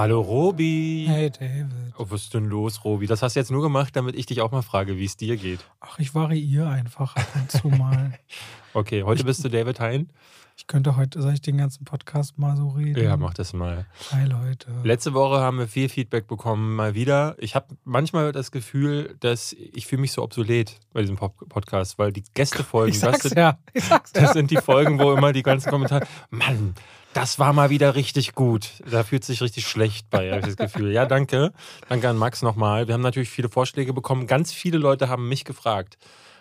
[0.00, 1.04] Hallo Robi.
[1.06, 1.92] Hey David.
[1.98, 3.06] Oh, was ist denn los, Robi?
[3.06, 5.36] Das hast du jetzt nur gemacht, damit ich dich auch mal frage, wie es dir
[5.36, 5.60] geht.
[5.78, 8.18] Ach, ich variiere einfach ab und zu mal.
[8.72, 10.08] Okay, heute bist du David Hein.
[10.56, 13.02] Ich könnte heute, soll ich den ganzen Podcast mal so reden?
[13.02, 13.84] Ja, mach das mal.
[14.12, 14.68] Hi Leute.
[14.84, 17.34] Letzte Woche haben wir viel Feedback bekommen, mal wieder.
[17.38, 22.10] Ich habe manchmal das Gefühl, dass ich fühle mich so obsolet bei diesem Podcast, weil
[22.10, 23.58] die Gästefolgen, ich sag's das, ja.
[23.74, 24.32] Ich sag's das ja.
[24.32, 26.74] sind die Folgen, wo immer die ganzen Kommentare, Mann,
[27.12, 28.70] das war mal wieder richtig gut.
[28.90, 30.92] Da fühlt sich richtig schlecht bei, habe ich das Gefühl.
[30.92, 31.52] Ja, danke.
[31.88, 32.86] Danke an Max nochmal.
[32.86, 34.26] Wir haben natürlich viele Vorschläge bekommen.
[34.26, 35.98] Ganz viele Leute haben mich gefragt,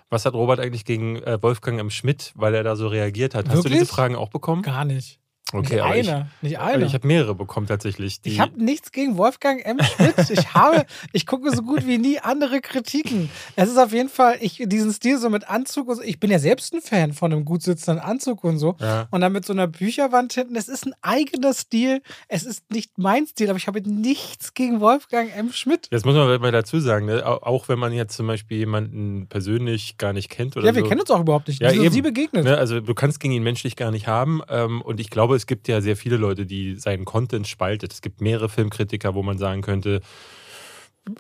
[0.10, 1.90] was hat Robert eigentlich gegen äh, Wolfgang M.
[1.90, 3.48] Schmidt, weil er da so reagiert hat.
[3.48, 3.82] Hast du Wirklich?
[3.82, 4.62] diese Fragen auch bekommen?
[4.62, 5.19] Gar nicht.
[5.52, 6.30] Okay, nicht aber ich, eine.
[6.42, 6.86] nicht eine.
[6.86, 8.20] ich habe mehrere bekommen tatsächlich.
[8.24, 9.80] Ich habe nichts gegen Wolfgang M.
[9.84, 10.30] Schmidt.
[10.30, 13.30] Ich habe, ich gucke so gut wie nie andere Kritiken.
[13.56, 16.02] Es ist auf jeden Fall, ich, diesen Stil so mit Anzug und so.
[16.04, 18.76] Ich bin ja selbst ein Fan von einem gut sitzenden Anzug und so.
[18.80, 19.08] Ja.
[19.12, 20.56] Und dann mit so einer Bücherwand hinten.
[20.56, 22.02] Es ist ein eigener Stil.
[22.28, 25.52] Es ist nicht mein Stil, aber ich habe nichts gegen Wolfgang M.
[25.52, 25.88] Schmidt.
[25.92, 27.26] Jetzt muss man mal dazu sagen, ne?
[27.26, 30.84] au- auch wenn man jetzt zum Beispiel jemanden persönlich gar nicht kennt oder Ja, wir
[30.84, 30.88] so.
[30.90, 31.62] kennen uns auch überhaupt nicht.
[31.62, 31.94] Ja, Wie sind eben.
[31.94, 32.44] Sie begegnet?
[32.46, 34.42] Ne, also du kannst gegen ihn menschlich gar nicht haben.
[34.50, 37.94] Ähm, und ich glaube, es gibt ja sehr viele Leute, die seinen Content spaltet.
[37.94, 40.02] Es gibt mehrere Filmkritiker, wo man sagen könnte,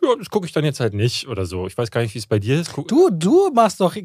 [0.03, 1.66] ja, das gucke ich dann jetzt halt nicht oder so.
[1.66, 2.72] Ich weiß gar nicht, wie es bei dir ist.
[2.88, 3.95] Du, du machst doch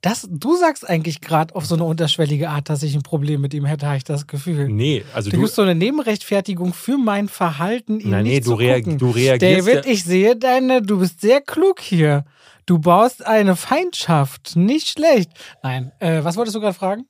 [0.00, 3.54] das, du sagst eigentlich gerade auf so eine unterschwellige Art, dass ich ein Problem mit
[3.54, 4.68] ihm hätte, habe ich das Gefühl.
[4.68, 5.42] Nee, also Du du.
[5.42, 8.98] gibst so eine Nebenrechtfertigung für mein Verhalten, ihn Nein, nee, nicht du, zu reag gucken.
[8.98, 9.68] du reagierst.
[9.68, 12.24] David, ja, ich sehe deine, du bist sehr klug hier.
[12.66, 15.30] Du baust eine Feindschaft, nicht schlecht.
[15.62, 17.06] Nein, äh, was wolltest du gerade fragen?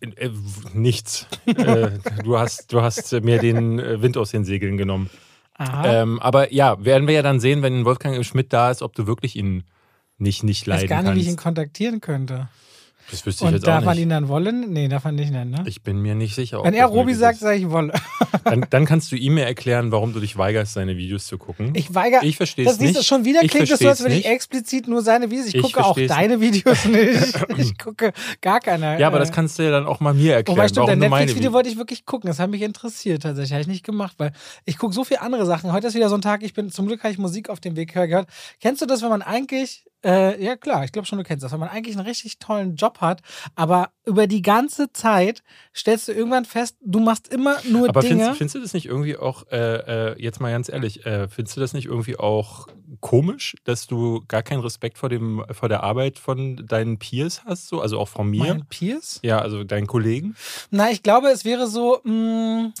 [0.00, 0.30] Äh,
[0.72, 1.26] nichts.
[1.46, 1.90] äh,
[2.22, 5.10] du, hast, du hast mir den äh, Wind aus den Segeln genommen.
[5.58, 8.24] Ähm, aber ja, werden wir ja dann sehen, wenn Wolfgang.
[8.24, 9.64] Schmidt da ist, ob du wirklich ihn
[10.16, 11.44] nicht, nicht ich weiß leiden gar nicht, wie ich ihn kannst.
[11.44, 12.48] kontaktieren könnte.
[13.10, 14.02] Das wüsste ich Und jetzt darf auch man nicht.
[14.02, 14.70] ihn dann wollen?
[14.72, 15.62] Nee, darf man nicht nennen, ne?
[15.66, 16.62] Ich bin mir nicht sicher.
[16.62, 17.92] Wenn er das Robi sagt, sage ich wolle.
[18.44, 21.72] Dann, dann kannst du ihm mir erklären, warum du dich weigerst, seine Videos zu gucken.
[21.74, 22.22] Ich weigere.
[22.24, 23.04] Ich verstehe Das es nicht.
[23.04, 25.46] schon wieder Ich klingt es so, als würde ich explizit nur seine Videos.
[25.48, 27.34] Ich, Ich gucke auch deine Videos nicht.
[27.58, 28.98] Ich gucke gar keine.
[29.00, 30.56] Ja, aber äh, das kannst du ja dann auch mal mir erklären.
[30.58, 32.28] Wobei stimmt, dein Netflix-Video wollte ich wirklich gucken.
[32.28, 33.52] Das hat mich interessiert tatsächlich.
[33.52, 34.32] Habe ich nicht gemacht, weil
[34.64, 35.72] ich gucke so viele andere Sachen.
[35.72, 37.76] Heute ist wieder so ein Tag, ich bin zum Glück habe ich Musik auf dem
[37.76, 38.28] Weg gehört.
[38.60, 41.52] Kennst du das, wenn man eigentlich, äh, ja klar, ich glaube schon, du kennst das,
[41.52, 43.22] wenn man eigentlich einen richtig tollen Job hat,
[43.54, 45.42] aber über die ganze Zeit
[45.74, 48.14] stellst du irgendwann fest, du machst immer nur Aber Dinge.
[48.14, 51.56] findest, findest du das nicht irgendwie auch, äh, äh, jetzt mal ganz ehrlich, äh, findest
[51.56, 52.68] du das nicht irgendwie auch
[53.00, 57.68] komisch, dass du gar keinen Respekt vor, dem, vor der Arbeit von deinen Peers hast,
[57.68, 57.80] so?
[57.80, 58.54] also auch von mir?
[58.54, 59.20] mein Peers?
[59.22, 60.36] Ja, also deinen Kollegen?
[60.70, 62.72] Na, ich glaube, es wäre so, mh,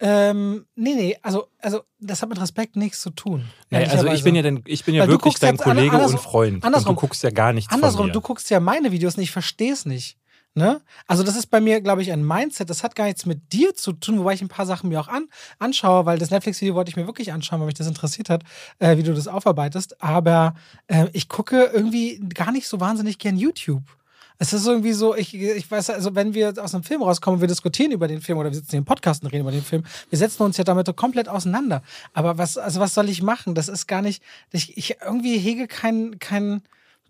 [0.00, 3.44] ähm, nee, nee, also, also das hat mit Respekt nichts zu tun.
[3.68, 6.22] Naja, also ich bin ja, dein, ich bin ja Weil wirklich dein Kollege andersrum- und
[6.22, 6.64] Freund.
[6.64, 6.90] andersrum.
[6.90, 8.12] Und du guckst ja gar nichts Andersrum, von mir.
[8.12, 10.16] du guckst ja meine Videos nicht, ich verstehe es nicht.
[10.54, 10.80] Ne?
[11.06, 12.70] Also das ist bei mir, glaube ich, ein Mindset.
[12.70, 15.06] Das hat gar nichts mit dir zu tun, wobei ich ein paar Sachen mir auch
[15.06, 15.28] an,
[15.60, 18.42] anschaue, weil das Netflix-Video wollte ich mir wirklich anschauen, weil mich das interessiert hat,
[18.80, 20.02] äh, wie du das aufarbeitest.
[20.02, 20.54] Aber
[20.88, 23.84] äh, ich gucke irgendwie gar nicht so wahnsinnig gern YouTube.
[24.42, 27.46] Es ist irgendwie so, ich, ich weiß, also wenn wir aus einem Film rauskommen, wir
[27.48, 29.84] diskutieren über den Film oder wir sitzen hier im Podcast und reden über den Film,
[30.08, 31.82] wir setzen uns ja damit komplett auseinander.
[32.14, 33.54] Aber was, also was soll ich machen?
[33.54, 36.62] Das ist gar nicht, ich, ich irgendwie hege kein, kein,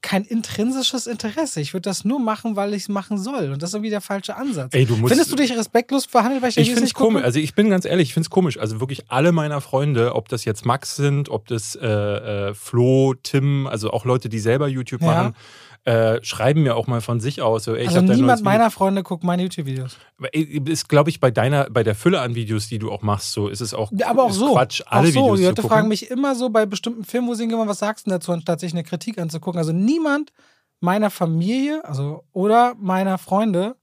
[0.02, 1.60] kein intrinsisches Interesse.
[1.60, 3.52] Ich würde das nur machen, weil ich es machen soll.
[3.52, 4.74] Und das ist irgendwie der falsche Ansatz.
[4.74, 7.22] Ey, du musst- Findest du dich respektlos verhandelt, weil ich, Ich finde es komisch.
[7.22, 8.58] Also ich bin ganz ehrlich, ich finde es komisch.
[8.58, 13.14] Also wirklich alle meiner Freunde, ob das jetzt Max sind, ob das äh, äh, Flo,
[13.22, 15.06] Tim, also auch Leute, die selber YouTube Ja.
[15.06, 15.34] machen,
[15.84, 17.64] äh, schreiben mir auch mal von sich aus.
[17.64, 19.96] So, ey, Also niemand meiner Freunde guckt meine YouTube-Videos.
[20.18, 20.64] Video.
[20.64, 23.48] Ist, glaube ich, bei deiner, bei der Fülle an Videos, die du auch machst, so
[23.48, 24.52] ist es auch Aber auch so.
[24.52, 25.20] Quatsch, auch alle so.
[25.20, 28.06] Videos Die Leute fragen mich immer so bei bestimmten Filmen, wo sie hingehen, was sagst
[28.06, 29.58] du dazu, anstatt sich eine Kritik anzugucken.
[29.58, 30.32] Also niemand
[30.80, 33.76] meiner Familie, also oder meiner Freunde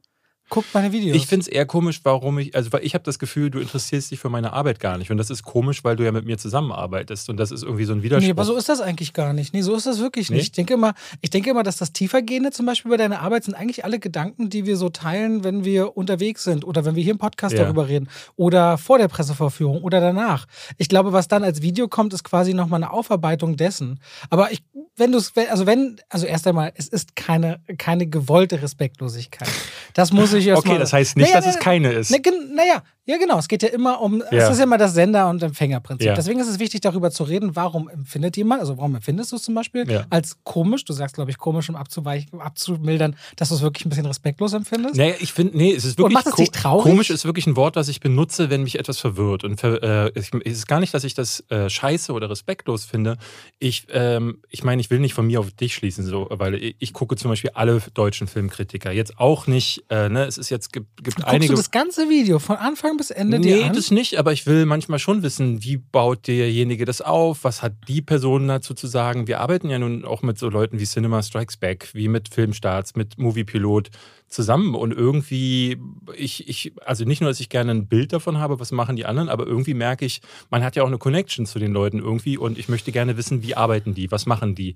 [0.49, 1.15] guckt meine Videos.
[1.15, 4.11] Ich finde es eher komisch, warum ich, also weil ich habe das Gefühl, du interessierst
[4.11, 5.11] dich für meine Arbeit gar nicht.
[5.11, 7.29] Und das ist komisch, weil du ja mit mir zusammenarbeitest.
[7.29, 8.25] Und das ist irgendwie so ein Widerspruch.
[8.25, 9.53] Nee, aber so ist das eigentlich gar nicht.
[9.53, 10.37] Nee, so ist das wirklich Nee?
[10.37, 10.45] nicht.
[10.47, 13.53] Ich denke immer, ich denke immer, dass das Tiefergehende zum Beispiel bei deiner Arbeit sind
[13.55, 17.11] eigentlich alle Gedanken, die wir so teilen, wenn wir unterwegs sind oder wenn wir hier
[17.13, 17.63] im Podcast Ja.
[17.63, 20.45] darüber reden oder vor der Pressevorführung oder danach.
[20.77, 23.99] Ich glaube, was dann als Video kommt, ist quasi nochmal eine Aufarbeitung dessen.
[24.29, 24.63] Aber ich,
[24.95, 29.49] wenn du es, also wenn, also erst einmal, es ist keine, keine gewollte Respektlosigkeit.
[29.93, 30.79] Das muss ich erst okay, mal.
[30.79, 32.11] das heißt nicht, Naja, dass es naja, keine ist.
[32.51, 33.39] Naja, ja genau.
[33.39, 34.43] Es geht ja immer um, Ja.
[34.43, 36.05] es ist ja immer das Sender- und Empfängerprinzip.
[36.07, 36.13] Ja.
[36.13, 39.43] Deswegen ist es wichtig, darüber zu reden, warum empfindet jemand, also warum empfindest du es
[39.43, 40.05] zum Beispiel Ja.
[40.09, 43.89] als komisch, du sagst, glaube ich, komisch, um abzuweichen, abzumildern, dass du es wirklich ein
[43.89, 44.95] bisschen respektlos empfindest.
[44.95, 46.83] Nee, ich finde, nee, es ist Und wirklich macht es dich traurig?
[46.91, 49.43] komisch ist wirklich ein Wort, was ich benutze, wenn mich etwas verwirrt.
[49.43, 53.17] Und äh, es ist gar nicht, dass ich das äh, scheiße oder respektlos finde.
[53.59, 56.75] Ich, ähm, ich meine, ich will nicht von mir auf dich schließen, so, weil ich,
[56.79, 58.91] ich gucke zum Beispiel alle deutschen Filmkritiker.
[58.91, 61.53] Jetzt auch nicht, äh, ne, es ist jetzt gibt, gibt einige.
[61.53, 63.73] du das ganze Video von Anfang bis Ende nee, an?
[63.73, 67.73] das nicht, aber ich will manchmal schon wissen, wie baut derjenige das auf, was hat
[67.87, 69.27] die Person dazu zu sagen.
[69.27, 72.95] Wir arbeiten ja nun auch mit so Leuten wie Cinema Strikes Back, wie mit Filmstarts,
[72.95, 73.89] mit Moviepilot
[74.27, 75.77] zusammen und irgendwie,
[76.15, 79.05] ich, ich, also nicht nur, dass ich gerne ein Bild davon habe, was machen die
[79.05, 82.37] anderen, aber irgendwie merke ich, man hat ja auch eine Connection zu den Leuten irgendwie
[82.37, 84.75] und ich möchte gerne wissen, wie arbeiten die, was machen die.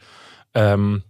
[0.53, 1.03] Ähm,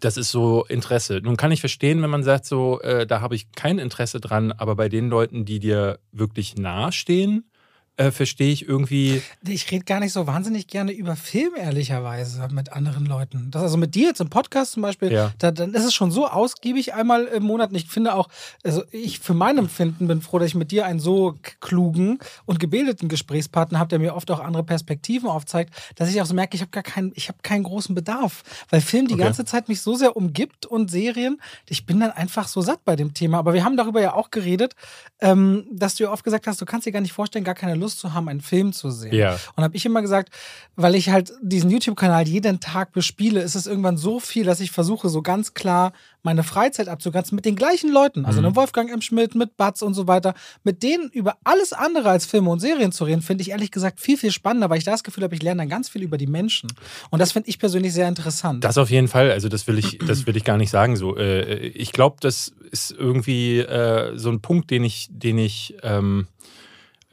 [0.00, 1.20] das ist so Interesse.
[1.22, 4.52] Nun kann ich verstehen, wenn man sagt, so, äh, da habe ich kein Interesse dran,
[4.52, 7.50] aber bei den Leuten, die dir wirklich nahestehen,
[7.96, 9.22] äh, verstehe ich irgendwie.
[9.46, 13.50] Ich rede gar nicht so wahnsinnig gerne über Film, ehrlicherweise, mit anderen Leuten.
[13.50, 15.32] Das also mit dir jetzt im Podcast zum Beispiel, Ja.
[15.38, 17.70] da, dann ist es schon so ausgiebig einmal im Monat.
[17.70, 18.28] Und ich finde auch,
[18.64, 22.58] also ich für mein Empfinden bin froh, dass ich mit dir einen so klugen und
[22.58, 26.56] gebildeten Gesprächspartner habe, der mir oft auch andere Perspektiven aufzeigt, dass ich auch so merke,
[26.56, 28.42] ich habe gar keinen, ich habe keinen großen Bedarf.
[28.70, 29.22] Weil Film die Okay.
[29.22, 32.96] ganze Zeit mich so sehr umgibt und Serien, ich bin dann einfach so satt bei
[32.96, 33.38] dem Thema.
[33.38, 34.74] Aber wir haben darüber ja auch geredet,
[35.20, 37.74] ähm, dass du ja oft gesagt hast, du kannst dir gar nicht vorstellen, gar keine
[37.74, 39.14] Lust zu haben, einen Film zu sehen.
[39.14, 39.38] Ja.
[39.56, 40.30] Und habe ich immer gesagt,
[40.76, 44.70] weil ich halt diesen YouTube-Kanal jeden Tag bespiele, ist es irgendwann so viel, dass ich
[44.70, 45.92] versuche, so ganz klar
[46.22, 48.24] meine Freizeit abzugrenzen mit den gleichen Leuten.
[48.24, 48.46] Also Mhm.
[48.46, 49.02] einem Wolfgang M.
[49.02, 50.34] Schmidt, mit Batz und so weiter.
[50.64, 54.00] Mit denen über alles andere als Filme und Serien zu reden, finde ich ehrlich gesagt
[54.00, 56.16] viel, viel spannender, weil ich da das Gefühl habe, ich lerne dann ganz viel über
[56.16, 56.72] die Menschen.
[57.10, 58.64] Und das finde ich persönlich sehr interessant.
[58.64, 59.30] Das auf jeden Fall.
[59.30, 60.96] Also das will ich, das will ich gar nicht sagen.
[60.96, 65.76] So, äh, ich glaube, das ist irgendwie äh, so ein Punkt, den ich, den ich,
[65.82, 66.26] ähm,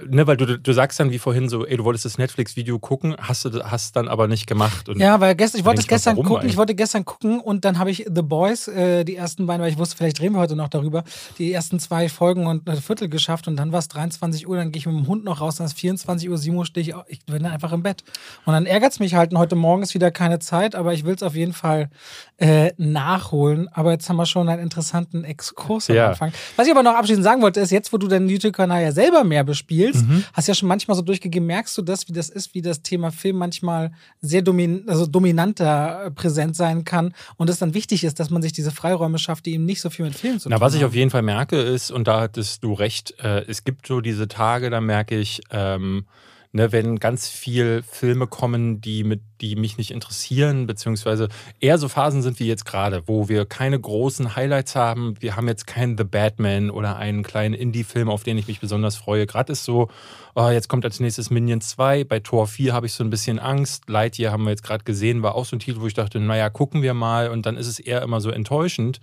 [0.09, 3.15] ne, weil du, du sagst dann wie vorhin so, ey, du wolltest das Netflix-Video gucken,
[3.19, 4.89] hast du hast dann aber nicht gemacht.
[4.89, 6.51] Und Ja, weil gestern, ich wollte es gestern gucken, eigentlich?
[6.51, 9.71] ich wollte gestern gucken und dann habe ich The Boys, äh, die ersten beiden, weil
[9.71, 11.03] ich wusste, vielleicht reden wir heute noch darüber,
[11.37, 14.71] die ersten zwei Folgen und ein Viertel geschafft und dann war es 23 Uhr, dann
[14.71, 16.93] gehe ich mit dem Hund noch raus, dann ist 24 Uhr, 7 Uhr stehe ich,
[17.07, 18.03] ich bin dann einfach im Bett.
[18.45, 21.05] Und dann ärgert es mich halt, und heute Morgen ist wieder keine Zeit, aber ich
[21.05, 21.89] will es auf jeden Fall
[22.37, 23.67] äh, nachholen.
[23.73, 26.09] Aber jetzt haben wir schon einen interessanten Exkurs am Ja.
[26.09, 26.31] Anfang.
[26.55, 29.23] Was ich aber noch abschließend sagen wollte, ist, jetzt, wo du deinen YouTube-Kanal ja selber
[29.23, 30.23] mehr bespielst, Mhm.
[30.33, 33.11] hast ja schon manchmal so durchgegeben, merkst du das, wie das ist, wie das Thema
[33.11, 33.91] Film manchmal
[34.21, 38.41] sehr domin also dominanter äh, präsent sein kann und es dann wichtig ist, dass man
[38.41, 40.73] sich diese Freiräume schafft, die eben nicht so viel mit Film zu tun Na, was
[40.73, 40.89] ich haben.
[40.89, 44.27] auf jeden Fall merke, ist, und da hattest du recht, äh, es gibt so diese
[44.27, 46.05] Tage, da merke ich, ähm,
[46.53, 51.87] ne, wenn ganz viel Filme kommen, die, mit, die mich nicht interessieren, beziehungsweise eher so
[51.87, 55.15] Phasen sind wie jetzt gerade, wo wir keine großen Highlights haben.
[55.19, 58.95] Wir haben jetzt keinen The Batman oder einen kleinen Indie-Film, auf den ich mich besonders
[58.95, 59.25] freue.
[59.25, 59.89] Gerade ist so,
[60.35, 62.03] oh, jetzt kommt als nächstes Minion 2.
[62.03, 63.89] Bei Tor 4 habe ich so ein bisschen Angst.
[63.89, 66.49] Lightyear haben wir jetzt gerade gesehen, war auch so ein Titel, wo ich dachte, naja,
[66.49, 67.29] gucken wir mal.
[67.29, 68.99] Und dann ist es eher immer so enttäuschend.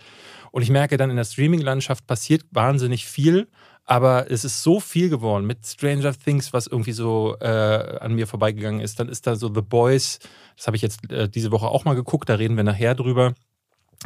[0.51, 3.49] Und ich merke dann in der Streaming-Landschaft passiert wahnsinnig viel,
[3.89, 8.27] aber es ist so viel geworden mit Stranger Things, was irgendwie so äh, an mir
[8.27, 9.01] vorbeigegangen ist.
[9.01, 10.19] Dann ist da so The Boys,
[10.57, 13.35] das habe ich jetzt äh, diese Woche auch mal geguckt, da reden wir nachher drüber.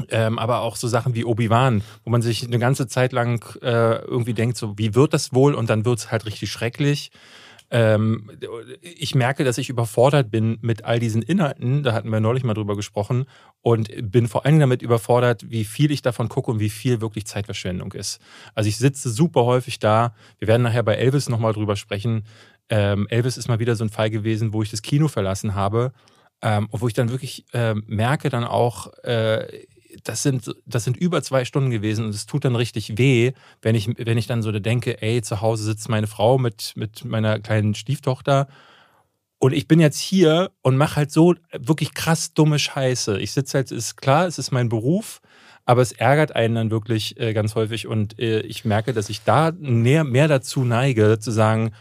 [0.08, 3.96] Ähm, aber auch so Sachen wie Obi-Wan, wo man sich eine ganze Zeit lang äh,
[4.04, 5.52] irgendwie denkt, so wie wird das wohl?
[5.52, 7.10] Und dann wird es halt richtig schrecklich.
[7.72, 8.30] Ähm,
[8.82, 11.82] ich merke, dass ich überfordert bin mit all diesen Inhalten.
[11.82, 13.24] Da hatten wir neulich mal drüber gesprochen.
[13.62, 17.26] Und bin vor allem damit überfordert, wie viel ich davon gucke und wie viel wirklich
[17.26, 18.20] Zeitverschwendung ist.
[18.54, 20.14] Also ich sitze super häufig da.
[20.38, 22.24] Wir werden nachher bei Elvis nochmal drüber sprechen.
[22.68, 25.92] Ähm, Elvis ist mal wieder so ein Fall gewesen, wo ich das Kino verlassen habe.
[26.42, 29.46] Ähm, und wo ich dann wirklich ähm, merke, dann auch, äh,
[30.04, 33.74] das sind, das sind über zwei Stunden gewesen und es tut dann richtig weh, wenn
[33.74, 37.40] ich, wenn ich dann so denke, ey, zu Hause sitzt meine Frau mit, mit meiner
[37.40, 38.48] kleinen Stieftochter
[39.42, 43.18] und ich bin jetzt hier und mache halt so wirklich krass dumme Scheiße.
[43.18, 45.20] Ich sitze halt, ist klar, es ist mein Beruf,
[45.64, 49.24] aber es ärgert einen dann wirklich äh, ganz häufig und äh, ich merke, dass ich
[49.24, 51.72] da mehr, mehr dazu neige, zu sagen,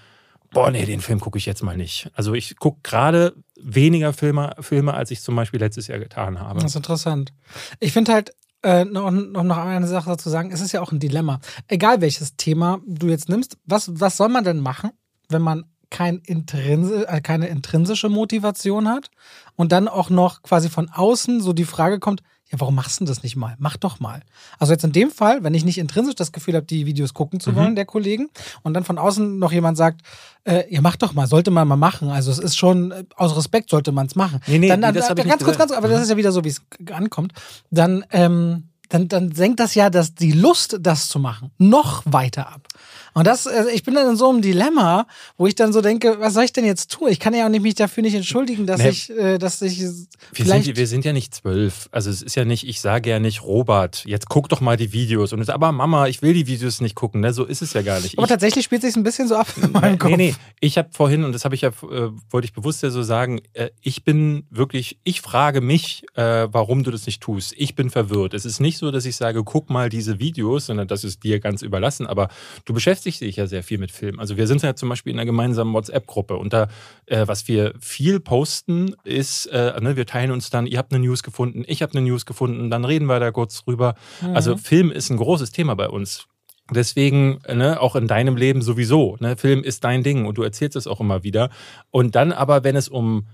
[0.52, 2.10] boah, nee, den Film gucke ich jetzt mal nicht.
[2.16, 6.60] Also ich gucke gerade weniger Filme, Filme, als ich zum Beispiel letztes Jahr getan habe.
[6.60, 7.34] Das ist interessant.
[7.80, 8.32] Ich finde halt,
[8.64, 11.40] äh, noch, noch noch eine Sache dazu sagen, es ist ja auch ein Dilemma.
[11.68, 14.92] Egal welches Thema du jetzt nimmst, was, was soll man denn machen,
[15.30, 19.10] wenn man kein Intrinse, äh, keine intrinsische Motivation hat
[19.56, 23.06] und dann auch noch quasi von außen so die Frage kommt, ja, warum machst du
[23.06, 23.56] das nicht mal?
[23.60, 24.22] Mach doch mal.
[24.60, 27.40] Also jetzt in dem Fall, wenn ich nicht intrinsisch das Gefühl habe, die Videos gucken
[27.40, 27.56] zu Mhm.
[27.56, 28.30] wollen, der Kollegen,
[28.64, 30.02] und dann von außen noch jemand sagt,
[30.44, 32.10] äh, ja, mach doch mal, sollte man mal machen.
[32.10, 34.42] Also es ist schon, äh, aus Respekt sollte man es machen.
[34.48, 36.04] Nee, nee, dann, nee, dann, das hab ich ganz kurz, ganz, aber das Mhm.
[36.04, 37.34] ist ja wieder so, wie es ankommt.
[37.70, 42.50] Dann, ähm, dann, dann senkt das ja das, die Lust, das zu machen, noch weiter
[42.50, 42.68] ab.
[43.14, 45.06] Und das, also ich bin dann in so einem Dilemma,
[45.38, 47.10] wo ich dann so denke, was soll ich denn jetzt tun?
[47.10, 48.90] Ich kann ja auch nicht mich dafür nicht entschuldigen, dass Nee.
[48.90, 49.90] ich, äh, dass ich Wir
[50.32, 50.66] vielleicht.
[50.66, 51.90] sind, wir sind ja nicht zwölf.
[51.92, 54.94] Also es ist ja nicht, ich sage ja nicht, Robert, jetzt guck doch mal die
[54.94, 55.34] Videos.
[55.34, 57.20] Und es, aber Mama, ich will die Videos nicht gucken.
[57.22, 57.34] Ne?
[57.34, 58.18] So ist es ja gar nicht.
[58.18, 60.12] aber Ich, tatsächlich spielt sich ein bisschen so ab in meinem Kopf.
[60.12, 60.36] nee, nee.
[60.62, 63.42] Ich habe vorhin, und das habe ich ja, äh, wollte ich bewusst ja so sagen,
[63.54, 67.54] äh, ich bin wirklich, ich frage mich, äh, warum du das nicht tust.
[67.58, 68.34] Ich bin verwirrt.
[68.34, 71.40] Es ist nicht so, dass ich sage, guck mal diese Videos, sondern das ist dir
[71.42, 72.08] ganz überlassen.
[72.08, 72.30] Aber
[72.64, 74.20] du beschäftigst beschäftigst dich ja sehr viel mit Filmen.
[74.20, 76.68] Also wir sind ja zum Beispiel in einer gemeinsamen WhatsApp-Gruppe und da,
[77.08, 81.04] äh, was wir viel posten, ist, äh, ne, wir teilen uns dann, ihr habt eine
[81.04, 83.96] News gefunden, ich habe eine News gefunden, dann reden wir da kurz drüber.
[84.22, 84.36] Mhm.
[84.36, 86.28] Also Film ist ein großes Thema bei uns.
[86.70, 89.18] Deswegen, ne, auch in deinem Leben sowieso.
[89.20, 91.50] Ne, Film ist dein Ding und du erzählst es auch immer wieder.
[91.90, 93.26] Und dann aber, wenn es um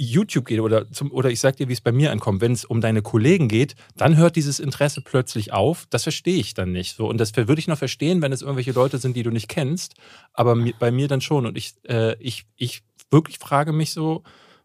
[0.00, 2.64] YouTube geht oder, zum, oder ich sag dir, wie es bei mir ankommt, wenn es
[2.64, 5.86] um deine Kollegen geht, dann hört dieses Interesse plötzlich auf.
[5.90, 6.96] Das verstehe ich dann nicht.
[6.96, 7.08] So.
[7.08, 9.94] Und das würde ich noch verstehen, wenn es irgendwelche Leute sind, die du nicht kennst,
[10.32, 11.46] aber bei mir dann schon.
[11.46, 14.22] Und ich, äh, ich, ich wirklich frage mich so,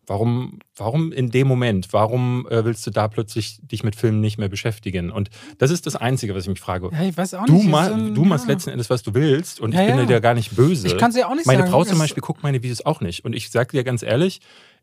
[0.07, 1.91] Warum, warum in dem Moment?
[1.91, 5.09] Warum äh, willst du da plötzlich dich mit Filmen nicht mehr beschäftigen?
[5.09, 6.89] Und das ist das Einzige, was ich mich frage.
[6.91, 7.67] Ja, ich weiß auch du nicht.
[7.67, 10.05] Ma so ein, du machst letzten Endes, was du willst und ja, ich bin ja.
[10.05, 10.87] dir gar nicht böse.
[10.87, 11.71] Ich kann es ja auch nicht Meine sagen.
[11.71, 13.25] Frau zum Beispiel guckt meine Videos auch nicht.
[13.25, 14.41] Und ich sage dir ganz ehrlich,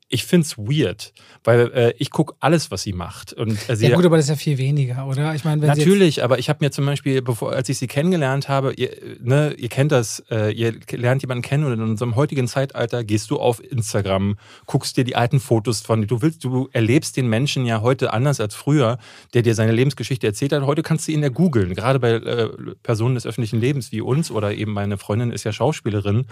[0.08, 3.32] ich finde es weird, weil äh, ich gucke alles, was sie macht.
[3.32, 5.34] Und, äh, sie ja gut, aber das ist ja viel weniger, oder?
[5.34, 8.74] Ich meine, natürlich, aber ich habe mir zum Beispiel, bevor, als ich sie kennengelernt habe,
[8.74, 8.90] ihr,
[9.20, 13.30] ne, ihr kennt das, äh, ihr lernt jemanden kennen und in unserem heutigen Zeitalter gehst
[13.30, 17.64] du auf Instagram, guckst dir die alten Fotos von, du willst, du erlebst den Menschen
[17.64, 18.98] ja heute anders als früher,
[19.32, 20.62] der dir seine Lebensgeschichte erzählt hat.
[20.66, 22.50] Heute kannst du ihn ja googeln, gerade bei äh,
[22.82, 26.26] Personen des öffentlichen Lebens wie uns oder eben meine Freundin ist ja Schauspielerin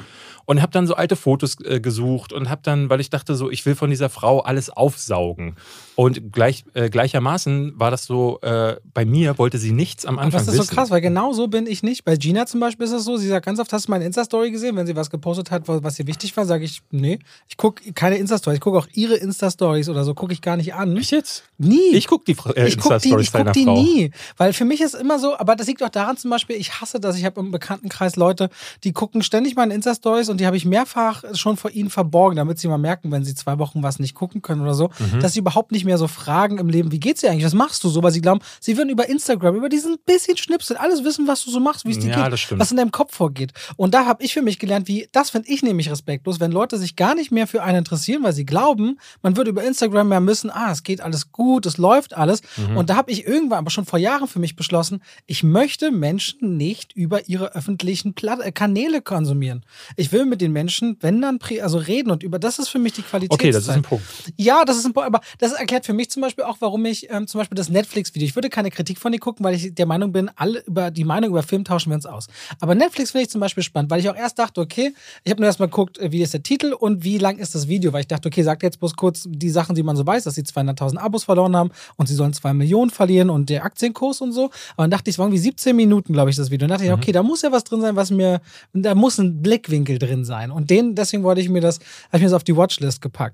[0.45, 3.51] und habe dann so alte Fotos äh, gesucht und habe dann, weil ich dachte so,
[3.51, 5.57] ich will will von dieser Frau alles aufsaugen.
[5.97, 10.41] Und gleich, äh, gleichermaßen war das so, äh, bei mir wollte sie nichts am Anfang
[10.41, 10.71] Aber das ist wissen.
[10.71, 12.05] so krass, weil genau so bin ich nicht.
[12.05, 14.51] Bei Gina zum Beispiel ist es so, sie sagt ganz oft, hast du meine Insta-Story
[14.51, 14.77] gesehen?
[14.77, 17.19] Wenn sie was gepostet hat, was ihr wichtig war, sage ich, nee.
[17.49, 18.57] Ich gucke keine Insta-Story.
[18.57, 20.97] Ich gucke auch ihre Insta-Stories oder so, gucke ich gar nicht an.
[20.97, 21.45] Ich jetzt?
[21.59, 21.91] Nie.
[21.93, 24.11] Ich gucke die äh, Insta-Stories Ich gucke die, guck die nie.
[24.39, 26.99] Weil für mich ist immer so, aber das liegt auch daran zum Beispiel, ich hasse
[26.99, 27.19] das.
[27.19, 28.49] Ich habe im Bekanntenkreis Leute,
[28.85, 32.59] die gucken ständig meine Insta-Stories und die habe ich mehrfach schon vor ihnen verborgen, damit
[32.59, 35.21] sie mal merken, wenn sie zwei Wochen was nicht gucken können oder so, mhm.
[35.21, 37.85] dass sie überhaupt nicht mehr so fragen im Leben, wie geht's dir eigentlich, was machst
[37.85, 41.27] du so, weil sie glauben, sie würden über Instagram, über diesen bisschen Schnipsel alles wissen,
[41.27, 43.53] was du so machst, wie es dir ja, geht, was in deinem Kopf vorgeht.
[43.77, 46.79] Und da habe ich für mich gelernt, wie, das finde ich nämlich respektlos, wenn Leute
[46.79, 50.21] sich gar nicht mehr für einen interessieren, weil sie glauben, man würde über Instagram mehr
[50.21, 52.43] müssen, ah, es geht alles gut, es läuft alles.
[52.57, 52.77] Mhm.
[52.77, 56.57] Und da habe ich irgendwann, aber schon vor Jahren für mich beschlossen, ich möchte Menschen
[56.57, 59.65] nicht über ihre öffentlichen äh, Kanäle konsumieren.
[59.97, 62.93] Ich will mit den Menschen, wenn dann, also reden und über, das ist für mich
[62.93, 63.33] die Qualität.
[63.41, 64.05] Okay, das ist ein Punkt.
[64.37, 67.11] Ja, das ist ein Punkt, aber das erklärt für mich zum Beispiel auch, warum ich
[67.11, 69.87] ähm, zum Beispiel das Netflix-Video, ich würde keine Kritik von dir gucken, weil ich der
[69.87, 72.27] Meinung bin, alle über die Meinung über Film tauschen wir uns aus.
[72.61, 74.95] Aber Netflix finde ich zum Beispiel spannend, weil ich auch erst dachte, okay,
[75.25, 77.69] ich habe nur erstmal geguckt, äh, wie ist der Titel und wie lang ist das
[77.69, 80.25] Video, weil ich dachte, okay, sagt jetzt bloß kurz die Sachen, die man so weiß,
[80.25, 84.21] dass sie 200.000 Abos verloren haben und sie sollen 2 Millionen verlieren und der Aktienkurs
[84.21, 84.51] und so.
[84.77, 86.67] Aber dann dachte ich, es waren wie 17 Minuten, glaube ich, das Video.
[86.67, 86.97] Und dachte ich, mhm.
[86.97, 88.41] okay, da muss ja was drin sein, was mir,
[88.73, 90.51] da muss ein Blickwinkel drin sein.
[90.51, 91.79] Und den, deswegen wollte ich mir das,
[92.09, 93.30] habe ich mir das auf die Watchlist gepackt.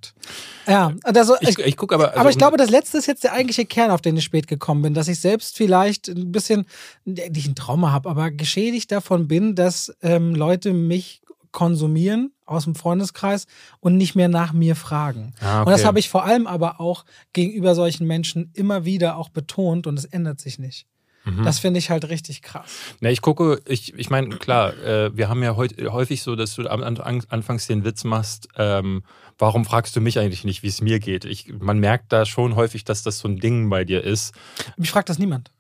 [0.66, 2.08] Ja, also ich, ich, ich gucke aber.
[2.08, 4.46] Also, aber ich glaube, das letzte ist jetzt der eigentliche Kern, auf den ich spät
[4.46, 6.66] gekommen bin, dass ich selbst vielleicht ein bisschen,
[7.04, 11.22] nicht ein Trauma habe, aber geschädigt davon bin, dass ähm, Leute mich
[11.52, 13.46] konsumieren aus dem Freundeskreis
[13.80, 15.32] und nicht mehr nach mir fragen.
[15.40, 15.66] Ah, okay.
[15.66, 19.86] Und das habe ich vor allem aber auch gegenüber solchen Menschen immer wieder auch betont
[19.86, 20.86] und es ändert sich nicht.
[21.26, 21.44] Mhm.
[21.44, 22.70] Das finde ich halt richtig krass.
[23.00, 26.54] Na, ich gucke, ich, ich meine, klar, äh, wir haben ja heut, häufig so, dass
[26.54, 29.02] du am Anfangs den Witz machst, ähm,
[29.36, 31.24] warum fragst du mich eigentlich nicht, wie es mir geht?
[31.24, 34.34] Ich, man merkt da schon häufig, dass das so ein Ding bei dir ist.
[34.76, 35.50] Mich fragt das niemand.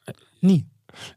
[0.40, 0.66] Nie.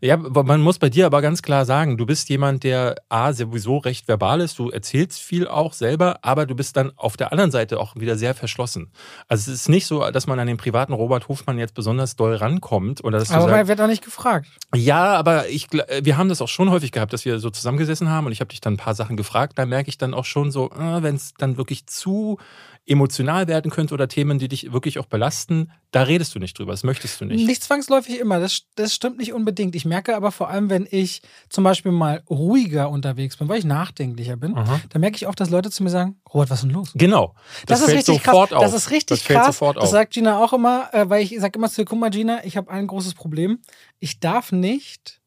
[0.02, 3.78] Ja, man muss bei dir aber ganz klar sagen, du bist jemand, der A, sowieso
[3.78, 7.52] recht verbal ist, du erzählst viel auch selber, aber du bist dann auf der anderen
[7.52, 8.92] Seite auch wieder sehr verschlossen.
[9.28, 12.36] Also es ist nicht so, dass man an den privaten Robert Hofmann jetzt besonders doll
[12.36, 13.04] rankommt.
[13.04, 14.48] Oder dass aber man wird auch nicht gefragt.
[14.76, 18.26] Ja, aber ich, wir haben das auch schon häufig gehabt, dass wir so zusammengesessen haben
[18.26, 20.52] und ich habe dich dann ein paar Sachen gefragt, da merke ich dann auch schon
[20.52, 22.38] so, äh, wenn es dann wirklich zu
[22.86, 26.72] emotional werden könnte oder Themen, die dich wirklich auch belasten, da redest du nicht drüber,
[26.72, 27.46] das möchtest du nicht.
[27.46, 29.76] Nicht zwangsläufig immer, das, das stimmt nicht unbedingt.
[29.76, 33.66] Ich merke aber vor allem, wenn ich zum Beispiel mal ruhiger unterwegs bin, weil ich
[33.66, 34.82] nachdenklicher bin, Aha.
[34.90, 36.92] dann merke ich auch, dass Leute zu mir sagen, Robert, was ist denn los?
[36.96, 37.36] Genau.
[37.66, 38.52] Das, das ist richtig krass.
[38.52, 38.62] Auf.
[38.62, 39.60] Das ist richtig das krass.
[39.76, 42.44] Das sagt Gina auch immer, äh, weil ich sage immer zu ihr, guck mal Gina,
[42.44, 43.60] ich habe ein großes Problem.
[44.00, 45.22] Ich darf nicht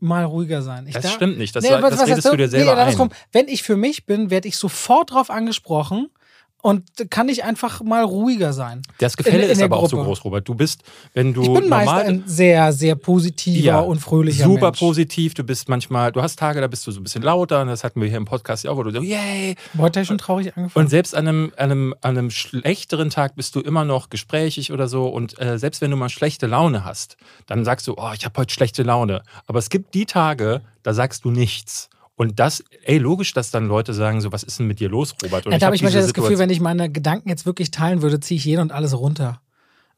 [0.00, 0.86] mal ruhiger sein.
[0.86, 1.54] Ich das darf, stimmt nicht.
[1.54, 3.10] Das, nee, was, das redest du dir selber nee, ein.
[3.32, 6.08] Wenn ich für mich bin, werde ich sofort drauf angesprochen
[6.62, 8.82] und kann ich einfach mal ruhiger sein.
[8.98, 9.86] Das Gefälle in, in ist aber Gruppe.
[9.86, 10.48] auch so groß, Robert.
[10.48, 10.82] Du bist,
[11.14, 11.42] wenn du.
[11.42, 14.78] Ich bin normal, meist ein sehr, sehr positiver ja, und fröhlicher super Mensch.
[14.78, 15.34] positiv.
[15.34, 17.62] Du bist manchmal, du hast Tage, da bist du so ein bisschen lauter.
[17.62, 19.56] Und das hatten wir hier im Podcast ja auch, wo du so, yay.
[19.78, 20.84] Heute schon traurig angefangen.
[20.84, 24.72] Und selbst an einem, an, einem, an einem schlechteren Tag bist du immer noch gesprächig
[24.72, 25.06] oder so.
[25.06, 28.38] Und äh, selbst wenn du mal schlechte Laune hast, dann sagst du, oh, ich habe
[28.38, 29.22] heute schlechte Laune.
[29.46, 31.88] Aber es gibt die Tage, da sagst du nichts.
[32.20, 35.14] Und das, ey, logisch, dass dann Leute sagen, so, was ist denn mit dir los,
[35.22, 35.46] Robert?
[35.46, 38.02] Und ja, da habe ich manchmal das Gefühl, wenn ich meine Gedanken jetzt wirklich teilen
[38.02, 39.40] würde, ziehe ich jeden und alles runter.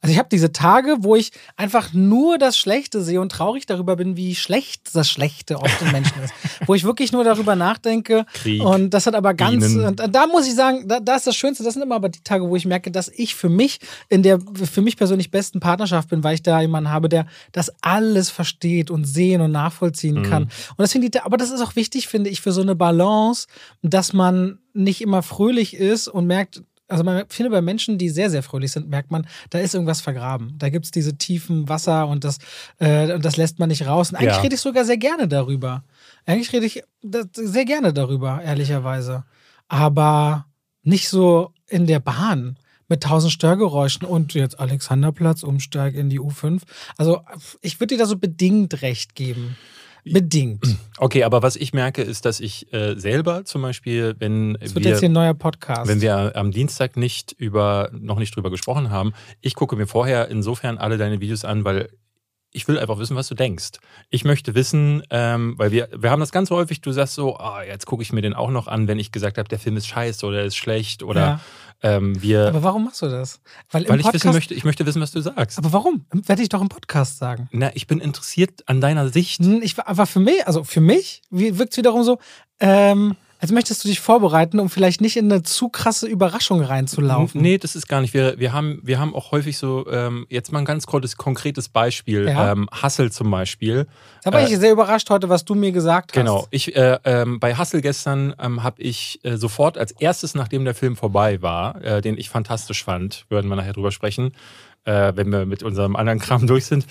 [0.03, 3.95] Also ich habe diese Tage, wo ich einfach nur das Schlechte sehe und traurig darüber
[3.95, 6.33] bin, wie schlecht das Schlechte oft in Menschen ist.
[6.67, 8.25] wo ich wirklich nur darüber nachdenke.
[8.33, 9.85] Krieg, und das hat aber ganz, Bienen.
[9.85, 12.21] und da muss ich sagen, da, da ist das Schönste, das sind immer aber die
[12.21, 13.79] Tage, wo ich merke, dass ich für mich
[14.09, 17.71] in der für mich persönlich besten Partnerschaft bin, weil ich da jemanden habe, der das
[17.81, 20.23] alles versteht und sehen und nachvollziehen Mhm.
[20.29, 20.43] kann.
[20.43, 23.47] Und das finde ich, aber das ist auch wichtig, finde ich, für so eine Balance,
[23.81, 26.61] dass man nicht immer fröhlich ist und merkt,
[26.93, 29.99] also man finde bei Menschen, die sehr, sehr fröhlich sind, merkt man, da ist irgendwas
[30.01, 30.53] vergraben.
[30.57, 32.37] Da gibt es diese tiefen Wasser und das,
[32.79, 34.11] äh, und das lässt man nicht raus.
[34.11, 34.41] Und eigentlich Ja.
[34.41, 35.83] rede ich sogar sehr gerne darüber.
[36.25, 36.83] Eigentlich rede ich
[37.33, 39.23] sehr gerne darüber, ehrlicherweise.
[39.67, 40.45] Aber
[40.83, 42.57] nicht so in der Bahn
[42.87, 46.61] mit tausend Störgeräuschen und jetzt Alexanderplatz, Umsteig in die U5.
[46.97, 47.21] Also
[47.61, 49.57] ich würde dir da so bedingt recht geben.
[50.05, 50.77] Bedingt.
[50.97, 54.85] Okay, aber was ich merke, ist, dass ich äh, selber zum Beispiel, wenn Es wird
[54.85, 55.89] jetzt hier wir, ein neuer Podcast.
[55.89, 60.27] wenn wir am Dienstag nicht über, noch nicht drüber gesprochen haben, ich gucke mir vorher
[60.29, 61.89] insofern alle deine Videos an, weil
[62.53, 63.71] ich will einfach wissen, was du denkst.
[64.09, 67.63] Ich möchte wissen, ähm, weil wir, wir haben das ganz häufig, du sagst so, ah,
[67.63, 69.87] jetzt gucke ich mir den auch noch an, wenn ich gesagt habe, der Film ist
[69.87, 71.39] scheiße oder ist schlecht oder Ja.
[71.83, 73.41] Ähm, wir, aber warum machst du das?
[73.69, 75.57] Weil, weil ich Podcast, wissen möchte, ich möchte wissen, was du sagst.
[75.57, 76.05] Aber warum?
[76.11, 77.49] Werde ich doch im Podcast sagen.
[77.51, 79.39] Na, ich bin interessiert an deiner Sicht.
[79.41, 82.19] Hm, Ich, aber für mich, also für mich wirkt es wiederum so,
[82.59, 87.41] ähm, als möchtest du dich vorbereiten, um vielleicht nicht in eine zu krasse Überraschung reinzulaufen.
[87.41, 88.13] Nee, das ist gar nicht.
[88.13, 91.67] Wir, wir, haben, wir haben auch häufig so, ähm, jetzt mal ein ganz konkretes, konkretes
[91.67, 92.29] Beispiel.
[92.29, 92.53] Ja.
[92.53, 93.85] Ähm, Hustle zum Beispiel.
[94.23, 96.21] Da war Äh, ich sehr überrascht heute, was du mir gesagt hast.
[96.21, 96.47] Genau.
[96.51, 100.73] Ich, äh, ähm, bei Hustle gestern ähm, habe ich äh, sofort als erstes, nachdem der
[100.73, 104.31] Film vorbei war, äh, den ich fantastisch fand, würden wir nachher drüber sprechen,
[104.85, 106.85] äh, wenn wir mit unserem anderen Kram durch sind,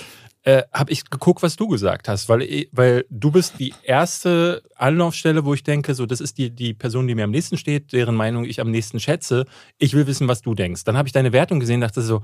[0.45, 5.45] äh, habe ich geguckt, was du gesagt hast, weil, weil du bist die erste Anlaufstelle,
[5.45, 8.17] wo ich denke, so das ist die, die Person, die mir am nächsten steht, deren
[8.17, 9.45] Meinung ich am nächsten schätze.
[9.79, 10.85] Ich will wissen, was du denkst.
[10.85, 12.23] Dann habe ich deine Wertung gesehen, dachte so,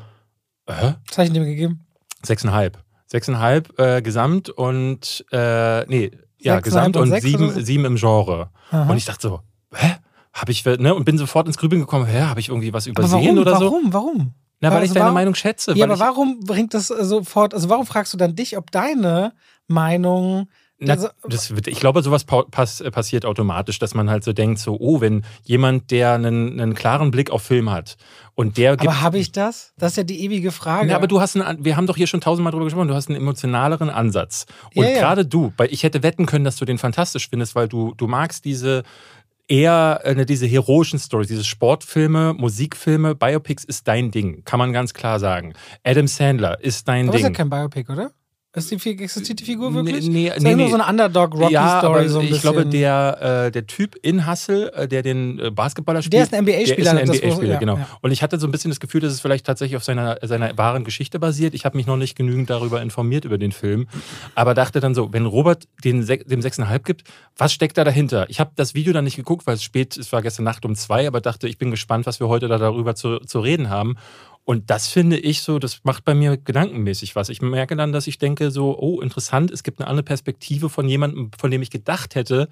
[0.66, 1.86] äh, Was habe ich dem gegeben?
[2.24, 2.78] Sechseinhalb.
[3.06, 7.60] Sechseinhalb äh, gesamt und äh, nee, ja, gesamt und und sieben, so?
[7.60, 8.50] sieben im Genre.
[8.70, 8.90] Aha.
[8.90, 9.40] Und ich dachte so,
[9.74, 9.96] hä?
[10.32, 10.94] Hab ich, ne?
[10.94, 13.38] Und bin sofort ins Grübeln gekommen, hä, habe ich irgendwie was übersehen warum?
[13.38, 13.64] oder so?
[13.64, 13.92] Warum?
[13.92, 14.34] Warum?
[14.60, 15.72] Na, weil Also ich deine warum- Meinung schätze.
[15.76, 18.70] Ja, aber ich, warum bringt das äh, sofort, also warum fragst du dann dich, ob
[18.70, 19.32] deine
[19.68, 20.48] Meinung
[20.80, 24.32] Na, also- das wird, ich glaube, sowas pass, äh, passiert automatisch, dass man halt so
[24.32, 27.96] denkt, so, oh, wenn jemand, der einen, einen klaren Blick auf Film hat
[28.34, 28.88] und der gibt.
[28.88, 29.72] Aber habe ich das?
[29.76, 30.88] Das ist ja die ewige Frage.
[30.90, 33.08] Ja, aber du hast einen, wir haben doch hier schon tausendmal drüber gesprochen, du hast
[33.08, 34.46] einen emotionaleren Ansatz.
[34.74, 34.98] Und Ja, ja.
[35.00, 38.06] gerade du, weil ich hätte wetten können, dass du den fantastisch findest, weil du, du
[38.06, 38.82] magst diese
[39.48, 44.94] eher äh, diese heroischen Stories, diese Sportfilme, Musikfilme, Biopics ist dein Ding, kann man ganz
[44.94, 45.54] klar sagen.
[45.84, 47.36] Adam Sandler ist dein aber ist ja Ding.
[47.36, 48.12] kein Biopic, oder?
[48.54, 50.08] Ist die, existiert die Figur wirklich?
[50.08, 50.70] Nee, nee, ist nee, nur nee.
[50.70, 51.52] so eine Underdog-Rocky-Story.
[51.52, 52.42] ja, aber so ein ich bisschen.
[52.54, 56.32] glaube, der, äh, der Typ in Hustle, äh, der den äh, Basketballer spielt, Der ist
[56.32, 57.76] ein NBA-Spieler, Der ist ein NBA-Spieler, ja, genau.
[57.76, 57.86] ja.
[58.00, 60.56] Und ich hatte so ein bisschen das Gefühl, dass es vielleicht tatsächlich auf seiner, seiner
[60.56, 61.52] wahren Geschichte basiert.
[61.52, 63.86] Ich habe mich noch nicht genügend darüber informiert, über den Film.
[64.34, 67.04] Aber dachte dann so, wenn Robert den, dem 6,5 gibt,
[67.36, 68.30] was steckt da dahinter?
[68.30, 70.74] Ich habe das Video dann nicht geguckt, weil es spät, es war gestern Nacht um
[70.74, 73.96] zwei, aber dachte, ich bin gespannt, was wir heute da darüber zu, zu reden haben.
[74.48, 77.28] Und das finde ich so, das macht bei mir gedankenmäßig was.
[77.28, 80.88] Ich merke dann, dass ich denke so, oh, interessant, es gibt eine andere Perspektive von
[80.88, 82.48] jemandem, von dem ich gedacht hätte,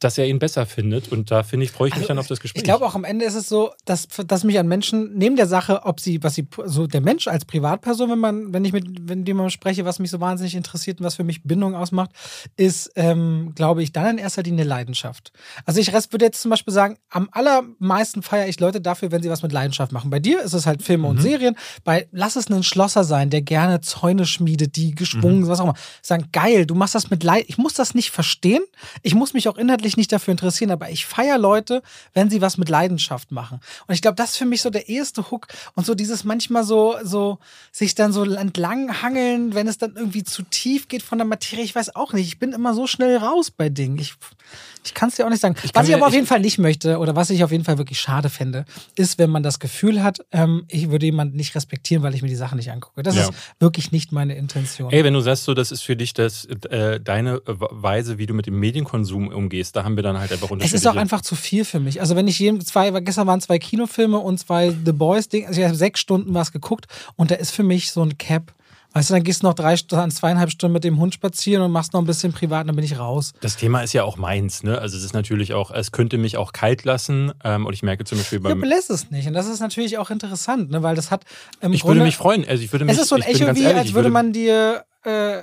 [0.00, 1.10] dass er ihn besser findet.
[1.10, 2.60] Und da finde ich, freue ich mich Also, dann auf das Gespräch.
[2.60, 5.46] Ich glaube auch am Ende ist es so, dass, dass mich an Menschen, neben der
[5.46, 9.08] Sache, ob sie, was sie, so der Mensch als Privatperson, wenn man, wenn ich mit,
[9.08, 12.10] wenn jemandem spreche, was mich so wahnsinnig interessiert und was für mich Bindung ausmacht,
[12.56, 15.32] ist, ähm, glaube ich, dann in erster Linie Leidenschaft.
[15.64, 19.30] Also ich würde jetzt zum Beispiel sagen, am allermeisten feiere ich Leute dafür, wenn sie
[19.30, 20.10] was mit Leidenschaft machen.
[20.10, 21.56] Bei dir ist es halt Filme und Serien.
[21.84, 25.74] Bei lass es ein Schlosser sein, der gerne Zäune schmiedet, die geschwungen, was auch immer.
[26.02, 27.44] Sagen, geil, du machst das mit Leid.
[27.48, 28.62] Ich muss das nicht verstehen.
[29.02, 31.82] Ich muss mich auch inhaltlich nicht dafür interessieren, aber ich feiere Leute,
[32.14, 33.60] wenn sie was mit Leidenschaft machen.
[33.86, 36.64] Und ich glaube, das ist für mich so der erste Hook und so dieses manchmal
[36.64, 37.38] so, so
[37.70, 41.64] sich dann so entlang hangeln, wenn es dann irgendwie zu tief geht von der Materie.
[41.64, 42.26] Ich weiß auch nicht.
[42.26, 43.98] Ich bin immer so schnell raus bei Dingen.
[43.98, 44.14] Ich,
[44.84, 45.54] ich kann es dir auch nicht sagen.
[45.54, 47.52] kann was ich mir- aber auf ich- jeden Fall nicht möchte oder was ich auf
[47.52, 51.36] jeden Fall wirklich schade fände, ist, wenn man das Gefühl hat, ähm, ich würde jemanden
[51.36, 53.02] nicht respektieren, weil ich mir die Sachen nicht angucke.
[53.02, 53.24] Das Ja.
[53.24, 54.90] ist wirklich nicht meine Intention.
[54.92, 58.32] Ey, wenn du sagst, so, das ist für dich das, äh, deine Weise, wie du
[58.34, 60.76] mit dem Medienkonsum umgehst, da haben wir dann halt einfach Es unterschiedliche...
[60.76, 62.00] ist auch einfach zu viel für mich.
[62.00, 65.60] Also wenn ich jedem zwei, gestern waren zwei Kinofilme und zwei The Boys Ding, also
[65.60, 66.86] ich habe sechs Stunden was geguckt
[67.16, 68.52] und da ist für mich so ein Cap.
[68.92, 71.70] Weißt du, dann gehst du noch drei, Stunden, zweieinhalb Stunden mit dem Hund spazieren und
[71.70, 73.34] machst noch ein bisschen privat, und dann bin ich raus.
[73.42, 74.78] Das Thema ist ja auch meins, ne?
[74.78, 77.30] Also es ist natürlich auch, es könnte mich auch kalt lassen.
[77.44, 78.60] Ähm, und ich merke zum Beispiel Ja, beim.
[78.62, 79.26] belässt es nicht.
[79.28, 80.82] Und das ist natürlich auch interessant, ne?
[80.82, 81.24] weil das hat
[81.60, 81.96] im ich Grunde.
[81.96, 82.48] würde mich freuen.
[82.48, 84.32] Also ich würde mich, es ist so ein Echo wie, ehrlich, als ich würde man
[84.32, 85.42] dir, äh,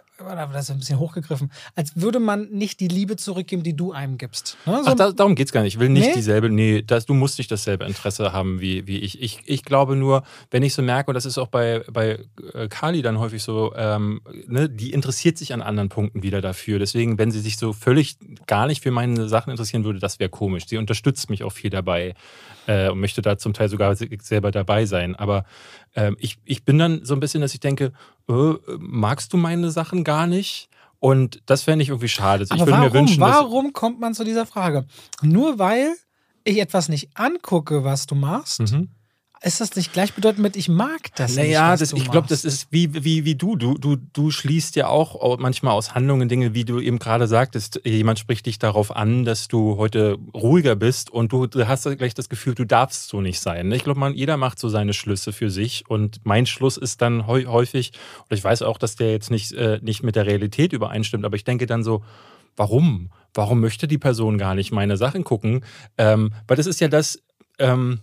[0.53, 4.17] das ist ein bisschen hochgegriffen, als würde man nicht die Liebe zurückgeben, die du einem
[4.17, 4.57] gibst.
[4.65, 4.81] Ne?
[4.83, 5.75] So Ach, da, darum geht es gar nicht.
[5.75, 6.13] Ich will nicht Nee?
[6.15, 9.21] dieselbe, nee, das, du musst nicht dasselbe Interesse haben wie, wie ich.
[9.21, 9.39] ich.
[9.45, 12.19] Ich glaube nur, wenn ich so merke, und das ist auch bei, bei
[12.53, 16.79] äh, Kali dann häufig so, ähm, ne, die interessiert sich an anderen Punkten wieder dafür.
[16.79, 20.29] Deswegen, wenn sie sich so völlig gar nicht für meine Sachen interessieren würde, das wäre
[20.29, 20.65] komisch.
[20.67, 22.13] Sie unterstützt mich auch viel dabei
[22.67, 25.15] äh, und möchte da zum Teil sogar se- selber dabei sein.
[25.15, 25.45] Aber
[25.95, 27.93] ähm, ich, ich bin dann so ein bisschen, dass ich denke,
[28.29, 30.69] äh, magst du meine Sachen gar nicht?
[30.99, 32.43] Und das fände ich irgendwie schade.
[32.43, 34.85] Also ich würde warum, mir wünschen, warum kommt man zu dieser Frage?
[35.21, 35.93] Nur weil
[36.45, 38.89] ich etwas nicht angucke, was du machst, Mhm.
[39.43, 42.67] Ist das nicht gleichbedeutend mit ich mag das Naja, nicht, du ich glaube, das ist
[42.71, 43.55] wie, wie, wie du.
[43.55, 43.73] du.
[43.77, 47.81] Du du schließt ja auch au- manchmal aus Handlungen Dinge, wie du eben gerade sagtest.
[47.83, 52.29] Jemand spricht dich darauf an, dass du heute ruhiger bist und du, hast gleich das
[52.29, 53.67] Gefühl, du darfst so nicht sein.
[53.67, 53.75] ne?
[53.75, 57.27] Ich glaube, man, jeder macht so seine Schlüsse für sich und mein Schluss ist dann
[57.27, 57.91] häu- häufig,
[58.29, 61.35] und ich weiß auch, dass der jetzt nicht, äh, nicht mit der Realität übereinstimmt, aber
[61.35, 62.03] ich denke dann so,
[62.55, 63.11] warum?
[63.33, 65.65] Warum möchte die Person gar nicht meine Sachen gucken?
[65.97, 67.19] Ähm, weil das ist ja das,
[67.59, 67.99] ähm,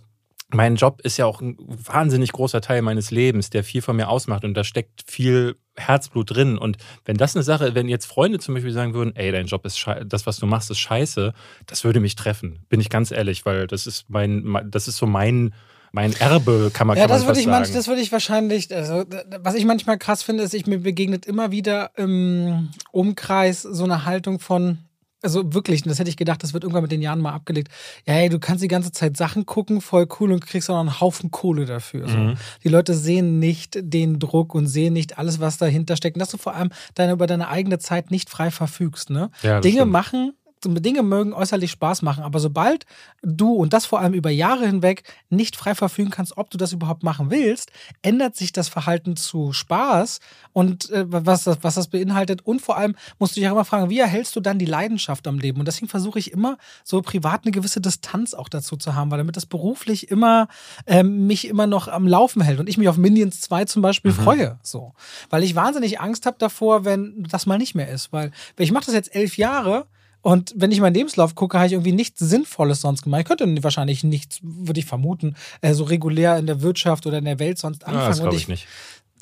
[0.53, 4.09] mein Job ist ja auch ein wahnsinnig großer Teil meines Lebens, der viel von mir
[4.09, 6.59] ausmacht und da steckt viel Herzblut drin.
[6.59, 9.65] Und wenn das eine Sache, wenn jetzt Freunde zum Beispiel sagen würden, ey, dein Job
[9.65, 11.33] ist scheiße, das, was du machst, ist scheiße,
[11.67, 12.61] das würde mich treffen.
[12.69, 15.55] Bin ich ganz ehrlich, weil das ist mein, mein- das ist so mein,
[15.93, 18.13] mein Erbe, kann man, Ja, kann man das würde fast ich, manch, das würde ich
[18.13, 19.05] wahrscheinlich, also
[19.43, 24.05] was ich manchmal krass finde, ist, ich mir begegnet immer wieder im Umkreis so eine
[24.05, 24.79] Haltung von,
[25.23, 27.69] also wirklich, das hätte ich gedacht, das wird irgendwann mit den Jahren mal abgelegt.
[28.07, 30.81] Ja, hey, du kannst die ganze Zeit Sachen gucken, voll cool und kriegst auch noch
[30.81, 32.09] einen Haufen Kohle dafür.
[32.09, 32.17] So.
[32.17, 32.35] Mhm.
[32.65, 36.17] Die Leute sehen nicht den Druck und sehen nicht alles, was dahinter steckt.
[36.17, 39.11] Und dass du vor allem deine, über deine eigene Zeit nicht frei verfügst.
[39.11, 39.31] Ne?
[39.43, 39.93] Ja, Dinge stimmt.
[39.93, 40.33] machen,
[40.65, 42.87] Dinge mögen äußerlich Spaß machen, aber sobald
[43.23, 46.73] du und das vor allem über Jahre hinweg nicht frei verfügen kannst, ob du das
[46.73, 47.71] überhaupt machen willst,
[48.03, 50.21] ändert sich das Verhalten zu Spaß
[50.53, 52.47] und äh, was, das, was das beinhaltet.
[52.47, 55.27] Und vor allem musst du dich auch immer fragen, wie erhältst du dann die Leidenschaft
[55.27, 55.59] am Leben?
[55.61, 59.19] Und deswegen versuche ich immer so privat eine gewisse Distanz auch dazu zu haben, weil
[59.19, 60.49] damit das beruflich immer
[60.87, 64.13] ähm, mich immer noch am Laufen hält und ich mich auf Minions 2 zum Beispiel
[64.13, 64.59] freue.
[64.63, 64.95] So.
[65.29, 68.13] Weil ich wahnsinnig Angst habe davor, wenn das mal nicht mehr ist.
[68.13, 69.87] Weil weil ich mache das jetzt elf Jahre
[70.23, 73.23] und wenn ich meinen Lebenslauf gucke, habe ich irgendwie nichts Sinnvolles sonst gemacht.
[73.23, 77.25] Ich könnte wahrscheinlich nichts, würde ich vermuten, äh, so regulär in der Wirtschaft oder in
[77.25, 78.09] der Welt sonst Ja, anfangen.
[78.09, 78.67] das Und glaube ich, ich nicht.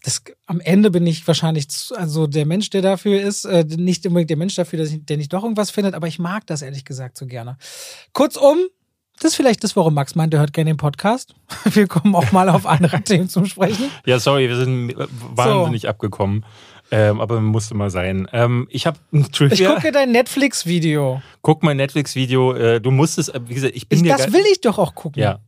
[0.04, 4.06] das, am Ende bin ich wahrscheinlich zu, also der Mensch, der dafür ist, äh, nicht
[4.06, 6.62] unbedingt der Mensch dafür, dass ich, der nicht doch irgendwas findet, aber ich mag das
[6.62, 7.56] ehrlich gesagt so gerne.
[8.12, 8.58] Kurzum,
[9.20, 11.34] das ist vielleicht das, warum Max meint, der hört gerne den Podcast.
[11.72, 13.90] Wir kommen auch mal auf andere Themen zum Sprechen.
[14.06, 14.94] Ja, sorry, wir sind
[15.34, 16.44] wahnsinnig abgekommen.
[16.90, 18.26] Ähm, aber musste mal sein.
[18.32, 19.74] Ähm, ich habe ein Ich Trivia.
[19.74, 21.20] gucke dein Netflix-Video.
[21.42, 22.54] Guck mein Netflix-Video.
[22.54, 24.78] Äh, du musst es, äh, wie gesagt, ich bin Ich, dir Das will ich doch
[24.78, 25.22] auch gucken.
[25.22, 25.40] Ja.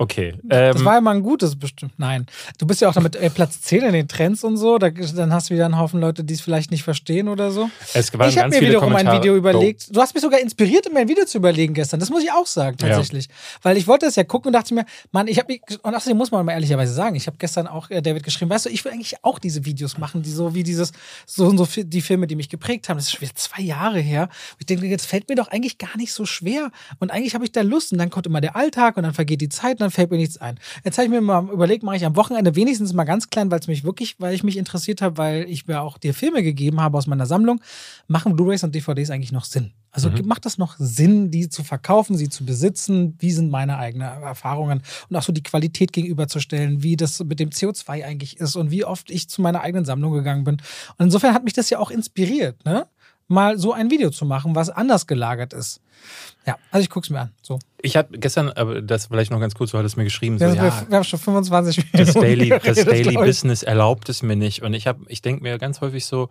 [0.00, 0.34] Okay.
[0.44, 1.92] Das Ähm, war ja mal ein gutes bestimmt.
[1.98, 2.26] Nein.
[2.58, 4.78] Du bist ja auch damit äh, Platz 10 in den Trends und so.
[4.78, 7.68] Da, dann hast du wieder einen Haufen Leute, die es vielleicht nicht verstehen oder so.
[7.94, 9.08] es waren ich habe mir wiederum ein.
[9.10, 9.94] Video überlegt.
[9.94, 11.98] Du hast mich sogar inspiriert, mir ein Video zu überlegen gestern.
[11.98, 12.88] Das muss ich auch sagen, Ja.
[12.90, 13.28] tatsächlich.
[13.62, 16.30] Weil ich wollte das ja gucken und dachte mir, Mann, ich habe und außerdem muss
[16.30, 18.92] man mal ehrlicherweise sagen, ich habe gestern auch äh, David geschrieben, weißt du, ich will
[18.92, 20.92] eigentlich auch diese Videos machen, die so wie dieses,
[21.26, 22.98] so und so die Filme, die mich geprägt haben.
[22.98, 24.28] Das ist schon wieder zwei Jahre her.
[24.60, 26.70] Ich denke, jetzt fällt mir doch eigentlich gar nicht so schwer.
[27.00, 27.90] Und eigentlich habe ich da Lust.
[27.92, 30.16] Und dann kommt immer der Alltag und dann vergeht die Zeit und dann fällt mir
[30.16, 30.58] nichts ein.
[30.84, 33.60] Jetzt habe ich mir mal überlegt, mache ich am Wochenende wenigstens mal ganz klein, weil
[33.60, 36.80] es mich wirklich, weil ich mich interessiert habe, weil ich mir auch dir Filme gegeben
[36.80, 37.60] habe aus meiner Sammlung,
[38.06, 39.72] machen Blu-rays und DVDs eigentlich noch Sinn?
[39.90, 43.16] Also macht das noch Sinn, die zu verkaufen, sie zu besitzen?
[43.18, 44.82] Wie sind meine eigenen Erfahrungen?
[45.08, 48.84] Und auch so die Qualität gegenüberzustellen, wie das mit dem CO2 eigentlich ist und wie
[48.84, 50.56] oft ich zu meiner eigenen Sammlung gegangen bin.
[50.98, 52.86] Und insofern hat mich das ja auch inspiriert, ne?
[53.30, 55.82] Mal so ein Video zu machen, was anders gelagert ist.
[56.48, 57.32] Ja, also ich guck's mir an.
[57.42, 57.58] So.
[57.82, 60.54] Ich habe gestern, aber das vielleicht noch ganz kurz, du hattest mir geschrieben, so, Wir,
[60.54, 61.98] ja, wir haben schon 25 Minuten.
[61.98, 63.16] das Daily, das geredet, Daily.
[63.16, 64.62] Business erlaubt es mir nicht.
[64.62, 66.30] Und ich habe, ich denke mir ganz häufig so,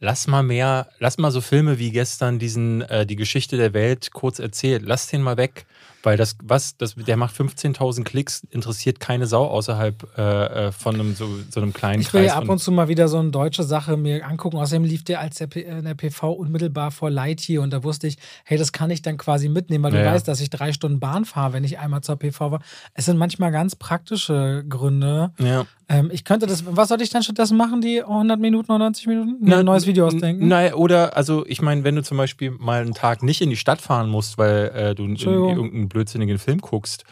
[0.00, 4.10] lass mal mehr, lass mal so Filme wie gestern diesen, äh, die Geschichte der Welt
[4.14, 5.66] kurz erzählt, lass den mal weg.
[6.04, 10.94] Weil das, was, das, der macht 15.000 Klicks, interessiert keine Sau außerhalb äh, äh, von
[10.94, 12.30] einem, so, so einem kleinen Ich will Kreis.
[12.32, 14.56] ja ab und zu mal wieder so eine deutsche Sache mir angucken.
[14.58, 18.06] Außerdem lief der als der, P äh, der PV unmittelbar vor Lightyear und da wusste
[18.06, 20.12] ich, hey, das kann ich dann quasi mitnehmen, weil Ja, du ja.
[20.12, 22.60] weißt, dass ich drei Stunden Bahn fahre, wenn ich einmal zur PV war.
[22.94, 25.32] Es sind manchmal ganz praktische Gründe.
[25.38, 25.66] ja.
[25.90, 29.06] Ähm, ich könnte das, was soll ich dann stattdessen machen, die 100 Minuten oder 90
[29.06, 29.36] Minuten?
[29.40, 30.46] Mir ein neues Video ausdenken?
[30.46, 33.56] Nein, oder, also ich meine, wenn du zum Beispiel mal einen Tag nicht in die
[33.56, 35.48] Stadt fahren musst, weil äh, du in, Entschuldigung.
[35.56, 37.04] irgendeinen blödsinnigen Film guckst,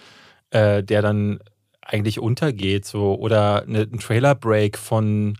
[0.51, 1.41] äh, der dann
[1.83, 5.37] eigentlich untergeht, so, oder eine, ein Trailer-Break von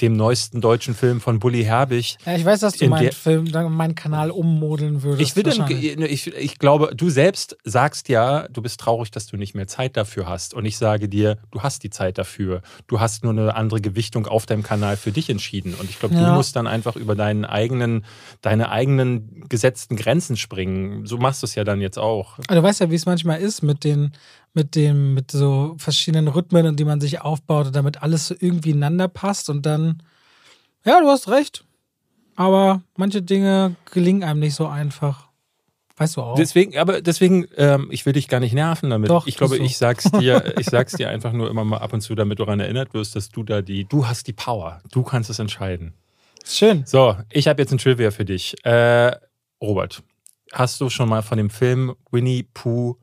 [0.00, 2.16] dem neuesten deutschen Film von Bully Herbig.
[2.26, 5.22] Ja, ich weiß, dass du In meinen Film, meinen Kanal ummodeln würdest.
[5.22, 6.26] Ich, will dann, wahrscheinlich.
[6.26, 9.96] ich, ich glaube, du selbst sagst ja, du bist traurig, dass du nicht mehr Zeit
[9.96, 10.54] dafür hast.
[10.54, 12.62] Und ich sage dir, du hast die Zeit dafür.
[12.86, 15.74] Du hast nur eine andere Gewichtung auf deinem Kanal für dich entschieden.
[15.74, 16.34] Und ich glaube, du Ja.
[16.34, 18.04] musst dann einfach über deinen eigenen,
[18.42, 21.06] deine eigenen gesetzten Grenzen springen.
[21.06, 22.38] So machst du es ja dann jetzt auch.
[22.48, 24.12] Aber du weißt ja, wie es manchmal ist mit den,
[24.56, 29.06] mit dem, mit so verschiedenen Rhythmen, die man sich aufbaut, damit alles so irgendwie ineinander
[29.06, 30.02] passt und dann,
[30.84, 31.64] ja, du hast recht.
[32.36, 35.28] Aber manche Dinge gelingen einem nicht so einfach.
[35.98, 36.36] Weißt du auch.
[36.36, 39.08] Deswegen, aber deswegen, ähm, ich will dich gar nicht nerven damit.
[39.08, 39.64] Doch, ich glaube, du.
[39.64, 42.44] ich sag's dir, ich sag's dir einfach nur immer mal ab und zu, damit du
[42.44, 44.80] daran erinnert wirst, dass du da die, du hast die Power.
[44.90, 45.94] Du kannst es entscheiden.
[46.44, 46.84] Schön.
[46.86, 48.54] So, ich habe jetzt ein Trivia für dich.
[48.64, 49.16] Äh,
[49.60, 50.02] Robert,
[50.52, 52.96] hast du schon mal von dem Film Winnie Pooh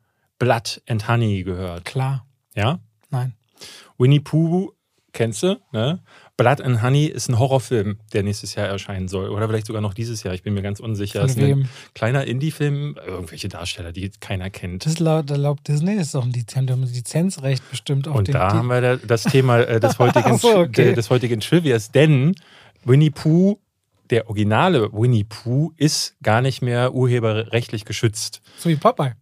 [0.43, 1.85] Blood and Honey gehört?
[1.85, 2.25] Klar.
[2.55, 2.79] Ja?
[3.09, 3.33] Nein.
[3.97, 4.73] Winnie Pooh
[5.13, 6.01] kennst du, ne?
[6.35, 9.29] Blood and Honey ist ein Horrorfilm, der nächstes Jahr erscheinen soll.
[9.29, 10.33] Oder vielleicht sogar noch dieses Jahr.
[10.33, 11.21] Ich bin mir ganz unsicher.
[11.21, 11.69] Von ist ein wem?
[11.93, 14.85] kleiner Indie-Film, irgendwelche Darsteller, die keiner kennt.
[14.87, 18.81] Das laut, laut Disney ist doch ein Lizenzrecht bestimmt auf Und den da haben wir
[18.81, 20.93] da- das Thema äh, des heutigen, so, okay.
[20.93, 22.35] des heutigen Trivias, denn
[22.83, 23.59] Winnie Pooh,
[24.09, 28.41] der originale Winnie Pooh, ist gar nicht mehr urheberrechtlich geschützt.
[28.57, 29.13] So wie Popeye.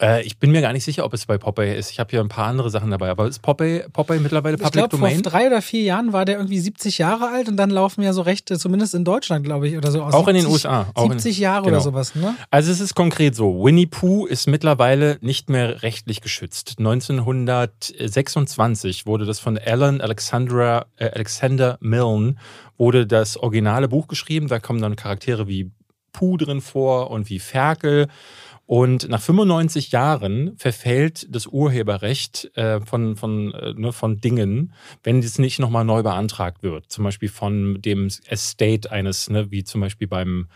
[0.00, 1.90] Äh, ich bin mir gar nicht sicher, ob es bei Popeye ist.
[1.90, 3.10] Ich habe hier ein paar andere Sachen dabei.
[3.10, 5.22] Aber ist Popeye, Popeye mittlerweile Ich Public glaube, vor Domain?
[5.22, 8.22] drei oder vier Jahren war der irgendwie 70 Jahre alt und dann laufen ja so
[8.22, 10.86] Rechte, zumindest in Deutschland, glaube ich, oder so aus Auch in den 70 USA.
[10.94, 11.76] Auch in- 70 Jahre genau.
[11.76, 12.34] oder sowas, ne?
[12.50, 16.76] Also es ist konkret so, Winnie Pooh ist mittlerweile nicht mehr rechtlich geschützt.
[16.78, 22.36] 1926 wurde das von Alan Alexandra, äh, Alexander Milne,
[22.76, 24.48] wurde das originale Buch geschrieben.
[24.48, 25.70] Da kommen dann Charaktere wie
[26.12, 28.08] Pooh drin vor und wie Ferkel.
[28.68, 35.22] Und nach 95 Jahren verfällt das Urheberrecht äh, von, von, äh, ne, von Dingen, wenn
[35.22, 36.92] das nicht nochmal neu beantragt wird.
[36.92, 40.48] Zum Beispiel von dem Estate eines, ne, wie zum Beispiel beim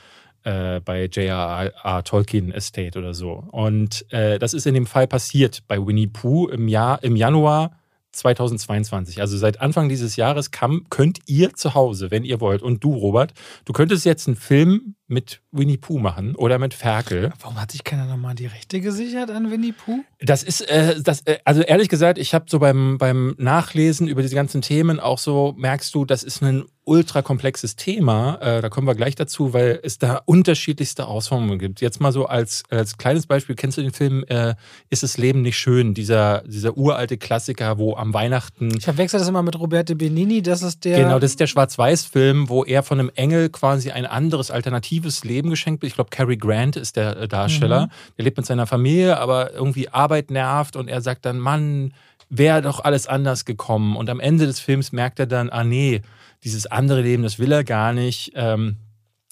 [0.45, 2.05] äh, bei J.R.R.
[2.05, 3.45] Tolkien Estate oder so.
[3.51, 7.79] Und äh, das ist in dem Fall passiert bei Winnie Pooh im Jahr, im Januar
[8.13, 9.21] 2022.
[9.21, 12.95] Also seit Anfang dieses Jahres kann, könnt ihr zu Hause, wenn ihr wollt, und du,
[12.95, 13.33] Robert,
[13.65, 17.33] du könntest jetzt einen Film mit Winnie Pooh machen oder mit Ferkel.
[17.41, 20.05] Warum hat sich keiner nochmal die Rechte gesichert an Winnie Pooh?
[20.21, 24.23] Das ist, äh, das, äh, also ehrlich gesagt, ich habe so beim, beim Nachlesen über
[24.23, 28.39] diese ganzen Themen auch so, merkst du, das ist ein ultra komplexes Thema.
[28.41, 31.81] Äh, da kommen wir gleich dazu, weil es da unterschiedlichste Ausformungen gibt.
[31.81, 34.55] Jetzt mal so als, als kleines Beispiel, kennst du den Film äh,
[34.91, 35.95] Ist das Leben nicht schön?
[35.95, 40.63] Dieser, dieser uralte Klassiker, wo am Weihnachten Ich verwechsel das immer mit Roberto Benini, das
[40.63, 40.99] ist der.
[40.99, 45.51] Genau, das ist der Schwarz-Weiß-Film, wo er von einem Engel quasi ein anderes, alternatives Leben
[45.51, 45.91] geschenkt wird.
[45.91, 47.91] Ich glaube, Cary Grant ist der äh, Darsteller.
[48.19, 51.93] Der lebt mit seiner Familie, aber irgendwie Arbeit nervt und er sagt dann, Mann,
[52.29, 53.95] wäre doch alles anders gekommen.
[53.95, 56.03] Und am Ende des Films merkt er dann, ah nee,
[56.45, 58.33] dieses andere Leben, das will er gar nicht.
[58.35, 58.77] Ähm,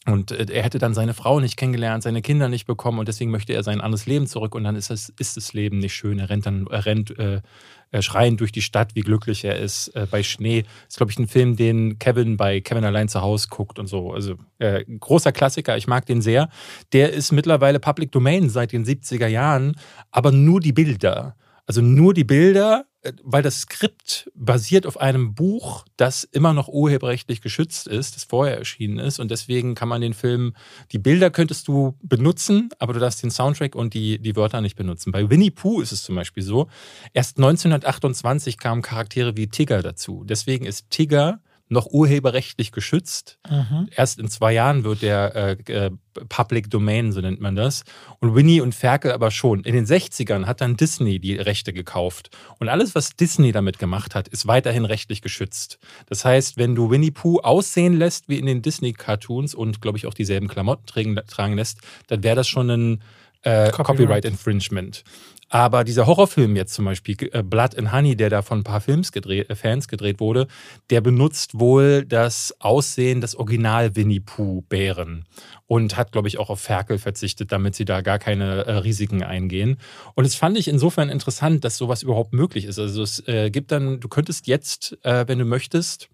[0.06, 3.30] und äh, er hätte dann seine Frau nicht kennengelernt, seine Kinder nicht bekommen und deswegen
[3.30, 6.18] möchte er sein anderes Leben zurück und dann ist das, ist das Leben nicht schön.
[6.18, 7.42] Er rennt dann, er rennt äh,
[7.90, 10.64] äh, schreiend durch die Stadt, wie glücklich er ist äh, bei Schnee.
[10.88, 14.12] ist, glaube ich, ein Film, den Kevin bei Kevin allein zu Hause guckt und so.
[14.12, 16.48] Also äh, großer Klassiker, ich mag den sehr.
[16.92, 19.76] Der ist mittlerweile Public Domain seit den 70er Jahren,
[20.10, 21.36] aber nur die Bilder.
[21.70, 26.66] Also nur die Bilder, äh, weil das Skript basiert auf einem Buch, das immer noch
[26.66, 29.20] urheberrechtlich geschützt ist, das vorher erschienen ist.
[29.20, 30.56] Und deswegen kann man den Film,
[30.90, 34.74] die Bilder könntest du benutzen, aber du darfst den Soundtrack und die, die Wörter nicht
[34.74, 35.12] benutzen.
[35.12, 36.66] Bei Winnie Pooh ist es zum Beispiel so,
[37.12, 40.24] erst 1928 kamen Charaktere wie Tigger dazu.
[40.26, 43.38] Deswegen ist Tigger noch urheberrechtlich geschützt.
[43.48, 43.88] Mhm.
[43.94, 45.90] Erst in zwei Jahren wird der äh, äh,
[46.28, 47.84] Public Domain, so nennt man das.
[48.18, 49.62] Und Winnie und Ferkel aber schon.
[49.62, 52.30] In den 60ern hat dann Disney die Rechte gekauft.
[52.58, 55.78] Und alles, was Disney damit gemacht hat, ist weiterhin rechtlich geschützt.
[56.06, 60.06] Das heißt, wenn du Winnie Pooh aussehen lässt wie in den Disney-Cartoons und, glaube ich,
[60.06, 61.78] auch dieselben Klamotten tragen, tragen lässt,
[62.08, 63.02] dann wäre das schon ein
[63.42, 63.86] äh, Copyright.
[63.86, 65.04] Copyright Infringement.
[65.52, 68.80] Aber dieser Horrorfilm jetzt zum Beispiel, äh, Blood and Honey, der da von ein paar
[68.80, 70.46] Films gedreht, äh, Fans gedreht wurde,
[70.90, 75.24] der benutzt wohl das Aussehen des Original Winnie Pooh Bären
[75.66, 79.24] und hat, glaube ich, auch auf Ferkel verzichtet, damit sie da gar keine äh, Risiken
[79.24, 79.78] eingehen.
[80.14, 82.78] Und das fand ich insofern interessant, dass sowas überhaupt möglich ist.
[82.78, 86.08] Also es äh, gibt dann, du könntest jetzt, äh, wenn du möchtest,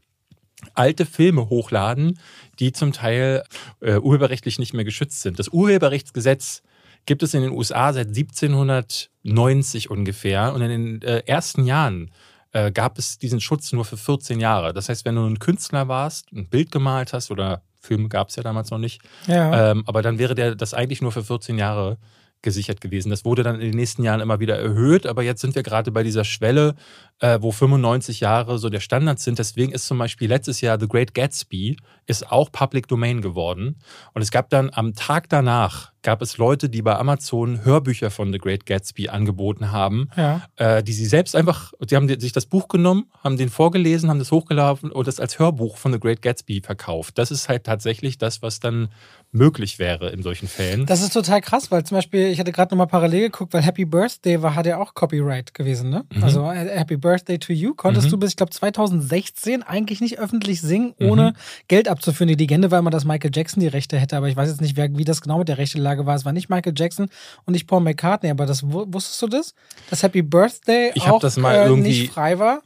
[0.72, 2.18] alte Filme hochladen,
[2.58, 3.44] die zum Teil
[3.80, 5.38] äh, urheberrechtlich nicht mehr geschützt sind.
[5.38, 6.62] Das Urheberrechtsgesetz
[7.06, 10.52] gibt es in den USA seit 1790 ungefähr.
[10.54, 12.10] Und in den äh, ersten Jahren
[12.52, 14.72] äh, gab es diesen Schutz nur für 14 Jahre.
[14.72, 18.36] Das heißt, wenn du ein Künstler warst, ein Bild gemalt hast oder Filme gab es
[18.36, 19.70] ja damals noch nicht, Ja.
[19.70, 21.98] ähm, aber dann wäre der das eigentlich nur für 14 Jahre
[22.42, 23.10] gesichert gewesen.
[23.10, 25.90] Das wurde dann in den nächsten Jahren immer wieder erhöht, aber jetzt sind wir gerade
[25.90, 26.74] bei dieser Schwelle,
[27.20, 29.38] äh, wo 95 Jahre so der Standard sind.
[29.38, 33.76] Deswegen ist zum Beispiel letztes Jahr The Great Gatsby ist auch Public Domain geworden.
[34.14, 38.30] Und es gab dann am Tag danach gab es Leute, die bei Amazon Hörbücher von
[38.32, 40.42] The Great Gatsby angeboten haben, Ja.
[40.54, 44.20] äh, die sie selbst einfach, die haben sich das Buch genommen, haben den vorgelesen, haben
[44.20, 47.18] das hochgeladen und das als Hörbuch von The Great Gatsby verkauft.
[47.18, 48.88] Das ist halt tatsächlich das, was dann
[49.36, 50.86] möglich wäre in solchen Fällen.
[50.86, 53.84] Das ist total krass, weil zum Beispiel, ich hatte gerade nochmal parallel geguckt, weil Happy
[53.84, 56.04] Birthday war, hat ja auch Copyright gewesen, ne?
[56.14, 56.22] Mhm.
[56.24, 58.10] Also äh, Happy Birthday to You konntest Mhm.
[58.12, 61.36] du bis, ich glaube, 2016 eigentlich nicht öffentlich singen, ohne Mhm.
[61.68, 62.28] Geld abzuführen.
[62.28, 64.76] Die Legende war immer, dass Michael Jackson die Rechte hätte, aber ich weiß jetzt nicht,
[64.76, 66.14] wer, wie das genau mit der Rechtelage war.
[66.16, 67.08] Es war nicht Michael Jackson
[67.44, 69.54] und nicht Paul McCartney, aber das wu- wusstest du das?
[69.90, 72.62] Dass Happy Birthday Ich auch das mal äh, irgendwie- nicht frei war?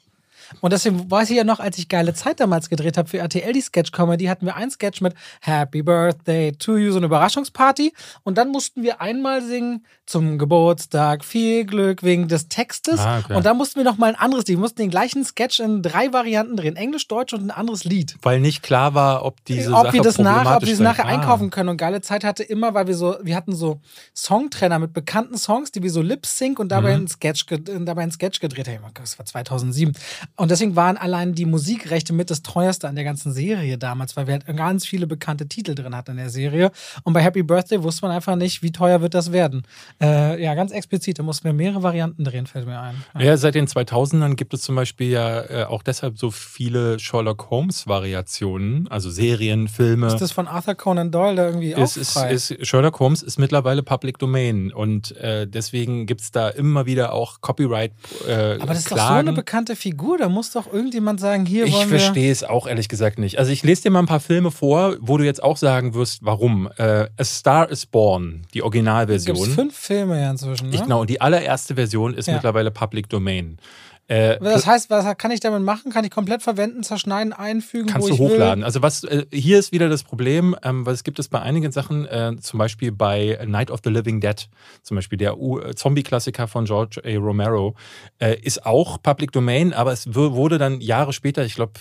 [0.61, 3.53] Und deswegen weiß ich ja noch, als ich geile Zeit damals gedreht habe für RTL,
[3.53, 7.93] die Sketch-Comedy, hatten wir einen Sketch mit Happy Birthday to you, so eine Überraschungsparty.
[8.23, 12.99] Und dann mussten wir einmal singen zum Geburtstag, viel Glück wegen des Textes.
[12.99, 13.35] Ah, okay.
[13.35, 14.57] Und dann mussten wir noch mal ein anderes Lied.
[14.57, 18.17] Wir mussten den gleichen Sketch in drei Varianten drehen: Englisch, Deutsch und ein anderes Lied.
[18.23, 20.83] Weil nicht klar war, ob diese ob Sache wir das nach, ob wir sei.
[20.83, 21.11] nachher Ah.
[21.11, 21.69] einkaufen können.
[21.69, 23.81] Und geile Zeit hatte immer, weil wir so, wir hatten so
[24.17, 26.97] Songtrenner mit bekannten Songs, die wir so lip sync und dabei, Mhm.
[26.97, 28.85] einen Sketch, dabei einen Sketch gedreht haben.
[28.95, 29.93] Das war 2007.
[30.41, 34.27] Und deswegen waren allein die Musikrechte mit das teuerste an der ganzen Serie damals, weil
[34.27, 36.71] wir halt ganz viele bekannte Titel drin hatten in der Serie.
[37.03, 39.65] Und bei Happy Birthday wusste man einfach nicht, wie teuer wird das werden.
[40.01, 41.19] Äh, ja, ganz explizit.
[41.19, 42.95] Da mussten wir mehrere Varianten drehen, fällt mir ein.
[43.19, 47.51] Ja, seit den 2000ern gibt es zum Beispiel ja äh, auch deshalb so viele Sherlock
[47.51, 50.07] Holmes-Variationen, also Serien, Filme.
[50.07, 53.83] Ist das von Arthur Conan Doyle da irgendwie ist, ist, ist, Sherlock Holmes ist mittlerweile
[53.83, 57.93] Public Domain und äh, deswegen gibt es da immer wieder auch Copyright
[58.27, 60.17] äh, Aber das ist doch so eine bekannte Figur.
[60.17, 61.99] Da muss doch irgendjemand sagen, hier Ich wollen wir...
[62.01, 63.39] verstehe es auch ehrlich gesagt nicht.
[63.39, 66.25] Also ich lese dir mal ein paar Filme vor, wo du jetzt auch sagen wirst,
[66.25, 66.69] warum.
[66.79, 69.37] Äh, A Star is Born, die Es Originalversion.
[69.37, 70.71] gibt fünf Filme ja inzwischen.
[70.71, 70.75] Ne?
[70.77, 72.35] Ich, genau, und die allererste Version ist Ja.
[72.35, 73.59] mittlerweile Public Domain.
[74.11, 75.93] Äh, Das heißt, was kann ich damit machen?
[75.93, 78.65] Kann ich komplett verwenden, zerschneiden, einfügen, Kannst du hochladen.
[78.65, 82.07] Also was äh, hier ist wieder das Problem, ähm, was gibt es bei einigen Sachen,
[82.07, 84.49] äh, zum Beispiel bei Night of the Living Dead,
[84.83, 87.17] zum Beispiel der äh, Zombie-Klassiker von George A.
[87.19, 87.77] Romero,
[88.19, 91.75] äh, ist auch Public Domain, aber es wurde dann Jahre später, ich glaube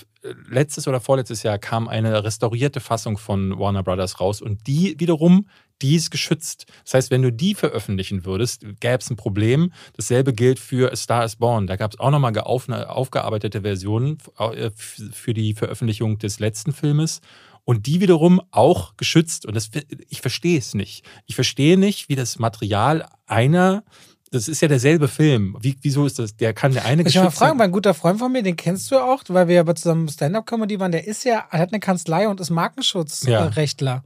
[0.49, 5.47] letztes oder vorletztes Jahr, kam eine restaurierte Fassung von Warner Brothers raus und die wiederum,
[5.81, 6.65] die ist geschützt.
[6.83, 9.71] Das heißt, wenn du die veröffentlichen würdest, gäbe es ein Problem.
[9.95, 11.67] Dasselbe gilt für A Star is Born.
[11.67, 17.21] Da gab es auch nochmal aufgearbeitete Versionen äh, für die Veröffentlichung des letzten Filmes.
[17.65, 19.45] Und die wiederum auch geschützt.
[19.45, 19.69] Und das,
[20.09, 21.05] ich verstehe es nicht.
[21.27, 23.83] Ich verstehe nicht, wie das Material einer,
[24.31, 25.55] das ist ja derselbe Film.
[25.61, 26.35] Wie, wieso ist das?
[26.35, 28.43] Der kann der eine Ich will mal geschützt fragen, weil ein guter Freund von mir,
[28.43, 31.79] den kennst du auch, weil wir ja zusammen Stand-Up-Comedy waren, der ist ja, hat eine
[31.79, 32.55] Kanzlei und ist Ja.
[32.55, 33.91] Markenschutzrechtler.
[33.91, 34.03] Ja,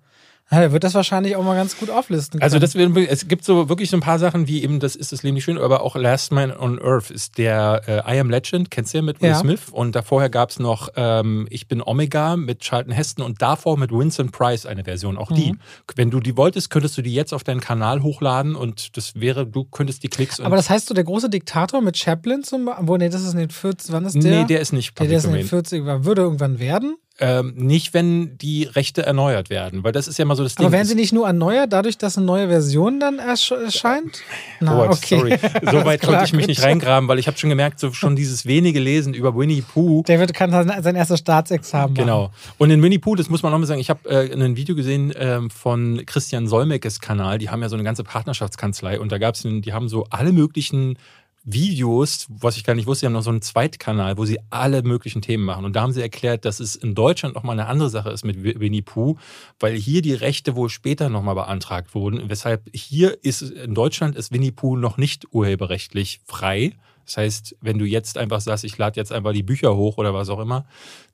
[0.59, 2.43] der wird das wahrscheinlich auch mal ganz gut auflisten können.
[2.43, 5.11] Also das, wird- es gibt so wirklich so ein paar Sachen wie eben, das ist
[5.11, 8.29] das Leben nicht schön, aber auch Last Man on Earth ist der äh, I Am
[8.29, 9.35] Legend, kennst du ja mit Will Ja.
[9.39, 13.41] Smith und da vorher gab es noch ähm, Ich bin Omega mit Charlton Heston und
[13.41, 15.53] davor mit Vincent Price eine Version, auch die.
[15.53, 15.59] Mhm.
[15.95, 19.45] Wenn du die wolltest, könntest du die jetzt auf deinen Kanal hochladen und das wäre,
[19.47, 22.87] du könntest die Klicks Aber das heißt so, der große Diktator mit Chaplin zum Beispiel,
[22.87, 24.21] wo, nee, das ist in den 40, wann ist der?
[24.41, 26.95] Nee, der ist nicht der, Public der ist in den 40, war- würde irgendwann werden.
[27.19, 30.65] Ähm, nicht, wenn die Rechte erneuert werden, weil das ist ja mal so das Ding.
[30.65, 34.21] Aber werden sie nicht nur erneuert, dadurch, dass eine neue Version dann ersch erscheint?
[34.59, 35.19] Na, Oh, okay.
[35.19, 35.37] sorry.
[35.71, 38.47] So weit konnte ich mich nicht reingraben, weil ich habe schon gemerkt, so schon dieses
[38.47, 40.01] wenige Lesen über Winnie Pooh.
[40.07, 42.03] David kann sein sein erstes Staatsexamen machen.
[42.03, 42.31] Genau.
[42.57, 45.13] Und in Winnie Pooh, das muss man nochmal sagen, ich habe äh, ein Video gesehen
[45.15, 47.37] ähm, von Christian Solmecke's Kanal.
[47.37, 50.31] Die haben ja so eine ganze Partnerschaftskanzlei und da gab es, die haben so alle
[50.31, 50.97] möglichen
[51.45, 54.81] Videos, was ich gar nicht wusste, die haben noch so einen Zweitkanal, wo sie alle
[54.81, 55.65] möglichen Themen machen.
[55.65, 58.41] Und da haben sie erklärt, dass es in Deutschland nochmal eine andere Sache ist mit
[58.43, 59.17] Winnie Pooh,
[59.59, 62.29] weil hier die Rechte wohl später nochmal beantragt wurden.
[62.29, 66.73] Weshalb hier ist, in Deutschland ist Winnie Pooh noch nicht urheberrechtlich frei.
[67.05, 70.13] Das heißt, wenn du jetzt einfach sagst, ich lade jetzt einfach die Bücher hoch oder
[70.13, 70.65] was auch immer,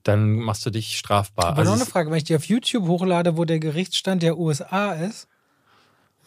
[0.03, 1.45] dann machst du dich strafbar.
[1.47, 4.37] Aber noch Also eine Frage, wenn ich die auf YouTube hochlade, wo der Gerichtsstand der
[4.37, 5.27] USA ist.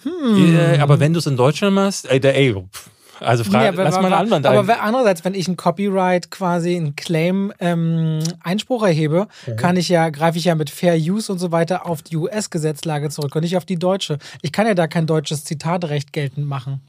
[0.05, 2.91] äh, aber wenn du es in Deutschland machst, ey, der, ey pff,
[3.23, 4.67] also frage, Nee, aber- lass mal einen aber- anderen Aber ein.
[4.67, 9.57] wer- andererseits, wenn ich ein Copyright quasi einen Claim ähm, Einspruch erhebe, Mhm.
[9.57, 13.11] kann ich ja, greife ich ja mit Fair Use und so weiter auf die US-Gesetzlage
[13.11, 14.19] zurück und nicht auf die deutsche.
[14.43, 16.81] Ich kann ja da kein deutsches Zitatrecht geltend machen.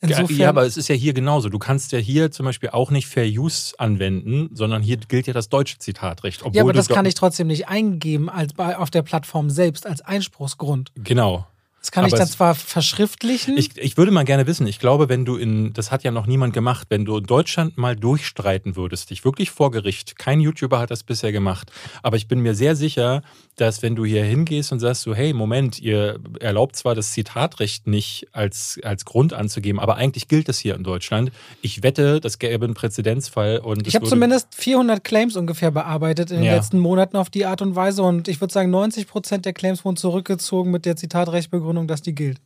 [0.00, 1.48] Insofern, ja, aber es ist ja hier genauso.
[1.48, 5.32] Du kannst ja hier zum Beispiel auch nicht Fair Use anwenden, sondern hier gilt ja
[5.32, 6.42] das deutsche Zitatrecht.
[6.42, 9.86] Obwohl ja, aber das kann ich trotzdem nicht eingeben als bei, auf der Plattform selbst
[9.86, 10.90] als Einspruchsgrund.
[10.96, 11.46] Genau.
[11.84, 13.58] Das kann ich Aber dann es- zwar verschriftlichen.
[13.58, 16.26] Ich, ich würde mal gerne wissen, ich glaube, wenn du in, das hat ja noch
[16.26, 20.78] niemand gemacht, wenn du in Deutschland mal durchstreiten würdest, dich wirklich vor Gericht, kein YouTuber
[20.78, 21.70] hat das bisher gemacht,
[22.02, 23.20] aber ich bin mir sehr sicher,
[23.56, 27.86] dass wenn du hier hingehst und sagst so, hey, Moment, ihr erlaubt zwar das Zitatrecht
[27.86, 31.32] nicht als, als Grund anzugeben, aber eigentlich gilt es hier in Deutschland.
[31.60, 36.38] Ich wette, das gäbe einen Präzedenzfall und ich habe zumindest 400 Claims ungefähr bearbeitet in
[36.38, 36.54] den Ja.
[36.56, 39.84] letzten Monaten auf die Art und Weise und ich würde sagen, 90 Prozent der Claims
[39.84, 42.40] wurden zurückgezogen mit der Zitatrechtbegründung, dass die gilt.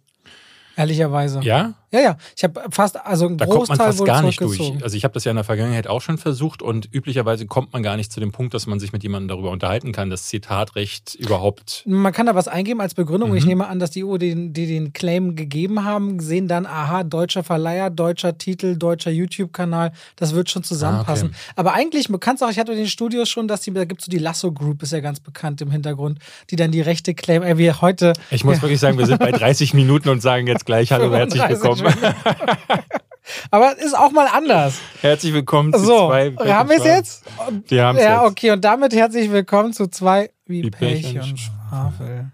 [0.79, 1.41] Ehrlicherweise.
[1.43, 1.75] Ja?
[1.91, 2.17] Ja, ja.
[2.37, 4.75] Ich habe fast, also ein Da kommt man fast gar nicht durch.
[4.83, 7.83] Also ich habe das ja in der Vergangenheit auch schon versucht und üblicherweise kommt man
[7.83, 11.15] gar nicht zu dem Punkt, dass man sich mit jemandem darüber unterhalten kann, das Zitatrecht
[11.15, 11.83] überhaupt.
[11.87, 13.35] Man kann da was eingeben als Begründung.
[13.35, 13.49] Ich Mhm.
[13.49, 17.43] nehme an, dass die EU, die, die den Claim gegeben haben, sehen dann, aha, deutscher
[17.43, 21.31] Verleiher, deutscher Titel, deutscher YouTube-Kanal, das wird schon zusammenpassen.
[21.33, 23.73] Ah, Aber eigentlich, man kann es auch, ich hatte in den Studios schon, dass die,
[23.73, 26.19] da gibt es so die Lasso Group, ist ja ganz bekannt im Hintergrund,
[26.51, 28.13] die dann die Rechte claim, äh, wie heute.
[28.31, 31.41] Ich muss wirklich sagen, wir sind bei 30 Minuten und sagen jetzt gleich Hallo, herzlich
[31.43, 32.15] 35 willkommen.
[33.51, 34.79] Aber ist auch mal anders.
[35.01, 36.35] Herzlich willkommen zu So, zwei.
[36.53, 37.25] haben wir es jetzt?
[37.71, 38.31] Die haben es Ja, jetzt.
[38.33, 38.51] okay.
[38.51, 42.33] Und damit herzlich willkommen zu zwei wie, Wie Pech, Pech und Schwafel.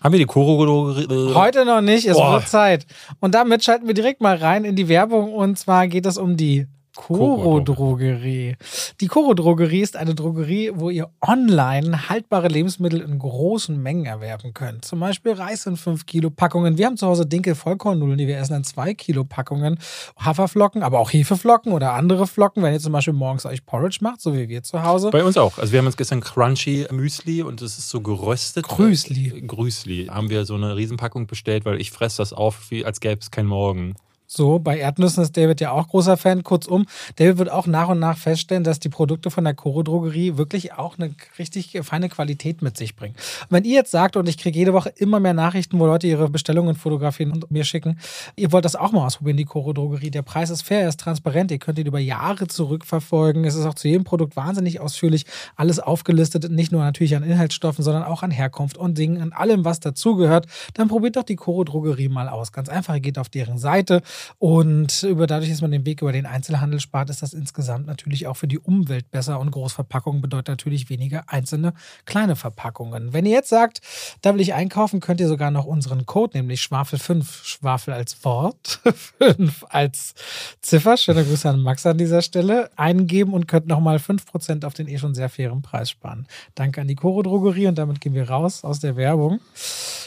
[0.00, 0.94] Haben wir die Koro?
[1.34, 2.34] Heute noch nicht, es Boah.
[2.34, 2.86] wird Zeit.
[3.18, 6.36] Und damit schalten wir direkt mal rein in die Werbung und zwar geht es um
[6.36, 8.56] die Koro-Drogerie.
[9.00, 14.84] Die Koro-Drogerie ist eine Drogerie, wo ihr online haltbare Lebensmittel in großen Mengen erwerben könnt.
[14.84, 16.78] Zum Beispiel Reis in 5 Kilo Packungen.
[16.78, 19.78] Wir haben zu Hause Dinkel Vollkornnudeln, die wir essen in 2 Kilo Packungen.
[20.18, 24.20] Haferflocken, aber auch Hefeflocken oder andere Flocken, wenn ihr zum Beispiel morgens euch Porridge macht,
[24.20, 25.10] so wie wir zu Hause.
[25.10, 25.58] Bei uns auch.
[25.58, 28.66] Also wir haben uns gestern Crunchy Müsli und es ist so geröstet.
[28.68, 29.42] Grüßli.
[29.46, 30.06] Grüßli.
[30.06, 33.30] Haben wir so eine Riesenpackung bestellt, weil ich fresse das auf, wie, als gäbe es
[33.30, 33.94] keinen Morgen.
[34.32, 36.44] So, bei Erdnüssen ist David ja auch großer Fan.
[36.44, 40.36] Kurzum, David wird auch nach und nach feststellen, dass die Produkte von der Koro Drogerie
[40.36, 43.16] wirklich auch eine richtig feine Qualität mit sich bringen.
[43.48, 46.30] Wenn ihr jetzt sagt, und ich kriege jede Woche immer mehr Nachrichten, wo Leute ihre
[46.30, 47.98] Bestellungen fotografieren und mir schicken,
[48.36, 50.12] ihr wollt das auch mal ausprobieren, die Koro Drogerie.
[50.12, 53.44] Der Preis ist fair, er ist transparent, ihr könnt ihn über Jahre zurückverfolgen.
[53.44, 55.26] Es ist auch zu jedem Produkt wahnsinnig ausführlich
[55.56, 59.64] alles aufgelistet, nicht nur natürlich an Inhaltsstoffen, sondern auch an Herkunft und Dingen, an allem,
[59.64, 60.46] was dazugehört.
[60.74, 62.52] Dann probiert doch die Koro Drogerie mal aus.
[62.52, 64.02] Ganz einfach, ihr geht auf deren Seite
[64.38, 68.26] und über dadurch, dass man den Weg über den Einzelhandel spart, ist das insgesamt natürlich
[68.26, 73.12] auch für die Umwelt besser und Großverpackungen bedeutet natürlich weniger einzelne kleine Verpackungen.
[73.12, 73.80] Wenn ihr jetzt sagt,
[74.22, 78.24] da will ich einkaufen, könnt ihr sogar noch unseren Code, nämlich Schwafel 5, Schwafel als
[78.24, 78.80] Wort,
[79.18, 80.14] 5 als
[80.62, 84.88] Ziffer, schöne Grüße an Max an dieser Stelle, eingeben und könnt nochmal 5% auf den
[84.88, 86.26] eh schon sehr fairen Preis sparen.
[86.54, 89.32] Danke an die Koro Drogerie und damit gehen wir raus aus der Werbung.
[89.32, 89.40] Rein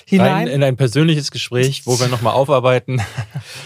[0.06, 0.48] Hinein.
[0.48, 3.02] in ein persönliches Gespräch, wo wir nochmal aufarbeiten.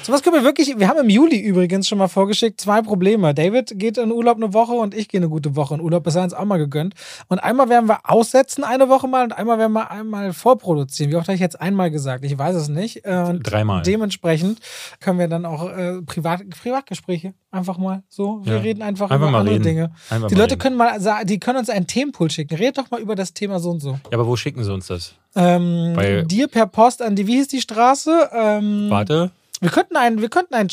[0.04, 3.34] So was können wir wirklich, wir haben im Juli übrigens schon mal vorgeschickt, zwei Probleme.
[3.34, 6.16] David geht in Urlaub eine Woche und ich gehe eine gute Woche in Urlaub, bis
[6.16, 6.94] er uns auch mal gegönnt.
[7.28, 11.12] Und einmal werden wir aussetzen eine Woche mal und einmal werden wir einmal vorproduzieren.
[11.12, 12.24] Wie oft habe ich jetzt einmal gesagt?
[12.26, 13.06] Ich weiß es nicht.
[13.06, 13.84] Äh, Und Dreimal.
[13.84, 14.60] Dementsprechend
[15.00, 18.42] können wir dann auch äh, Privat, Privatgespräche einfach mal so.
[18.44, 18.60] Wir Ja.
[18.60, 19.64] reden einfach, Einfach über mal andere reden.
[19.64, 19.92] Dinge.
[20.10, 20.60] Einfach Die Leute reden.
[20.60, 22.56] können mal, die können uns einen Themenpool schicken.
[22.56, 23.92] Red doch mal über das Thema so und so.
[23.92, 25.16] Ja, aber wo schicken sie uns das?
[25.36, 28.30] Ähm, Bei- dir per Post an die, wie hieß die Straße?
[28.34, 29.32] Ähm, Warte.
[29.62, 30.68] Wir könnten ein, wir könnten ein,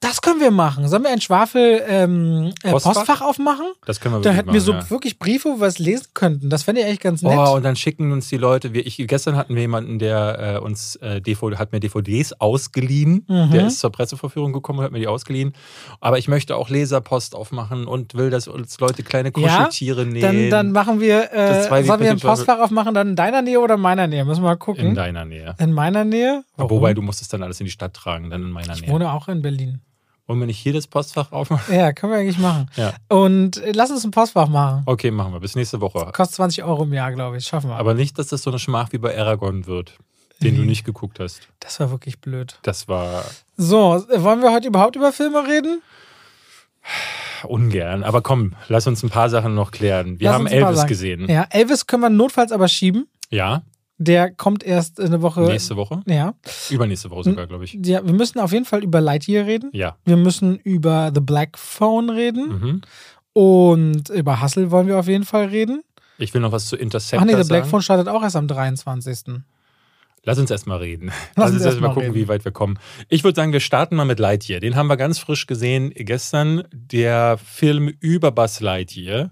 [0.00, 0.88] das können wir machen.
[0.88, 2.94] Sollen wir ein Schwafel ähm, äh, Postfach?
[2.94, 3.20] Postfach?
[3.20, 3.66] aufmachen?
[3.86, 4.90] Das können wir Da hätten wir so ja.
[4.90, 6.50] wirklich Briefe, wo wir es lesen könnten.
[6.50, 7.36] Das fände ich eigentlich ganz nett.
[7.36, 8.72] Oh, und dann schicken uns die Leute.
[8.72, 13.24] Wir, ich, gestern hatten wir jemanden, der äh, uns äh, DVD, hat mir DVDs ausgeliehen.
[13.28, 13.50] Mhm.
[13.50, 15.52] Der ist zur Presseverführung gekommen und hat mir die ausgeliehen.
[16.00, 20.22] Aber ich möchte auch Leserpost aufmachen und will, dass uns Leute kleine Ja, Kuscheltiere nähen.
[20.22, 23.74] dann, dann machen wir, äh, sollen wir ein Postfach aufmachen, dann in deiner Nähe oder
[23.74, 24.24] in meiner Nähe?
[24.24, 24.86] Müssen wir mal gucken.
[24.86, 25.54] in deiner Nähe.
[25.58, 26.44] In meiner Nähe?
[26.56, 26.70] Warum?
[26.70, 28.90] Wobei du musst es dann alles in die Stadt tragen, dann in meiner Ich Nähe.
[28.90, 29.80] wohne auch in Berlin.
[30.26, 31.74] Wollen wir nicht hier das Postfach aufmachen?
[31.74, 32.70] Ja, können wir eigentlich machen.
[32.76, 32.92] Ja.
[33.08, 34.82] Und äh, lass uns ein Postfach machen.
[34.86, 35.40] Okay, machen wir.
[35.40, 36.10] Bis nächste Woche.
[36.12, 37.46] Kostet 20 Euro im Jahr, glaube ich.
[37.46, 37.76] Schaffen wir.
[37.76, 39.98] Aber nicht, dass das so eine Schmach wie bei Aragorn wird,
[40.40, 41.40] den du nicht geguckt hast.
[41.58, 42.58] das war wirklich blöd.
[42.62, 43.24] Das war
[43.56, 45.82] So, wollen wir heute überhaupt über Filme reden?
[47.44, 48.04] ungern.
[48.04, 50.20] Aber komm, lass uns ein paar Sachen noch klären.
[50.20, 51.28] Wir Lass haben Elvis gesehen.
[51.28, 53.08] Ja, Elvis können wir notfalls aber schieben.
[53.30, 53.62] Ja,
[54.02, 55.42] Der kommt erst eine Woche.
[55.42, 56.00] nächste Woche.
[56.06, 56.32] Ja.
[56.70, 57.74] Übernächste Woche sogar, glaube ich.
[57.84, 59.68] ja, wir müssen auf jeden Fall über Lightyear reden.
[59.74, 59.96] Ja.
[60.06, 62.48] Wir müssen über The Black Phone reden.
[62.48, 62.80] Mhm.
[63.34, 65.82] Und über Hustle wollen wir auf jeden Fall reden.
[66.16, 67.70] Ich will noch was zu Interceptor Ach nee, The Black sagen.
[67.70, 69.42] Phone startet auch erst am 23.
[70.24, 71.08] Lass uns erstmal reden.
[71.08, 72.22] Lass Lass uns erst erstmal mal gucken, reden.
[72.24, 72.78] wie weit wir kommen.
[73.10, 74.60] Ich würde sagen, wir starten mal mit Lightyear.
[74.60, 76.64] Den haben wir ganz frisch gesehen gestern.
[76.72, 79.30] Der Film über Buzz Lightyear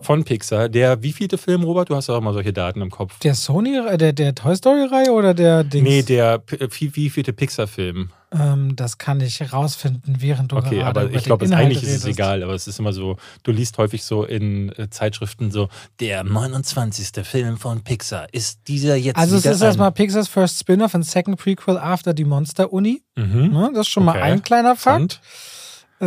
[0.00, 0.68] von Pixar.
[0.68, 1.90] Der wievielte Film, Robert?
[1.90, 3.18] Du hast auch immer solche Daten im Kopf.
[3.20, 5.88] Der Sony, äh, der, der Toy Story-Reihe oder der Dings?
[5.88, 6.42] Nee, der
[6.78, 8.10] wie, wievielte Pixar-Film.
[8.30, 12.06] Ähm, das kann ich rausfinden, während du Okay, aber ich glaube, eigentlich ist es redest.
[12.18, 12.42] egal.
[12.42, 15.68] Aber es ist immer so, du liest häufig so in äh, Zeitschriften so,
[15.98, 17.24] der 29.
[17.26, 18.26] Film von Pixar.
[18.32, 22.24] Ist dieser jetzt Also es ist erstmal Pixars First Spin-off and Second Prequel after die
[22.26, 23.02] Monster-Uni.
[23.16, 23.48] Mhm.
[23.52, 23.70] Ne?
[23.74, 24.22] Das ist schon mal Okay.
[24.22, 25.00] ein kleiner Fakt.
[25.00, 25.20] Interessant.
[26.00, 26.06] Äh,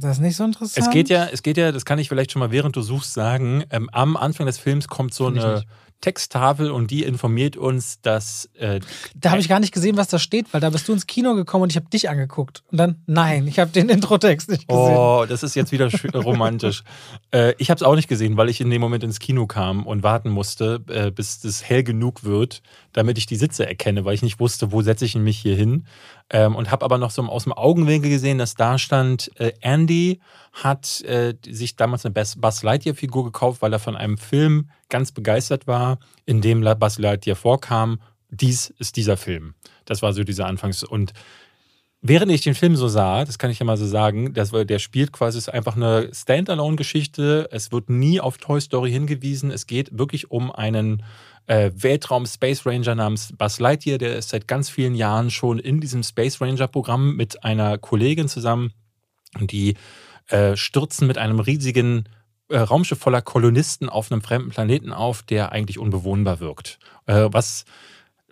[0.00, 0.86] das ist nicht so interessant.
[0.86, 3.12] Es geht ja, es geht ja, das kann ich vielleicht schon mal während du suchst
[3.12, 3.64] sagen.
[3.70, 5.64] Ähm, am Anfang des Films kommt so Find eine.
[6.00, 8.80] Texttafel und die informiert uns, dass äh,
[9.14, 11.34] Da habe ich gar nicht gesehen, was da steht, weil da bist du ins Kino
[11.34, 12.62] gekommen und ich habe dich angeguckt.
[12.70, 14.96] Und dann, nein, ich habe den Introtext nicht gesehen.
[14.96, 16.84] Oh, das ist jetzt wieder romantisch.
[17.32, 19.84] Äh, ich habe es auch nicht gesehen, weil ich in dem Moment ins Kino kam
[19.84, 24.14] und warten musste, äh, bis das hell genug wird, damit ich die Sitze erkenne, weil
[24.14, 25.86] ich nicht wusste, wo setze ich mich hier hin.
[26.28, 30.20] Ähm, und habe aber noch so aus dem Augenwinkel gesehen, dass da stand, äh, Andy
[30.52, 35.66] hat äh, sich damals eine Buzz Lightyear-Figur gekauft, weil er von einem Film ganz begeistert
[35.66, 38.00] war, in dem Buzz Lightyear vorkam.
[38.30, 39.54] Dies ist dieser Film.
[39.84, 41.12] Das war so dieser Anfangs- und
[42.08, 44.78] Während ich den Film so sah, das kann ich ja mal so sagen, das, der
[44.78, 47.48] spielt quasi ist einfach eine Standalone-Geschichte.
[47.50, 49.50] Es wird nie auf Toy Story hingewiesen.
[49.50, 51.02] Es geht wirklich um einen
[51.46, 53.98] äh, Weltraum-Space Ranger namens Buzz Lightyear.
[53.98, 58.72] Der ist seit ganz vielen Jahren schon in diesem Space Ranger-Programm mit einer Kollegin zusammen.
[59.38, 59.74] Und die
[60.28, 62.08] äh, stürzen mit einem riesigen
[62.48, 66.78] äh, Raumschiff voller Kolonisten auf einem fremden Planeten auf, der eigentlich unbewohnbar wirkt.
[67.06, 67.64] Äh, was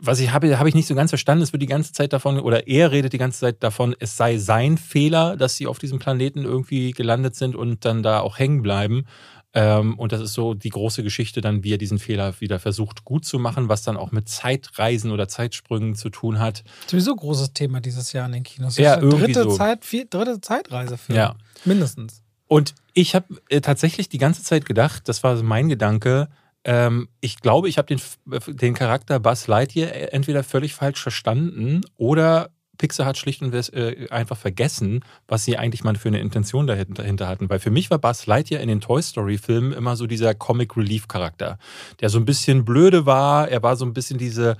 [0.00, 1.42] was ich habe, habe ich nicht so ganz verstanden.
[1.42, 4.38] Es wird die ganze Zeit davon, oder er redet die ganze Zeit davon, es sei
[4.38, 8.62] sein Fehler, dass sie auf diesem Planeten irgendwie gelandet sind und dann da auch hängen
[8.62, 9.06] bleiben.
[9.54, 13.04] Ähm, und das ist so die große Geschichte dann, wie er diesen Fehler wieder versucht
[13.04, 16.64] gut zu machen, was dann auch mit Zeitreisen oder Zeitsprüngen zu tun hat.
[16.88, 18.76] Sowieso großes Thema dieses Jahr in den Kinos.
[18.76, 19.56] Ja, irgendwie dritte, so.
[19.56, 21.16] Zeit, vier, dritte Zeitreisefilm.
[21.16, 21.36] Ja.
[21.64, 22.22] Mindestens.
[22.48, 26.28] Und ich habe äh, tatsächlich die ganze Zeit gedacht, das war mein Gedanke,
[26.64, 28.00] ähm, ich glaube, ich habe den,
[28.46, 34.08] den Charakter Buzz Lightyear äh, entweder völlig falsch verstanden oder Pixar hat schlicht und äh,
[34.10, 37.48] einfach vergessen, was sie eigentlich mal für eine Intention dahinter hatten.
[37.48, 41.58] Weil für mich war Buzz Lightyear in den Toy Story-Filmen immer so dieser Comic Relief-Charakter,
[42.00, 43.48] der so ein bisschen blöde war.
[43.48, 44.56] Er war so ein bisschen diese.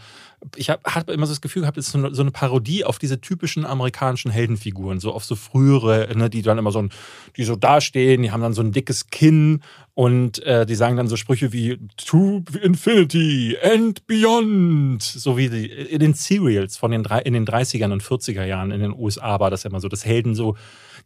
[0.56, 2.84] Ich habe hab immer so das Gefühl gehabt, es ist so eine, so eine Parodie
[2.84, 6.90] auf diese typischen amerikanischen Heldenfiguren, so auf so frühere, ne, die dann immer so, ein,
[7.36, 9.62] die so dastehen, die haben dann so ein dickes Kinn
[9.94, 15.66] und äh, die sagen dann so Sprüche wie To Infinity and Beyond, so wie die,
[15.66, 19.50] in den Serials von den in den 30ern und 40er Jahren in den USA war
[19.50, 20.56] das ja immer so, dass Helden so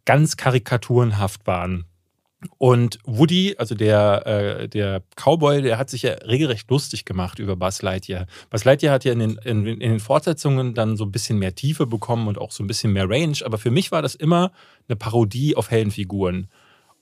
[0.05, 1.85] ganz karikaturenhaft waren.
[2.57, 7.57] Und Woody, also der, äh, der Cowboy, der hat sich ja regelrecht lustig gemacht über
[7.57, 8.27] Buzz Lightyear.
[8.49, 11.53] Buzz Lightyear hat ja in den, in, in den Fortsetzungen dann so ein bisschen mehr
[11.53, 13.37] Tiefe bekommen und auch so ein bisschen mehr Range.
[13.43, 14.51] Aber für mich war das immer
[14.87, 16.47] eine Parodie auf Heldenfiguren.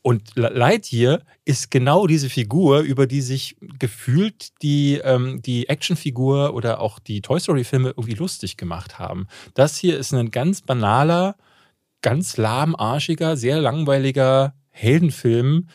[0.02, 6.80] Und Lightyear ist genau diese Figur, über die sich gefühlt die, ähm, die Actionfigur oder
[6.80, 9.28] auch die Toy Story-Filme irgendwie lustig gemacht haben.
[9.54, 11.36] Das hier ist ein ganz banaler,
[12.02, 15.68] ganz lahmarschiger, sehr langweiliger Heldenfilm,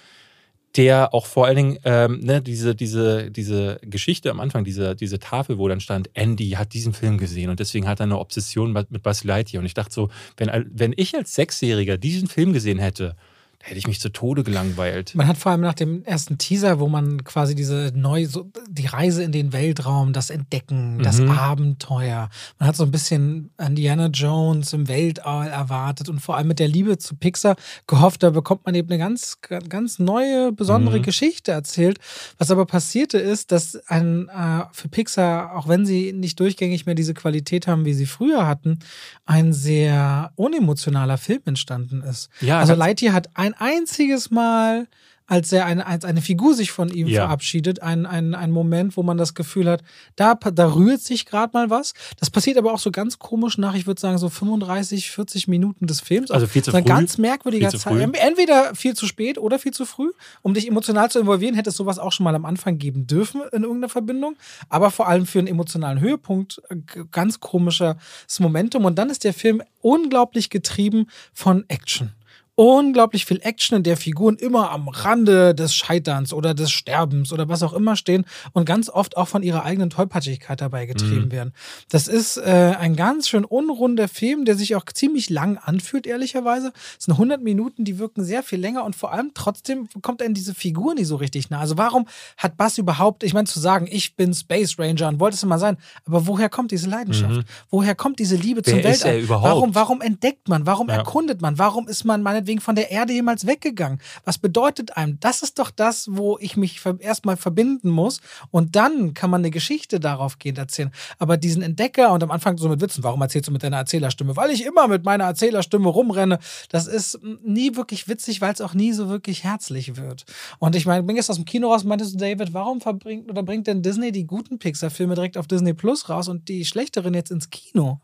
[0.76, 5.18] der auch vor allen Dingen ähm, ne, diese, diese, diese Geschichte am Anfang, diese, diese
[5.18, 8.72] Tafel, wo dann stand, Andy hat diesen Film gesehen und deswegen hat er eine Obsession
[8.72, 9.60] mit Lightyear.
[9.60, 13.16] Und ich dachte so, wenn, wenn ich als Sechsjähriger diesen Film gesehen hätte,
[13.62, 15.14] da hätte ich mich zu Tode gelangweilt.
[15.14, 18.86] Man hat vor allem nach dem ersten Teaser, wo man quasi diese neu, so, die
[18.86, 21.30] Reise in den Weltraum, das Entdecken, das Mhm.
[21.30, 22.28] Abenteuer.
[22.58, 26.66] Man hat so ein bisschen Indiana Jones im Weltall erwartet und vor allem mit der
[26.68, 27.54] Liebe zu Pixar
[27.86, 29.38] gehofft, da bekommt man eben eine ganz,
[29.68, 31.02] ganz neue, besondere Mhm.
[31.02, 31.98] Geschichte erzählt.
[32.38, 36.96] Was aber passierte ist, dass ein, äh, für Pixar, auch wenn sie nicht durchgängig mehr
[36.96, 38.80] diese Qualität haben, wie sie früher hatten,
[39.24, 42.28] ein sehr unemotionaler Film entstanden ist.
[42.40, 44.86] Ja, also Lightyear hat ein einziges Mal,
[45.28, 47.22] als er eine, als eine Figur sich von ihm Ja.
[47.22, 49.82] verabschiedet, ein, ein, ein Moment, wo man das Gefühl hat,
[50.16, 51.94] da, da rührt sich gerade mal was.
[52.18, 55.86] Das passiert aber auch so ganz komisch nach, ich würde sagen, so 35, 40 Minuten
[55.86, 56.30] des Films.
[56.30, 56.88] Also viel zu ein früh.
[56.88, 58.14] ganz merkwürdiger Viel zu Zeit.
[58.18, 60.10] Entweder viel zu spät oder viel zu früh.
[60.42, 63.40] Um dich emotional zu involvieren, hätte es sowas auch schon mal am Anfang geben dürfen
[63.52, 64.36] in irgendeiner Verbindung.
[64.68, 66.76] Aber vor allem für einen emotionalen Höhepunkt äh,
[67.10, 67.94] ganz komisches
[68.38, 68.84] Momentum.
[68.84, 72.12] Und dann ist der Film unglaublich getrieben von Action
[72.54, 77.48] unglaublich viel Action, in der Figuren immer am Rande des Scheiterns oder des Sterbens oder
[77.48, 81.32] was auch immer stehen und ganz oft auch von ihrer eigenen Tollpatschigkeit dabei getrieben Mhm.
[81.32, 81.52] werden.
[81.90, 86.72] Das ist äh, ein ganz schön unrunder Film, der sich auch ziemlich lang anfühlt, ehrlicherweise.
[86.98, 90.26] Es sind 100 Minuten, die wirken sehr viel länger und vor allem trotzdem kommt er
[90.26, 91.60] in diese Figur nicht so richtig nah.
[91.60, 95.36] Also warum hat Bass überhaupt, ich meine zu sagen, ich bin Space Ranger und wollte
[95.36, 97.36] es immer sein, aber woher kommt diese Leidenschaft?
[97.36, 97.44] Mhm.
[97.70, 99.28] Woher kommt diese Liebe zum Wer ist Weltall?
[99.28, 100.66] Warum, warum entdeckt man?
[100.66, 100.96] Warum Ja.
[100.96, 101.58] erkundet man?
[101.58, 104.00] Warum ist man meinetwegen meinetwegen von der Erde jemals weggegangen?
[104.24, 105.18] Was bedeutet einem?
[105.20, 109.50] Das ist doch das, wo ich mich erstmal verbinden muss und dann kann man eine
[109.50, 110.90] Geschichte darauf gehen erzählen.
[111.18, 114.36] Aber diesen Entdecker und am Anfang so mit Witzen, warum erzählst du mit deiner Erzählerstimme?
[114.36, 116.38] Weil ich immer mit meiner Erzählerstimme rumrenne.
[116.70, 120.24] Das ist nie wirklich witzig, weil es auch nie so wirklich herzlich wird.
[120.58, 123.42] Und ich meine, bin jetzt aus dem Kino raus, meintest du, David, warum verbringt oder
[123.42, 127.30] bringt denn Disney die guten Pixar-Filme direkt auf Disney Plus raus und die schlechteren jetzt
[127.30, 128.00] ins Kino?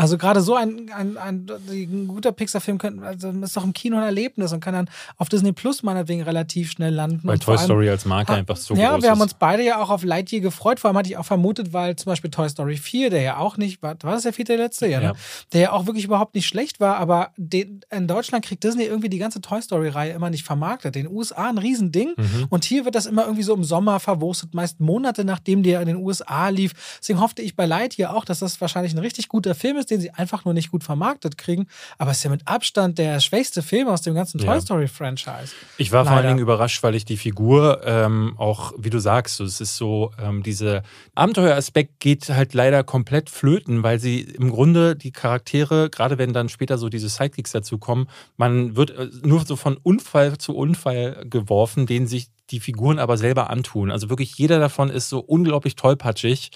[0.00, 4.02] Also gerade so ein, ein, ein, ein guter Pixar-Film also ist doch im Kino ein
[4.02, 4.88] Erlebnis und kann dann
[5.18, 7.20] auf Disney Plus meinetwegen relativ schnell landen.
[7.24, 9.02] Weil Toy Story als Marke einfach so ja, groß ist.
[9.02, 10.80] Ja, wir haben uns beide ja auch auf Lightyear gefreut.
[10.80, 13.58] Vor allem hatte ich auch vermutet, weil zum Beispiel Toy Story 4, der ja auch
[13.58, 14.86] nicht, war, war das der vierte, der letzte?
[14.86, 15.04] Ja, ne?
[15.04, 15.12] ja.
[15.52, 19.10] Der ja auch wirklich überhaupt nicht schlecht war, aber den, in Deutschland kriegt Disney irgendwie
[19.10, 20.96] die ganze Toy Story-Reihe immer nicht vermarktet.
[20.96, 22.46] In den USA ein Riesending mhm.
[22.48, 25.88] und hier wird das immer irgendwie so im Sommer verwurstet, meist Monate nachdem der in
[25.88, 26.72] den USA lief.
[27.00, 30.00] Deswegen hoffte ich bei Lightyear auch, dass das wahrscheinlich ein richtig guter Film ist, den
[30.00, 31.66] sie einfach nur nicht gut vermarktet kriegen.
[31.98, 35.52] Aber es ist ja mit Abstand der schwächste Film aus dem ganzen Toy Story Franchise.
[35.76, 36.10] Ich war Leider.
[36.10, 39.60] vor allen Dingen überrascht, weil ich die Figur ähm, auch, wie du sagst, so, es
[39.60, 40.82] ist so, ähm, dieser
[41.14, 46.48] Abenteueraspekt geht halt leider komplett flöten, weil sie im Grunde die Charaktere, gerade wenn dann
[46.48, 51.24] später so diese Sidekicks dazu kommen, man wird äh, nur so von Unfall zu Unfall
[51.28, 53.90] geworfen, den sich die Figuren aber selber antun.
[53.90, 56.50] Also wirklich jeder davon ist so unglaublich tollpatschig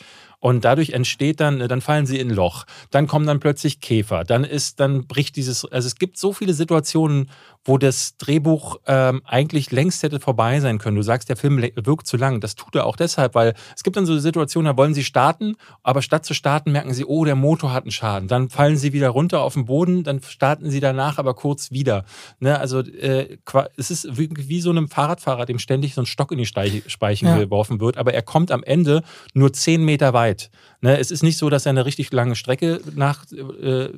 [0.44, 2.66] und dadurch entsteht dann, äh, dann fallen sie in ein Loch.
[2.90, 4.24] Dann kommen dann plötzlich Käfer.
[4.24, 7.30] Dann ist, dann bricht dieses, also es gibt so viele Situationen,
[7.64, 10.96] wo das Drehbuch ähm, eigentlich längst hätte vorbei sein können.
[10.96, 12.40] Du sagst, der Film wirkt zu lang.
[12.40, 15.56] Das tut er auch deshalb, weil es gibt dann so Situationen, da wollen sie starten,
[15.82, 18.28] aber statt zu starten merken sie, oh, der Motor hat einen Schaden.
[18.28, 22.04] Dann fallen sie wieder runter auf den Boden, dann starten sie danach aber kurz wieder.
[22.38, 22.58] Ne?
[22.60, 23.38] Also äh,
[23.78, 27.28] es ist wie, wie so einem Fahrradfahrer, dem ständig so ein Stock in die Speichen
[27.28, 27.38] ja.
[27.38, 30.33] geworfen wird, aber er kommt am Ende nur zehn Meter weit.
[30.34, 30.50] tijd
[30.84, 30.98] Ne?
[30.98, 33.36] Es ist nicht so, dass er eine richtig lange Strecke nach äh,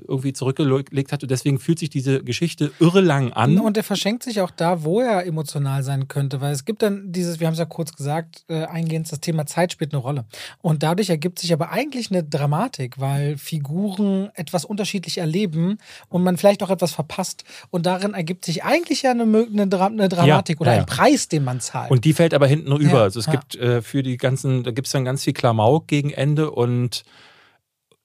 [0.07, 4.23] irgendwie zurückgelegt hat und deswegen fühlt sich diese Geschichte irre lang an und er verschenkt
[4.23, 7.55] sich auch da, wo er emotional sein könnte, weil es gibt dann dieses, wir haben
[7.55, 10.27] es ja kurz gesagt, äh, eingehend, das Thema Zeit spielt eine Rolle.
[10.63, 15.79] Und dadurch ergibt sich aber eigentlich eine Dramatik, weil Figuren etwas unterschiedlich erleben
[16.09, 17.43] und man vielleicht auch etwas verpasst.
[17.71, 20.81] Und darin ergibt sich eigentlich ja eine, eine, Dra eine Dramatik ja, oder ja.
[20.83, 21.91] ein Preis, den man zahlt.
[21.91, 22.99] Und die fällt aber hinten über.
[22.99, 25.89] Ja, also es gibt äh, für die ganzen, da gibt es dann ganz viel Klamauk
[25.89, 26.76] gegen Ende und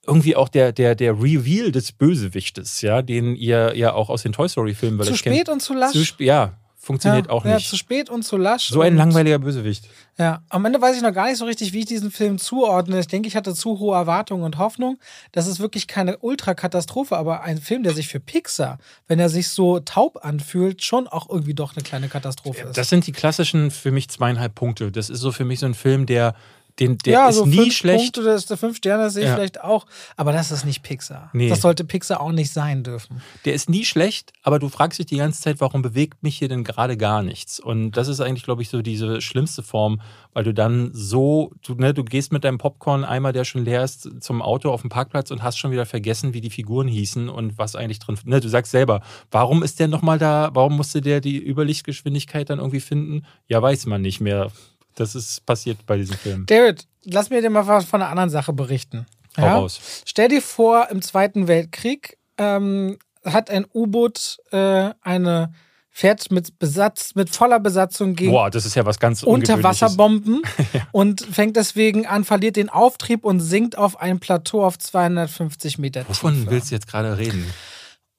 [0.06, 4.34] irgendwie auch der, der, der Reveal des Bösewichtes, ja, den ihr ja auch aus den
[4.34, 5.50] Toy Story-Filmen Zu spät kennt.
[5.50, 5.94] und zu lasch.
[5.94, 7.54] Zu ja, funktioniert ja, auch nicht.
[7.54, 8.70] Ja, zu spät und zu lasch.
[8.70, 9.88] So ein langweiliger Bösewicht.
[10.18, 13.00] Ja, am Ende weiß ich noch gar nicht so richtig, wie ich diesen Film zuordne.
[13.00, 14.98] Ich denke, ich hatte zu hohe Erwartungen und Hoffnung.
[15.32, 19.50] Das ist wirklich keine Ultrakatastrophe, aber ein Film, der sich für Pixar, wenn er sich
[19.50, 22.78] so taub anfühlt, schon auch irgendwie doch eine kleine Katastrophe ist.
[22.78, 24.92] Das sind die klassischen für mich zweieinhalb Punkte.
[24.92, 26.34] Das ist so für mich so ein Film, der
[26.82, 28.16] den, der ja, ist so nie fünf schlecht.
[28.16, 29.36] Punkte, das ist der fünf Sterne, das sehe ich ja.
[29.36, 29.86] vielleicht auch.
[30.18, 31.30] Aber das ist nicht Pixar.
[31.34, 31.48] Nee.
[31.48, 33.22] Das sollte Pixar auch nicht sein dürfen.
[33.46, 36.50] Der ist nie schlecht, aber du fragst dich die ganze Zeit, warum bewegt mich hier
[36.50, 37.60] denn gerade gar nichts?
[37.60, 40.02] Und das ist eigentlich, glaube ich, so diese schlimmste Form,
[40.34, 44.10] weil du dann so, du, ne, du gehst mit deinem Popcorn-Eimer, der schon leer ist,
[44.22, 47.58] zum Auto auf dem Parkplatz und hast schon wieder vergessen, wie die Figuren hießen und
[47.58, 48.18] was eigentlich drin.
[48.26, 50.50] Ne, du sagst selber, warum ist der nochmal da?
[50.54, 53.26] Warum musste der die Überlichtgeschwindigkeit dann irgendwie finden?
[53.48, 54.52] Ja, weiß man nicht mehr.
[54.96, 56.46] Das ist passiert bei diesem Film.
[56.46, 59.06] David, lass mir dir mal was von einer anderen Sache berichten.
[59.38, 59.58] Hau ja?
[59.58, 60.04] raus.
[60.06, 65.54] Stell dir vor, im Zweiten Weltkrieg ähm, hat ein U-Boot äh, eine
[65.94, 70.42] fährt mit Besatz, mit voller Besatzung gegen Boah, das ist ja was ganz Unterwasserbomben
[70.74, 70.88] ja.
[70.94, 76.08] und fängt deswegen an, verliert den Auftrieb und sinkt auf ein Plateau auf 250 Meter
[76.08, 76.52] Wovon Tiefe.
[76.52, 77.46] willst du jetzt gerade reden?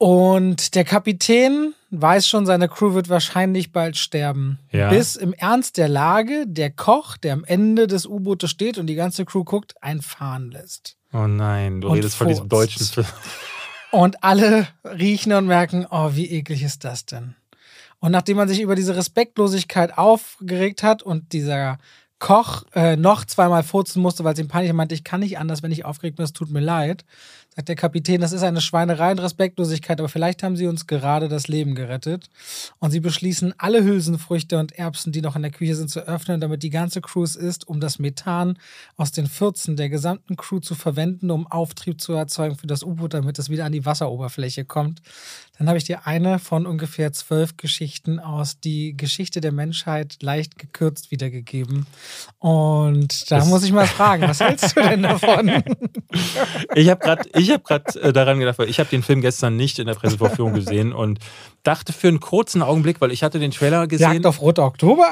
[0.03, 4.59] Und der Kapitän weiß schon, seine Crew wird wahrscheinlich bald sterben.
[4.73, 4.91] Ja.
[4.91, 8.97] Bis im Ernst der Lage der Koch, der am Ende des U-Bootes steht und die
[8.97, 10.97] ganze Crew guckt, ein fahren lässt.
[11.13, 13.07] Oh nein, du und redest von diesem deutschen Film.
[13.93, 17.37] Und alle riechen und merken, oh, wie eklig ist das denn?
[18.01, 21.79] Und nachdem man sich über diese Respektlosigkeit aufgeregt hat und dieser
[22.19, 25.63] Koch äh, noch zweimal furzen musste, weil sie in Panik meinte, ich kann nicht anders,
[25.63, 27.05] wenn ich aufgeregt bin, es tut mir leid,
[27.55, 31.29] Sagt der Kapitän, das ist eine Schweinerei und Respektlosigkeit, aber vielleicht haben sie uns gerade
[31.29, 32.31] das Leben gerettet.
[32.79, 36.41] Und sie beschließen, alle Hülsenfrüchte und Erbsen, die noch in der Küche sind, zu öffnen,
[36.41, 38.59] damit die ganze Crew es ist, um das Methan
[38.97, 43.13] aus den Fürzen der gesamten Crew zu verwenden, um Auftrieb zu erzeugen für das U-Boot,
[43.13, 45.03] damit es wieder an die Wasseroberfläche kommt.
[45.63, 50.59] Dann habe ich dir eine von ungefähr zwölf Geschichten aus die Geschichte der Menschheit leicht
[50.59, 51.87] gekürzt wiedergegeben.
[52.41, 55.63] Und da das muss ich mal fragen, was hältst du denn davon?
[56.75, 59.79] ich habe gerade ich gerade äh, daran gedacht, weil ich habe den Film gestern nicht
[59.79, 61.21] in der Pressevorführung gesehen und
[61.63, 64.15] dachte für einen kurzen Augenblick, weil ich hatte den Trailer gesehen.
[64.15, 65.11] Jagd auf Rote Oktober?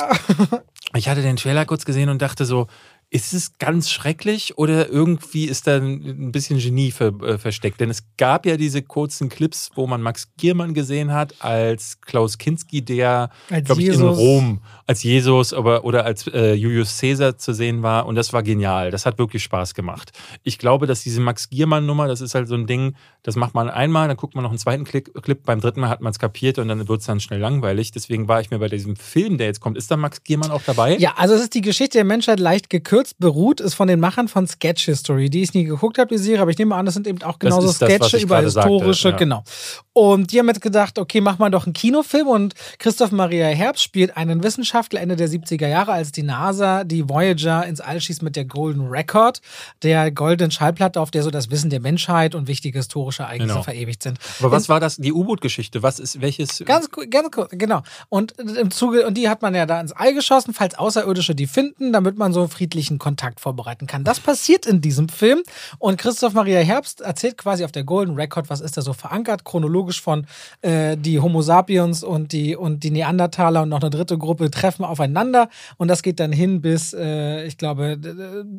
[0.97, 2.67] ich hatte den Trailer kurz gesehen und dachte so,
[3.13, 7.81] Ist es ganz schrecklich oder irgendwie ist da ein bisschen Genie ver, äh, versteckt?
[7.81, 12.39] Denn es gab ja diese kurzen Clips, wo man Max Giermann gesehen hat als Klaus
[12.39, 13.31] Kinski, der,
[13.65, 18.07] glaube ich, in Rom als Jesus aber, oder als äh, Julius Caesar zu sehen war.
[18.07, 18.93] Und das war genial.
[18.93, 20.13] Das hat wirklich Spaß gemacht.
[20.45, 23.69] Ich glaube, dass diese Max Giermann-Nummer, das ist halt so ein Ding, das macht man
[23.69, 26.59] einmal, dann guckt man noch einen zweiten Clip, beim dritten Mal hat man es kapiert
[26.59, 27.91] und dann wird es dann schnell langweilig.
[27.91, 30.63] Deswegen war ich mir bei diesem Film, der jetzt kommt, ist da Max Giermann auch
[30.63, 30.97] dabei?
[30.97, 34.01] Ja, also es ist die Geschichte der Menschheit leicht gekürzt gekürzt beruht, ist von den
[34.01, 36.85] Machern von Sketch History, die ich nie geguckt habe, die Serie, aber ich nehme an,
[36.85, 39.41] das sind eben auch genauso das Sketche das, über historische, sagte, ja.
[39.41, 39.45] genau.
[39.93, 43.83] Und die haben jetzt gedacht, okay, mach mal doch einen Kinofilm und Christoph Maria Herbst
[43.83, 48.23] spielt einen Wissenschaftler Ende der 70er Jahre, als die NASA die Voyager ins All schießt
[48.23, 49.41] mit der Golden Record,
[49.83, 53.63] der goldenen Schallplatte, auf der so das Wissen der Menschheit und wichtige historische Ereignisse genau.
[53.63, 54.19] verewigt sind.
[54.41, 55.83] Aber was In, war das, die U-Boot-Geschichte?
[55.83, 56.63] Was ist, welches?
[56.65, 57.83] Ganz, ganz kurz, genau.
[58.09, 61.47] Und im Zuge, und die hat man ja da ins All geschossen, falls Außerirdische die
[61.47, 64.05] finden, damit man so friedlichen Kontakt vorbereiten kann.
[64.05, 65.43] Das passiert in diesem Film
[65.79, 69.45] und Christoph Maria Herbst erzählt quasi auf der Golden Record, was ist da so verankert,
[69.45, 70.27] chronologisch von
[70.63, 74.85] äh, die Homo sapiens und die, und die Neandertaler und noch eine dritte Gruppe treffen
[74.85, 77.99] aufeinander und das geht dann hin bis, äh, ich glaube,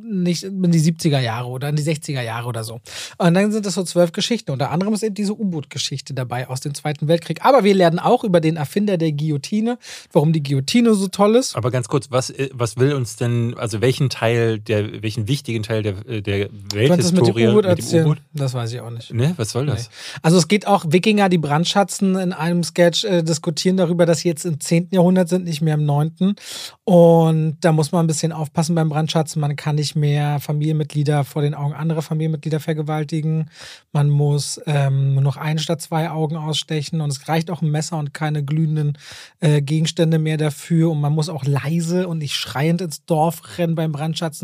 [0.03, 2.79] nicht in die 70er Jahre oder in die 60er Jahre oder so.
[3.17, 4.51] Und dann sind das so zwölf Geschichten.
[4.51, 7.43] Unter anderem ist eben diese U-Boot-Geschichte dabei aus dem Zweiten Weltkrieg.
[7.43, 9.77] Aber wir lernen auch über den Erfinder der Guillotine,
[10.11, 11.55] warum die Guillotine so toll ist.
[11.55, 15.81] Aber ganz kurz, was, was will uns denn, also welchen Teil der, welchen wichtigen Teil
[15.83, 19.13] der, äh, der Welthistorie mit dem U-Boot Das weiß ich auch nicht.
[19.13, 19.89] Ne, was soll das?
[19.89, 20.19] Nee.
[20.21, 24.29] Also es geht auch, Wikinger, die Brandschatzen in einem Sketch äh, diskutieren darüber, dass sie
[24.29, 24.89] jetzt im 10.
[24.91, 26.35] Jahrhundert sind, nicht mehr im 9.
[26.83, 29.39] Und da muss man ein bisschen aufpassen beim Brandschatzen.
[29.39, 33.49] Man kann nicht mehr Familienmitglieder vor den Augen anderer Familienmitglieder vergewaltigen.
[33.91, 37.01] Man muss ähm, nur noch ein statt zwei Augen ausstechen.
[37.01, 38.97] Und es reicht auch ein Messer und keine glühenden
[39.39, 40.91] äh, Gegenstände mehr dafür.
[40.91, 44.00] Und man muss auch leise und nicht schreiend ins Dorf rennen beim Brandschatzen,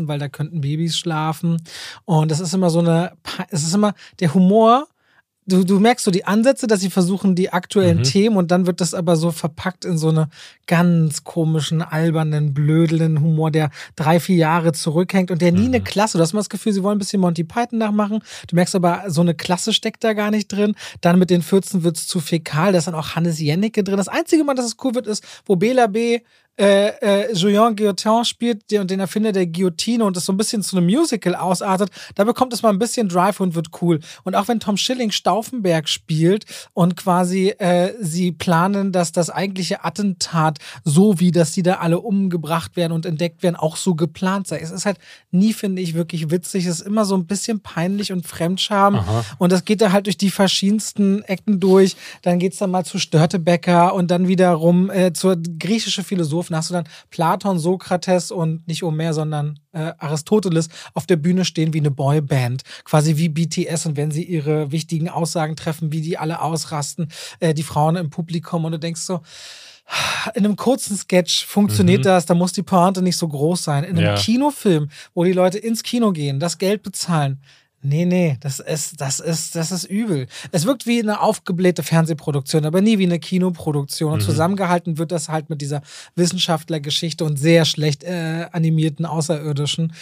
[0.08, 1.62] weil da könnten Babys schlafen.
[2.04, 3.12] Und das ist immer so eine,
[3.50, 4.86] es ist immer der Humor.
[5.46, 8.02] Du, du merkst so die Ansätze, dass sie versuchen, die aktuellen mhm.
[8.02, 10.28] Themen und dann wird das aber so verpackt in so eine
[10.66, 15.74] ganz komischen, albernen, blödelnden Humor, der drei, vier Jahre zurückhängt und der nie mhm.
[15.74, 16.18] eine Klasse.
[16.18, 18.18] Du hast mal das Gefühl, sie wollen ein bisschen Monty Python nachmachen.
[18.46, 20.74] Du merkst aber, so eine Klasse steckt da gar nicht drin.
[21.00, 22.72] Dann mit den 14 wird es zu fäkal.
[22.72, 23.96] Da ist dann auch Hannes Jennecke drin.
[23.96, 26.20] Das einzige Mal, dass es cool wird, ist, wo Bela B
[26.58, 30.62] äh, äh, Julien Guillotin spielt den, den Erfinder der Guillotine und das so ein bisschen
[30.62, 34.00] zu einem Musical ausartet, da bekommt es mal ein bisschen Drive und wird cool.
[34.24, 36.44] Und auch wenn Tom Schilling Stauffenberg spielt
[36.74, 42.00] und quasi äh, sie planen, dass das eigentliche Attentat so wie, dass sie da alle
[42.00, 44.58] umgebracht werden und entdeckt werden, auch so geplant sei.
[44.58, 44.98] Es ist halt
[45.30, 46.66] nie, finde ich, wirklich witzig.
[46.66, 48.96] Es ist immer so ein bisschen peinlich und Fremdscham.
[48.96, 49.24] Aha.
[49.38, 51.96] Und das geht da halt durch die verschiedensten Ecken durch.
[52.22, 56.56] Dann geht es dann mal zu Störtebecker und dann wiederum äh, zur griechische Philosophin Philosophen
[56.56, 61.72] hast du dann Platon, Sokrates und nicht Omer, sondern äh, Aristoteles auf der Bühne stehen
[61.72, 66.18] wie eine Boyband, quasi wie BTS und wenn sie ihre wichtigen Aussagen treffen, wie die
[66.18, 67.08] alle ausrasten,
[67.40, 69.20] äh, die Frauen im Publikum und du denkst so,
[70.34, 72.04] in einem kurzen Sketch funktioniert mhm.
[72.04, 73.84] das, da muss die Pointe nicht so groß sein.
[73.84, 74.16] In einem ja.
[74.16, 77.40] Kinofilm, wo die Leute ins Kino gehen, das Geld bezahlen,
[77.80, 80.26] Nee, nee, das ist, das ist, das ist übel.
[80.50, 84.14] Es wirkt wie eine aufgeblähte Fernsehproduktion, aber nie wie eine Kinoproduktion.
[84.14, 84.24] Und mhm.
[84.24, 85.82] zusammengehalten wird das halt mit dieser
[86.16, 89.92] Wissenschaftlergeschichte und sehr schlecht äh, animierten Außerirdischen.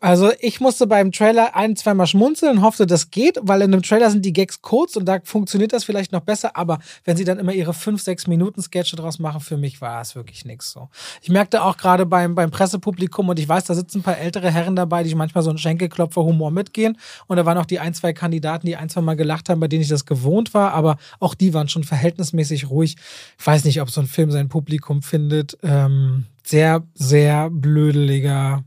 [0.00, 3.82] Also ich musste beim Trailer ein, zweimal schmunzeln und hoffte, das geht, weil in einem
[3.82, 7.24] Trailer sind die Gags kurz und da funktioniert das vielleicht noch besser, aber wenn sie
[7.24, 10.72] dann immer ihre 5, 6 Minuten Sketche draus machen, für mich war es wirklich nichts
[10.72, 10.88] so.
[11.22, 14.50] Ich merkte auch gerade beim, beim Pressepublikum und ich weiß, da sitzen ein paar ältere
[14.50, 18.12] Herren dabei, die manchmal so einen Schenkelklopfer-Humor mitgehen und da waren auch die ein, zwei
[18.12, 21.34] Kandidaten, die ein, zwei Mal gelacht haben, bei denen ich das gewohnt war, aber auch
[21.34, 22.96] die waren schon verhältnismäßig ruhig.
[23.38, 25.56] Ich weiß nicht, ob so ein Film sein Publikum findet.
[25.62, 28.64] Ähm, sehr, sehr blödeliger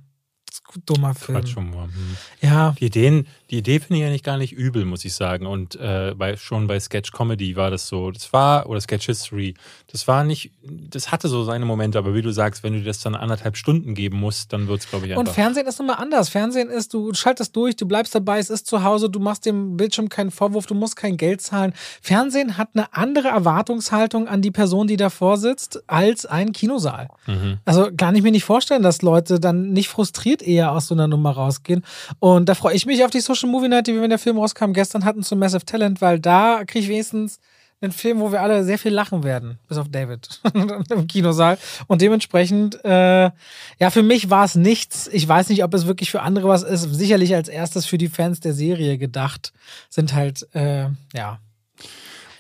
[0.86, 1.40] dummer Film.
[1.40, 1.86] Quatschhumor.
[1.86, 2.18] Hm.
[2.42, 2.76] Ja.
[2.80, 5.46] Die Ideen, die Idee finde ich eigentlich gar nicht übel, muss ich sagen.
[5.46, 8.12] Und äh, bei, schon bei Sketch Comedy war das so.
[8.12, 9.54] Das war, oder Sketch History,
[9.90, 13.00] das war nicht, das hatte so seine Momente, aber wie du sagst, wenn du das
[13.00, 15.28] dann anderthalb Stunden geben musst, dann wird es, glaube ich, einfach.
[15.28, 16.28] Und Fernsehen ist nochmal anders.
[16.28, 19.78] Fernsehen ist, du schaltest durch, du bleibst dabei, es ist zu Hause, du machst dem
[19.78, 21.74] Bildschirm keinen Vorwurf, du musst kein Geld zahlen.
[22.02, 27.08] Fernsehen hat eine andere Erwartungshaltung an die Person, die davor sitzt, als ein Kinosaal.
[27.26, 27.60] Mhm.
[27.64, 31.08] Also kann ich mir nicht vorstellen, dass Leute dann nicht frustriert eher aus so einer
[31.08, 31.86] Nummer rausgehen.
[32.20, 34.38] Und da freue ich mich auf die Social Movie Night, die wir, wenn der Film
[34.38, 37.40] rauskam, gestern hatten zu Massive Talent, weil da kriege ich wenigstens
[37.80, 40.42] einen Film, wo wir alle sehr viel lachen werden, bis auf David
[40.90, 41.58] im Kinosaal.
[41.86, 43.30] Und dementsprechend, äh,
[43.80, 45.08] ja, für mich war es nichts.
[45.12, 46.82] Ich weiß nicht, ob es wirklich für andere was ist.
[46.94, 49.54] Sicherlich als erstes für die Fans der Serie gedacht,
[49.90, 51.40] sind halt, äh, ja.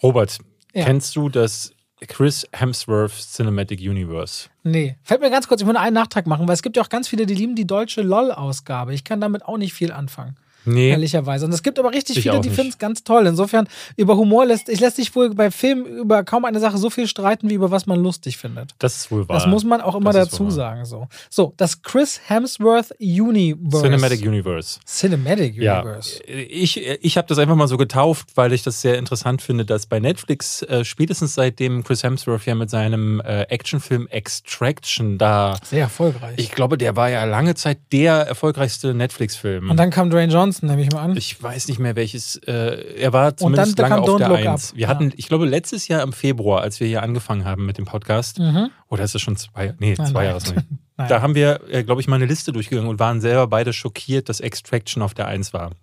[0.01, 0.39] Robert,
[0.73, 0.85] ja.
[0.85, 1.71] kennst du das
[2.07, 4.49] Chris Hemsworth Cinematic Universe.
[4.63, 4.97] Nee.
[5.03, 7.07] Fällt mir ganz kurz, ich will einen Nachtrag machen, weil es gibt ja auch ganz
[7.07, 8.93] viele, die lieben die deutsche LOL-Ausgabe.
[8.93, 10.35] Ich kann damit auch nicht viel anfangen.
[10.67, 10.89] Nee.
[10.91, 11.45] Ehrlicherweise.
[11.45, 13.25] Und es gibt aber richtig Ich viele, die finden es ganz toll.
[13.25, 16.89] Insofern, über Humor lässt, ich lässt sich wohl bei Filmen über kaum eine Sache so
[16.89, 18.71] viel streiten, wie über was man lustig findet.
[18.79, 19.37] Das ist wohl wahr.
[19.37, 20.85] Das muss man auch immer Das dazu sagen.
[20.85, 21.07] So.
[21.29, 23.83] so, das Chris Hemsworth Universe.
[23.83, 24.79] Cinematic Universe.
[24.85, 26.21] Cinematic Ja, Universe.
[26.23, 29.85] ich, ich habe das einfach mal so getauft, weil ich das sehr interessant finde, dass
[29.85, 35.81] bei Netflix äh, spätestens seitdem Chris Hemsworth ja mit seinem äh, Actionfilm Extraction da, Sehr
[35.81, 36.35] erfolgreich.
[36.37, 39.69] ich glaube, der war ja lange Zeit der erfolgreichste Netflix-Film.
[39.69, 41.17] Und dann kam Dwayne Johnson, nehme ich mal an.
[41.17, 42.35] Ich weiß nicht mehr welches.
[42.37, 44.69] Äh, er war zumindest dann lange kam auf Don't der Look Eins.
[44.71, 44.75] Up.
[44.75, 44.87] Wir Ja.
[44.89, 48.39] hatten, ich glaube, letztes Jahr im Februar, als wir hier angefangen haben mit dem Podcast,
[48.39, 48.69] Mhm.
[48.89, 49.73] oder ist es schon zwei?
[49.79, 50.25] Nee, Nein, zwei.
[50.25, 50.39] Jahre.
[50.97, 54.29] Da haben wir, äh, glaube ich, mal eine Liste durchgegangen und waren selber beide schockiert,
[54.29, 55.73] dass Extraction auf der Eins war.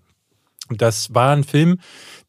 [0.71, 1.79] Das war ein Film,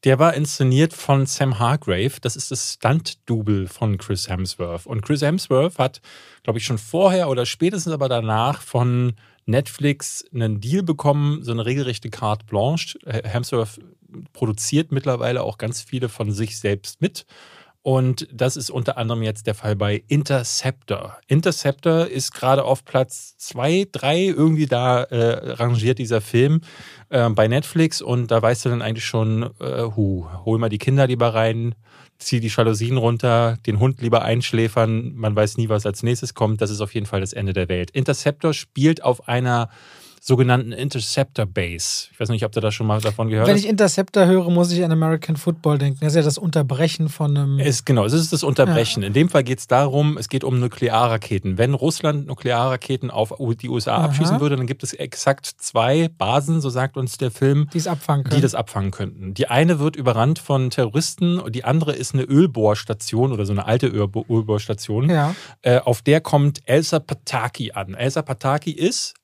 [0.04, 2.12] der war inszeniert von Sam Hargrave.
[2.20, 4.86] Das ist das Stunt-Double von Chris Hemsworth.
[4.86, 6.00] Und Chris Hemsworth hat,
[6.44, 9.14] glaube ich, schon vorher oder spätestens aber danach von
[9.46, 12.98] Netflix einen Deal bekommen, so eine regelrechte Carte Blanche.
[13.06, 13.80] Hemsworth
[14.32, 17.26] produziert mittlerweile auch ganz viele von sich selbst mit.
[17.86, 21.18] Und das ist unter anderem jetzt der Fall bei Interceptor.
[21.28, 26.62] Interceptor ist gerade auf Platz zwei, drei irgendwie da äh, rangiert dieser Film
[27.10, 30.78] äh, bei Netflix und da weißt du dann eigentlich schon, äh, hu, hol mal die
[30.78, 31.76] Kinder lieber rein,
[32.18, 36.60] zieh die Jalousien runter, den Hund lieber einschläfern, man weiß nie, was als nächstes kommt.
[36.60, 37.90] Das ist auf jeden Fall das Ende der Welt.
[37.90, 39.68] Interceptor spielt auf einer
[40.26, 42.08] sogenannten Interceptor Base.
[42.12, 43.62] Ich weiß nicht, ob du da schon mal davon gehört Wenn hast.
[43.62, 46.00] ich Interceptor höre, muss ich an American Football denken.
[46.00, 47.58] Das ist ja das Unterbrechen von einem.
[47.60, 49.04] Es, genau, es ist das Unterbrechen.
[49.04, 51.58] In dem Fall geht es darum, es geht um Nuklearraketen.
[51.58, 54.04] Wenn Russland Nuklearraketen auf die USA Aha.
[54.06, 57.86] abschießen würde, dann gibt es exakt zwei Basen, so sagt uns der Film, die es
[57.86, 58.34] abfangen können.
[58.36, 59.32] die das abfangen könnten.
[59.32, 63.64] Die eine wird überrannt von Terroristen und die andere ist eine Ölbohrstation oder so eine
[63.66, 65.08] alte Ölbo- Ölbohrstation.
[65.08, 65.36] ja.
[65.62, 67.94] Äh, auf der kommt Elsa Pataki an.
[67.94, 69.14] Elsa Pataki ist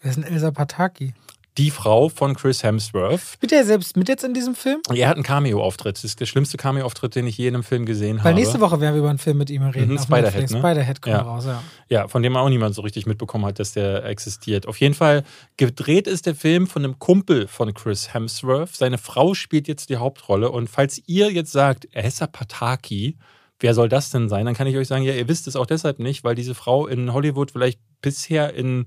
[0.00, 1.14] Wer ist denn Elsa Pataki?
[1.58, 3.20] die Frau von Chris Hemsworth.
[3.34, 4.80] Spielt er selbst mit jetzt in diesem Film?
[4.94, 5.96] Er hat einen Cameo-Auftritt.
[5.96, 8.28] Das ist der schlimmste Cameo-Auftritt, den ich je in einem Film gesehen habe.
[8.30, 9.92] Weil nächste Woche werden wir über einen Film mit ihm reden.
[9.92, 10.58] Mhm, Spiderhead, ne?
[10.58, 11.22] Spiderhead kommt Ja.
[11.22, 11.62] raus, ja.
[11.88, 14.66] Ja, von dem auch niemand so richtig mitbekommen hat, dass der existiert.
[14.68, 15.24] Auf jeden Fall
[15.58, 18.74] gedreht ist der Film von einem Kumpel von Chris Hemsworth.
[18.74, 20.50] Seine Frau spielt jetzt die Hauptrolle.
[20.50, 23.18] Und falls ihr jetzt sagt, Elsa Pataki,
[23.58, 24.46] wer soll das denn sein?
[24.46, 26.86] Dann kann ich euch sagen, ja, ihr wisst es auch deshalb nicht, weil diese Frau
[26.86, 28.86] in Hollywood vielleicht bisher in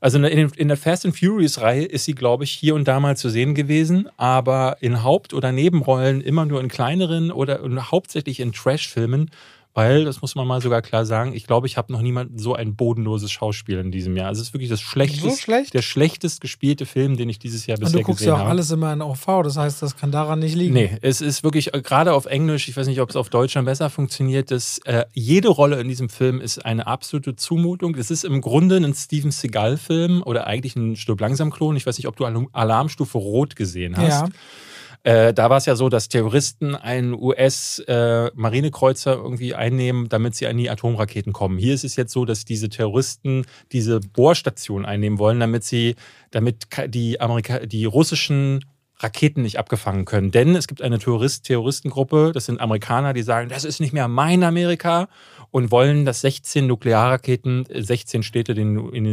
[0.00, 3.00] also in der, in der Fast and Furious-Reihe ist sie, glaube ich, hier und da
[3.00, 8.40] mal zu sehen gewesen, aber in Haupt- oder Nebenrollen immer nur in kleineren oder hauptsächlich
[8.40, 9.30] in Trash-Filmen,
[9.74, 12.54] weil, das muss man mal sogar klar sagen, ich glaube, ich habe noch niemanden so
[12.54, 14.28] ein bodenloses Schauspiel in diesem Jahr.
[14.28, 15.72] Also es ist wirklich das schlechteste, So schlecht?
[15.74, 18.38] der schlechtest gespielte Film, den ich dieses Jahr Und bisher du guckst gesehen ja auch
[18.40, 18.50] habe.
[18.50, 20.74] alles immer in OV, das heißt, das kann daran nicht liegen.
[20.74, 23.54] Nee, es ist wirklich, äh, gerade auf Englisch, ich weiß nicht, ob es auf Deutsch
[23.54, 27.94] dann besser funktioniert, dass äh, jede Rolle in diesem Film ist eine absolute Zumutung.
[27.96, 31.76] Es ist im Grunde ein Steven Seagal-Film oder eigentlich ein Stirb langsam-Klon.
[31.76, 34.08] Ich weiß nicht, ob du Alarm- Alarmstufe Rot gesehen hast.
[34.22, 34.28] Ja.
[35.04, 40.56] Äh, da war es ja so, dass Terroristen einen US-Marinekreuzer irgendwie einnehmen, damit sie an
[40.56, 41.58] die Atomraketen kommen.
[41.58, 45.96] Hier ist es jetzt so, dass diese Terroristen diese Bohrstation einnehmen wollen, damit sie,
[46.30, 48.64] damit die Amerika die russischen
[49.02, 50.30] Raketen nicht abgefangen können.
[50.30, 54.06] Denn es gibt eine Terrorist Terroristengruppe, das sind Amerikaner, die sagen, das ist nicht mehr
[54.06, 55.08] mein Amerika
[55.52, 59.04] und wollen, dass 16 Nuklearraketen äh, 16 Städte den, in,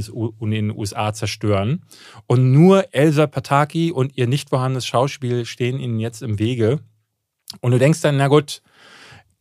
[0.52, 1.84] den, USA zerstören.
[2.26, 6.80] Und nur Elsa Pataki und ihr nicht vorhandenes Schauspiel stehen ihnen jetzt im Wege.
[7.62, 8.62] Und du denkst dann, na gut,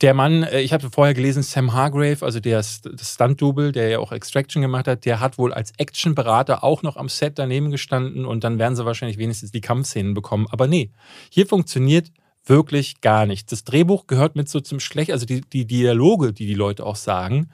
[0.01, 4.11] der Mann, äh, ich habe vorher gelesen, Sam Hargrave, also der Stunt-Double, der ja auch
[4.11, 8.43] Extraction gemacht hat, der hat wohl als Actionberater auch noch am Set daneben gestanden und
[8.43, 10.49] dann werden sie wahrscheinlich wenigstens die Kampfszenen bekommen.
[10.51, 10.91] Aber nee,
[11.31, 12.11] hier funktioniert
[12.49, 13.51] wirklich gar nichts.
[13.51, 16.97] Das Drehbuch gehört mit so zum Schlecht, also die, die Dialoge, die die Leute auch
[16.97, 17.51] sagen,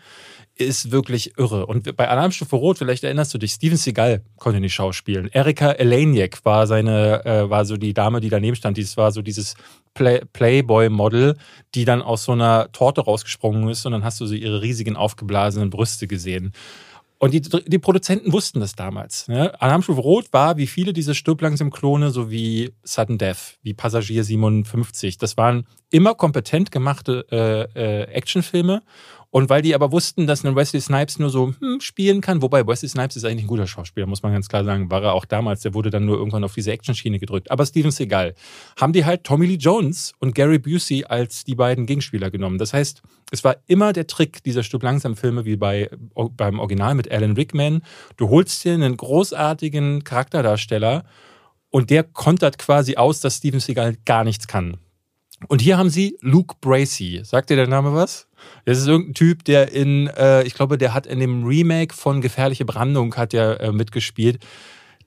[0.56, 1.66] ist wirklich irre.
[1.66, 5.28] Und bei Alarmstufe Rot, vielleicht erinnerst du dich, Steven Seagal konnte nicht schauspielen.
[5.32, 8.78] Erika Eleniak war seine, äh, war so die Dame, die daneben stand.
[8.78, 9.56] Das war so dieses
[9.94, 11.36] Play Playboy-Model,
[11.74, 14.96] die dann aus so einer Torte rausgesprungen ist und dann hast du so ihre riesigen
[14.96, 16.52] aufgeblasenen Brüste gesehen.
[17.18, 19.28] Und die, die Produzenten wussten das damals.
[19.28, 19.60] Ne?
[19.60, 24.24] Alarmstufe Rot war, wie viele dieser Stirb langsam Klone, so wie Sudden Death, wie Passagier
[24.24, 25.16] 57.
[25.18, 28.82] Das waren immer kompetent gemachte äh, äh, Actionfilme.
[29.34, 32.64] Und weil die aber wussten, dass ein Wesley Snipes nur so hm, spielen kann, wobei
[32.68, 35.24] Wesley Snipes ist eigentlich ein guter Schauspieler, muss man ganz klar sagen, war er auch
[35.24, 35.62] damals.
[35.62, 37.50] Der wurde dann nur irgendwann auf diese Action-Schiene gedrückt.
[37.50, 38.36] Aber Steven Seagal
[38.80, 42.58] haben die halt Tommy Lee Jones und Gary Busey als die beiden Gegenspieler genommen.
[42.58, 46.94] Das heißt, es war immer der Trick dieser Stück langsam Filme wie bei, beim Original
[46.94, 47.82] mit Alan Rickman.
[48.16, 51.04] Du holst dir einen großartigen Charakterdarsteller
[51.70, 54.76] und der kontert quasi aus, dass Steven Seagal gar nichts kann.
[55.48, 57.22] Und hier haben sie Luke Bracey.
[57.24, 58.28] Sagt dir der Name was?
[58.64, 62.20] Das ist irgendein Typ, der in, äh, ich glaube, der hat in dem Remake von
[62.20, 64.38] Gefährliche Brandung hat der äh, mitgespielt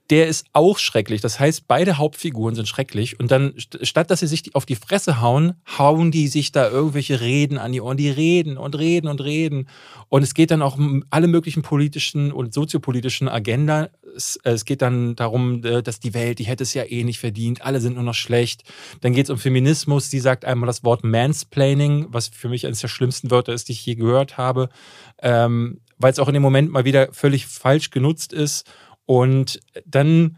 [0.09, 1.21] der ist auch schrecklich.
[1.21, 3.19] Das heißt, beide Hauptfiguren sind schrecklich.
[3.19, 7.19] Und dann, statt dass sie sich auf die Fresse hauen, hauen die sich da irgendwelche
[7.19, 7.97] Reden an die Ohren.
[7.97, 9.67] Die reden und reden und reden.
[10.07, 13.89] Und es geht dann auch um alle möglichen politischen und soziopolitischen Agenda.
[14.15, 17.19] Es, es geht dann darum, äh, dass die Welt, die hätte es ja eh nicht
[17.19, 17.61] verdient.
[17.63, 18.63] Alle sind nur noch schlecht.
[19.01, 20.09] Dann geht es um Feminismus.
[20.09, 23.73] Sie sagt einmal das Wort Mansplaining, was für mich eines der schlimmsten Wörter ist, die
[23.73, 24.69] ich je gehört habe.
[25.21, 28.65] Ähm, weil es auch in dem Moment mal wieder völlig falsch genutzt ist.
[29.07, 30.37] Und dann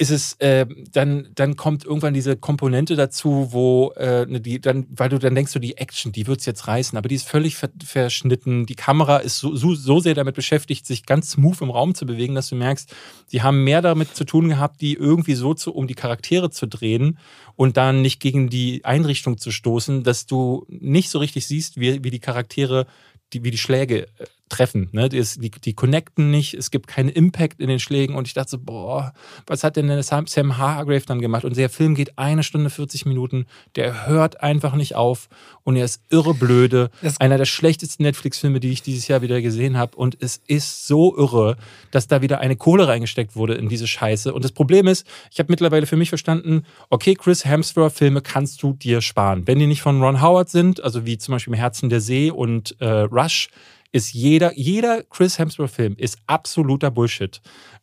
[0.00, 4.86] ist es, äh, dann, dann kommt irgendwann diese Komponente dazu, wo äh, ne, die, dann,
[4.90, 7.28] weil du dann denkst, so die Action, die wird es jetzt reißen, aber die ist
[7.28, 8.64] völlig ver verschnitten.
[8.64, 12.06] Die Kamera ist so, so, so, sehr damit beschäftigt, sich ganz smooth im Raum zu
[12.06, 12.94] bewegen, dass du merkst,
[13.26, 16.66] sie haben mehr damit zu tun gehabt, die irgendwie so zu, um die Charaktere zu
[16.68, 17.18] drehen
[17.56, 22.04] und dann nicht gegen die Einrichtung zu stoßen, dass du nicht so richtig siehst, wie,
[22.04, 22.86] wie die Charaktere,
[23.32, 24.88] die, wie die Schläge äh, treffen.
[24.92, 25.08] Ne?
[25.08, 28.50] Die, die, die, connecten nicht, es gibt keinen Impact in den Schlägen und ich dachte
[28.50, 29.12] so, boah,
[29.46, 31.44] was hat denn Sam Hargrave dann gemacht?
[31.44, 33.46] Und der Film geht eine Stunde 40 Minuten,
[33.76, 35.28] der hört einfach nicht auf
[35.64, 36.90] und er ist irre blöde.
[37.02, 40.86] Das Einer der schlechtesten Netflix-Filme, die ich dieses Jahr wieder gesehen habe und es ist
[40.86, 41.56] so irre,
[41.90, 44.32] dass da wieder eine Kohle reingesteckt wurde in diese Scheiße.
[44.32, 48.72] Und das Problem ist, ich habe mittlerweile für mich verstanden, okay, Chris Hemsworth-Filme kannst du
[48.72, 49.46] dir sparen.
[49.46, 52.30] Wenn die nicht von Ron Howard sind, also wie zum Beispiel im Herzen der See
[52.30, 53.48] und äh, Rush,
[53.92, 57.40] ist jeder, jeder Chris Hemsworth-Film ist absoluter Bullshit.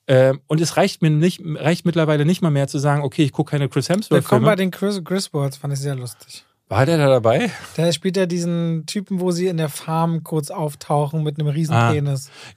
[0.07, 3.31] Ähm, und es reicht mir nicht, reicht mittlerweile nicht mal mehr zu sagen, okay, ich
[3.31, 4.23] gucke keine Chris Hemsworth-Filme.
[4.23, 6.45] Willkommen bei den Chris Griswolds, fand ich sehr lustig.
[6.67, 7.51] War der da dabei?
[7.77, 11.75] Der spielt ja diesen Typen, wo sie in der Farm kurz auftauchen mit einem riesen
[11.75, 11.93] ah.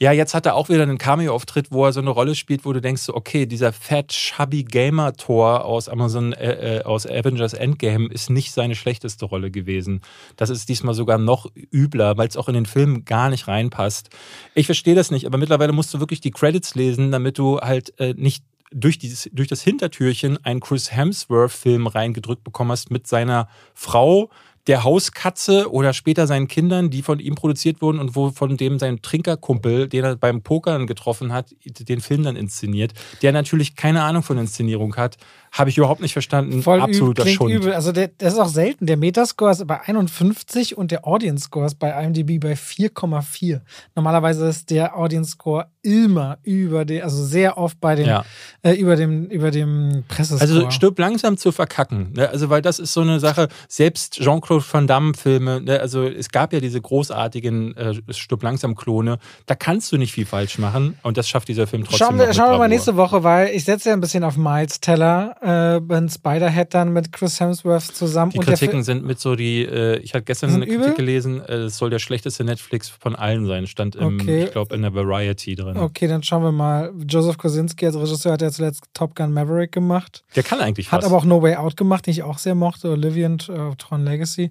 [0.01, 2.73] Ja, jetzt hat er auch wieder einen Cameo-Auftritt, wo er so eine Rolle spielt, wo
[2.73, 8.31] du denkst, okay, dieser fat, chubby Gamer-Tor aus Amazon, äh, äh, aus Avengers Endgame ist
[8.31, 10.01] nicht seine schlechteste Rolle gewesen.
[10.37, 14.09] Das ist diesmal sogar noch übler, weil es auch in den Film gar nicht reinpasst.
[14.55, 17.93] Ich verstehe das nicht, aber mittlerweile musst du wirklich die Credits lesen, damit du halt
[18.01, 18.43] äh, nicht
[18.73, 24.31] durch, dieses, durch das Hintertürchen einen Chris Hemsworth-Film reingedrückt bekommen hast mit seiner Frau,
[24.69, 28.79] der Hauskatze oder später seinen Kindern, die von ihm produziert wurden und wo von dem
[28.79, 32.93] sein Trinkerkumpel, den er beim Pokern getroffen hat, den Film dann inszeniert,
[33.23, 35.17] der natürlich keine Ahnung von Inszenierung hat,
[35.53, 36.63] habe ich überhaupt nicht verstanden.
[36.63, 37.53] Voll Absoluter üb, Schund.
[37.53, 37.73] Übel.
[37.73, 38.87] Also der, das ist auch selten.
[38.87, 43.61] Der Metascore ist bei 51 und der Audience Score ist bei IMDb bei 4,4.
[43.95, 48.25] Normalerweise ist der Audience Score immer über den, also sehr oft bei den, ja.
[48.63, 50.41] äh, über dem, über dem Pressescore.
[50.41, 52.13] Also stirb langsam zu verkacken.
[52.15, 52.29] Ne?
[52.29, 55.81] Also weil das ist so eine Sache, selbst Jean-Claude Van Damme Filme, ne?
[55.81, 60.27] also es gab ja diese großartigen äh, stirb langsam Klone, da kannst du nicht viel
[60.27, 62.07] falsch machen und das schafft dieser Film trotzdem.
[62.07, 64.81] Schauen wir, schauen wir mal nächste Woche, weil ich setze ja ein bisschen auf Miles
[64.81, 68.33] Teller äh, Spider-Head dann mit Chris Hemsworth zusammen.
[68.33, 70.95] Die Kritiken sind mit so die, äh, ich hatte gestern eine Kritik übel?
[70.95, 74.45] gelesen, äh, es soll der schlechteste Netflix von allen sein, stand im, okay.
[74.45, 75.77] ich glaube, in der Variety drin.
[75.77, 76.93] Okay, dann schauen wir mal.
[77.09, 80.25] Joseph Kosinski als Regisseur hat ja zuletzt Top Gun Maverick gemacht.
[80.35, 81.07] Der kann eigentlich Hat was.
[81.07, 84.05] aber auch No Way Out gemacht, den ich auch sehr mochte, Olivia und uh, Tron
[84.05, 84.51] Legacy.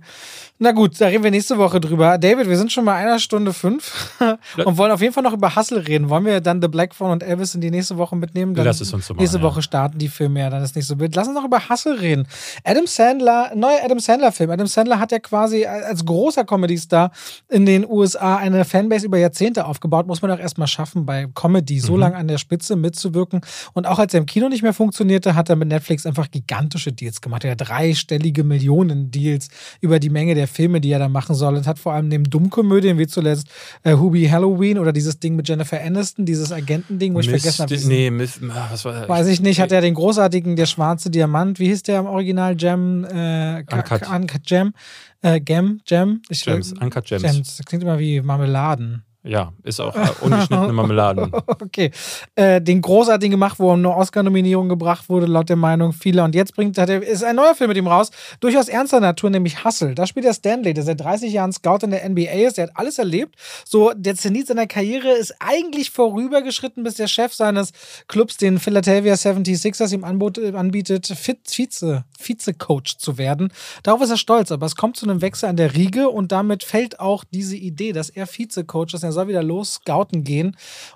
[0.59, 2.17] Na gut, da reden wir nächste Woche drüber.
[2.17, 4.15] David, wir sind schon mal einer Stunde fünf
[4.65, 6.09] und wollen auf jeden Fall noch über Hustle reden.
[6.09, 8.53] Wollen wir dann The Black Phone und Elvis in die nächste Woche mitnehmen?
[8.55, 9.21] Dann Lass es uns so machen.
[9.21, 11.15] Nächste Woche starten die Filme ja, dann ist nicht so wild.
[11.15, 12.27] Lass uns noch über Hustle reden.
[12.63, 14.49] Adam Sandler, neuer Adam Sandler-Film.
[14.49, 17.11] Adam Sandler hat ja quasi als großer Comedy-Star
[17.49, 20.07] in den USA eine Fanbase über Jahrzehnte aufgebaut.
[20.07, 21.99] Muss man auch erstmal schaffen, bei Comedy so mhm.
[21.99, 23.41] lange an der Spitze mitzuwirken.
[23.73, 26.93] Und auch als er im Kino nicht mehr funktionierte, hat er mit Netflix einfach gigantische
[26.93, 27.43] Deals gemacht.
[27.43, 29.49] Er hat dreistellige Millionen-Deals
[29.81, 31.55] über die Menge der Filme, die er da machen soll.
[31.55, 33.47] Und hat vor allem neben Dummkomödien wie zuletzt
[33.83, 37.63] äh, Hubie Halloween oder dieses Ding mit Jennifer Aniston, dieses Agentending, wo ich Mist, vergessen
[37.63, 37.87] habe.
[37.87, 39.09] Nee, Mist, ah, was war das?
[39.09, 39.59] Weiß ich nicht.
[39.59, 42.55] Hat er den großartigen Der schwarze Diamant, wie hieß der im Original?
[42.57, 44.07] Jam, äh, Uncut.
[44.09, 44.73] Uncut Jam,
[45.21, 46.21] äh, Gam, Jam.
[46.29, 47.23] Ich, Gems, Uncut Gems.
[47.23, 47.57] Gems.
[47.57, 49.03] Das klingt immer wie Marmeladen.
[49.27, 51.31] Ja, ist auch äh, ungeschnittene Marmeladen.
[51.47, 51.91] okay.
[52.35, 56.23] Äh, den großartigen gemacht, wo eine Oscar-Nominierung gebracht wurde, laut der Meinung vieler.
[56.23, 58.09] Und jetzt bringt hat er, ist ein neuer Film mit ihm raus,
[58.39, 59.95] durchaus ernster Natur, nämlich Hustle.
[59.95, 62.57] Da spielt er Stanley, der seit 30 Jahren Scout in der NBA ist.
[62.57, 63.35] Der hat alles erlebt.
[63.65, 67.71] So, der Zenit seiner Karriere ist eigentlich vorübergeschritten, bis der Chef seines
[68.07, 73.51] Clubs, den Philadelphia 76ers, ihm anbietet, Vize, Vize-Coach zu werden.
[73.83, 76.63] Darauf ist er stolz, aber es kommt zu einem Wechsel an der Riege und damit
[76.63, 79.03] fällt auch diese Idee, dass er Vize-Coach ist.
[79.03, 80.55] Er soll wieder los scouten gehen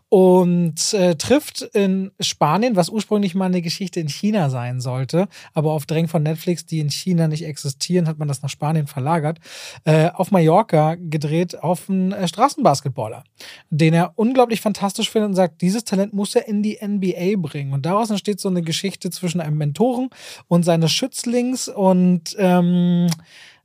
[0.10, 5.72] und äh, trifft in Spanien, was ursprünglich mal eine Geschichte in China sein sollte, aber
[5.72, 9.40] auf Drängen von Netflix, die in China nicht existieren, hat man das nach Spanien verlagert,
[9.86, 13.24] äh, auf Mallorca gedreht auf einen äh, Straßenbasketballer,
[13.70, 17.74] den er unglaublich fantastisch findet und sagt, dieses Talent muss er in die NBA bringen.
[17.74, 20.10] Und daraus entsteht so eine Geschichte zwischen einem Mentoren
[20.48, 23.08] und seines Schützlings und ähm,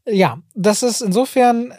[0.08, 1.74] ja, das ist insofern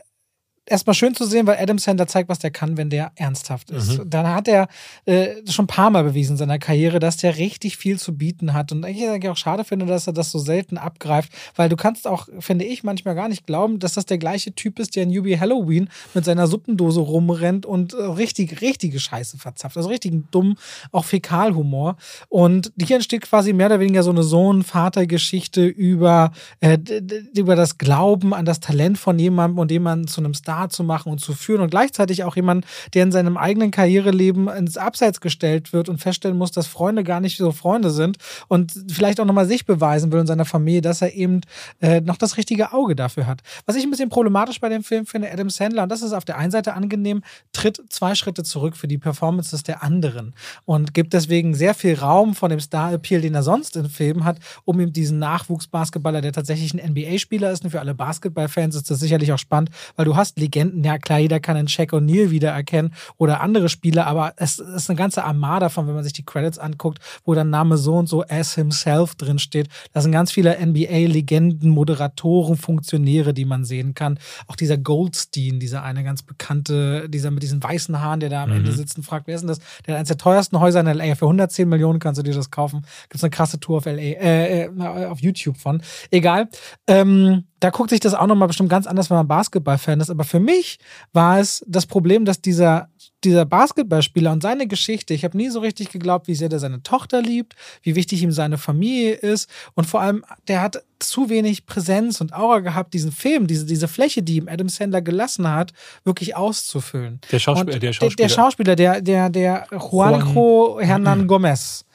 [0.68, 3.98] erstmal schön zu sehen, weil Adam Sandler zeigt, was der kann, wenn der ernsthaft ist.
[3.98, 4.10] Mhm.
[4.10, 4.68] Dann hat er
[5.06, 8.54] äh, schon ein paar Mal bewiesen in seiner Karriere, dass der richtig viel zu bieten
[8.54, 8.72] hat.
[8.72, 12.08] Und ich eigentlich auch schade finde, dass er das so selten abgreift, weil du kannst
[12.08, 15.10] auch, finde ich, manchmal gar nicht glauben, dass das der gleiche Typ ist, der in
[15.10, 19.78] Yubi Halloween mit seiner Suppendose rumrennt und äh, richtig, richtige Scheiße verzapft.
[19.78, 20.58] Also richtig dumm,
[20.92, 21.96] auch Fäkalhumor.
[22.28, 26.78] Und hier entsteht quasi mehr oder weniger so eine Sohn-Vater-Geschichte über, äh,
[27.36, 30.84] über das Glauben an das Talent von jemandem und jemanden zu einem Star Star zu
[30.84, 35.22] machen und zu führen und gleichzeitig auch jemand, der in seinem eigenen Karriereleben ins Abseits
[35.22, 39.26] gestellt wird und feststellen muss, dass Freunde gar nicht so Freunde sind und vielleicht auch
[39.26, 41.42] nochmal sich beweisen will in seiner Familie, dass er eben
[41.82, 43.42] äh, noch das richtige Auge dafür hat.
[43.66, 46.26] Was ich ein bisschen problematisch bei dem Film finde, Adam Sandler, und das ist auf
[46.26, 50.34] der einen Seite angenehm, tritt zwei Schritte zurück für die Performances der anderen
[50.66, 54.40] und gibt deswegen sehr viel Raum von dem Star-Appeal, den er sonst in Filmen hat,
[54.66, 59.00] um ihm diesen Nachwuchsbasketballer, der tatsächlich ein NBA-Spieler ist, und für alle Basketballfans ist das
[59.00, 62.94] sicherlich auch spannend, weil du hast Legenden, ja klar, jeder kann einen Shaq O'Neal wiedererkennen
[63.18, 66.58] oder andere Spieler, aber es ist eine ganze Armada von, wenn man sich die Credits
[66.58, 69.68] anguckt, wo dann Name so und so as himself drin steht.
[69.92, 74.20] Da sind ganz viele NBA-Legenden, Moderatoren, Funktionäre, die man sehen kann.
[74.48, 78.52] Auch dieser Goldstein, dieser eine ganz bekannte, dieser mit diesen weißen Haaren, der da am
[78.52, 78.58] mhm.
[78.58, 79.60] Ende sitzt und fragt, wer ist denn das?
[79.86, 81.16] Der hat eines der teuersten Häuser in LA.
[81.16, 82.86] Für 110 Millionen kannst du dir das kaufen.
[83.04, 85.82] Gibt es eine krasse Tour auf LA, äh, äh, auf YouTube von.
[86.10, 86.48] Egal.
[86.88, 90.10] Ähm, da guckt sich das auch nochmal bestimmt ganz anders, wenn man Basketball-Fan ist.
[90.10, 90.78] Aber für mich
[91.14, 92.90] war es das Problem, dass dieser,
[93.24, 96.84] dieser Basketballspieler und seine Geschichte, ich habe nie so richtig geglaubt, wie sehr der seine
[96.84, 99.50] Tochter liebt, wie wichtig ihm seine Familie ist.
[99.74, 103.88] Und vor allem, der hat zu wenig Präsenz und Aura gehabt, diesen Film, diese, diese
[103.88, 107.22] Fläche, die ihm Adam Sandler gelassen hat, wirklich auszufüllen.
[107.32, 108.16] Der Schauspieler, der Schauspieler.
[108.16, 111.86] Der, der Schauspieler, der, der, der Juanjo Hernan Gomez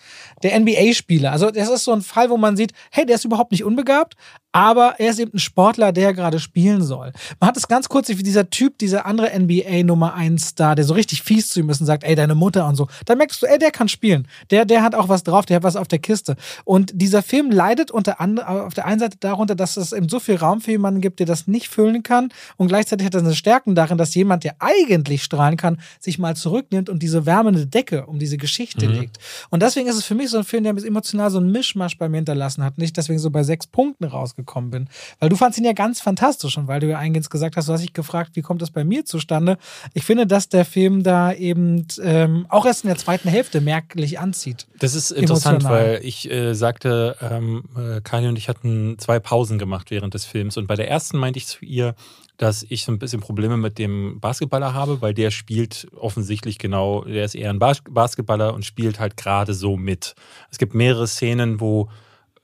[0.43, 1.33] der NBA-Spieler.
[1.33, 4.15] Also das ist so ein Fall, wo man sieht, hey, der ist überhaupt nicht unbegabt,
[4.53, 7.13] aber er ist eben ein Sportler, der gerade spielen soll.
[7.41, 10.85] Man hat es ganz kurz wie dieser Typ, dieser andere NBA Nummer 1 Star, der
[10.85, 12.89] so richtig fies zu ihm ist und sagt, ey, deine Mutter und so.
[13.07, 14.29] Da merkst du, ey, der kann spielen.
[14.51, 16.37] Der, der hat auch was drauf, der hat was auf der Kiste.
[16.65, 20.21] Und dieser Film leidet unter anderem auf der einen Seite darunter, dass es eben so
[20.21, 22.29] viel Raum für jemanden gibt, der das nicht füllen kann.
[22.59, 26.37] Und gleichzeitig hat er eine Stärken darin, dass jemand, der eigentlich strahlen kann, sich mal
[26.37, 28.95] zurücknimmt und diese wärmende Decke um diese Geschichte mhm.
[28.95, 29.19] legt.
[29.49, 32.09] Und deswegen ist es für mich so ein Film, der emotional so einen Mischmasch bei
[32.11, 32.77] mir hinterlassen hat.
[32.77, 34.88] Nicht deswegen so bei sechs Punkten rausgekommen gekommen bin.
[35.18, 37.72] Weil du fandst ihn ja ganz fantastisch und weil du ja eingehend gesagt hast, du
[37.72, 39.59] hast dich gefragt, wie kommt das bei mir zustande.
[39.95, 44.18] Ich finde, dass der Film da eben ähm, auch erst in der zweiten Hälfte merklich
[44.18, 44.66] anzieht.
[44.78, 45.84] Das ist interessant, emotional.
[45.84, 50.24] weil ich äh, sagte, ähm, äh, Kanye und ich hatten zwei Pausen gemacht während des
[50.24, 51.95] Films und bei der ersten meinte ich zu ihr,
[52.43, 57.05] dass ich so ein bisschen Probleme mit dem Basketballer habe, weil der spielt offensichtlich genau,
[57.05, 60.14] der ist eher ein Basketballer und spielt halt gerade so mit.
[60.51, 61.88] Es gibt mehrere Szenen, wo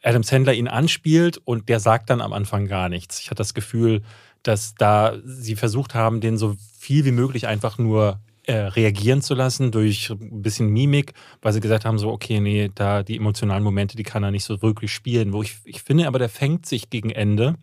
[0.02, 3.18] Adam Sandler ihn anspielt und der sagt dann am Anfang gar nichts.
[3.20, 4.02] Ich hatte das Gefühl,
[4.42, 9.34] dass da sie versucht haben, den so viel wie möglich einfach nur äh, reagieren zu
[9.34, 13.62] lassen durch ein bisschen Mimik, weil sie gesagt haben, so, okay, nee, da die emotionalen
[13.62, 15.32] Momente, die kann er nicht so wirklich spielen.
[15.32, 17.56] Wo ich, ich finde aber, der fängt sich gegen Ende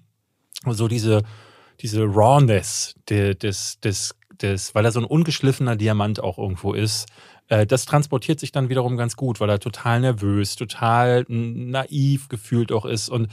[0.64, 1.24] so diese,
[1.80, 7.08] diese Rawness des, des, des, weil er so ein ungeschliffener Diamant auch irgendwo ist,
[7.48, 12.72] äh, das transportiert sich dann wiederum ganz gut, weil er total nervös, total naiv gefühlt
[12.72, 13.10] auch ist.
[13.10, 13.30] Und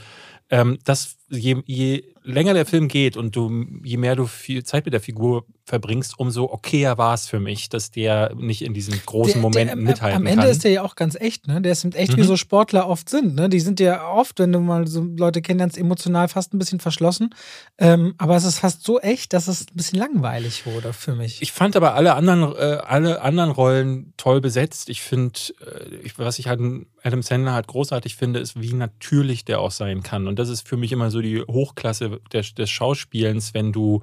[0.50, 4.84] ähm, das, je, je länger der Film geht und du, je mehr du viel Zeit
[4.84, 8.94] mit der Figur verbringst, umso okayer war es für mich, dass der nicht in diesen
[9.04, 10.22] großen der, Momenten der, mithalten kann.
[10.22, 10.50] Am Ende kann.
[10.50, 11.60] ist der ja auch ganz echt, ne?
[11.60, 12.16] Der ist echt mhm.
[12.18, 13.48] wie so Sportler oft sind, ne?
[13.48, 17.30] Die sind ja oft, wenn du mal so Leute kennenlernst, emotional fast ein bisschen verschlossen.
[17.78, 21.40] Ähm, aber es ist fast so echt, dass es ein bisschen langweilig wurde für mich.
[21.42, 24.90] Ich fand aber alle anderen, äh, alle anderen Rollen toll besetzt.
[24.90, 26.60] Ich finde, äh, was ich halt
[27.02, 30.26] Adam Sandler halt großartig finde, ist, wie natürlich der auch sein kann.
[30.26, 34.02] Und das ist für mich immer so die Hochklasse des, des Schauspielens, wenn du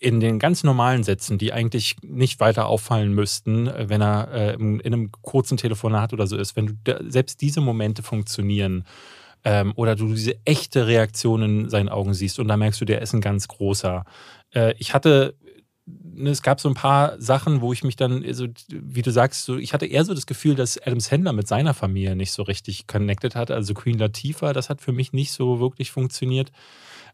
[0.00, 4.54] in den ganz normalen Sätzen, die eigentlich nicht weiter auffallen müssten, äh, wenn er äh,
[4.54, 8.84] in, in, einem kurzen Telefonat oder so ist, wenn du da, selbst diese Momente funktionieren
[9.44, 13.02] ähm, oder du diese echte Reaktion in seinen Augen siehst und da merkst du, der
[13.02, 14.04] ist ein ganz großer.
[14.54, 15.34] Äh, ich hatte
[16.24, 19.56] es gab so ein paar Sachen, wo ich mich dann, so, wie du sagst, so,
[19.56, 22.86] ich hatte eher so das Gefühl, dass Adam Sandler mit seiner Familie nicht so richtig
[22.86, 23.50] connected hat.
[23.50, 26.52] Also Queen Latifah, das hat für mich nicht so wirklich funktioniert.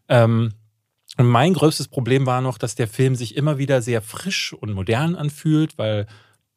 [0.07, 0.53] Ähm,
[1.17, 4.73] und mein größtes Problem war noch, dass der Film sich immer wieder sehr frisch und
[4.73, 6.05] modern anfühlt, weil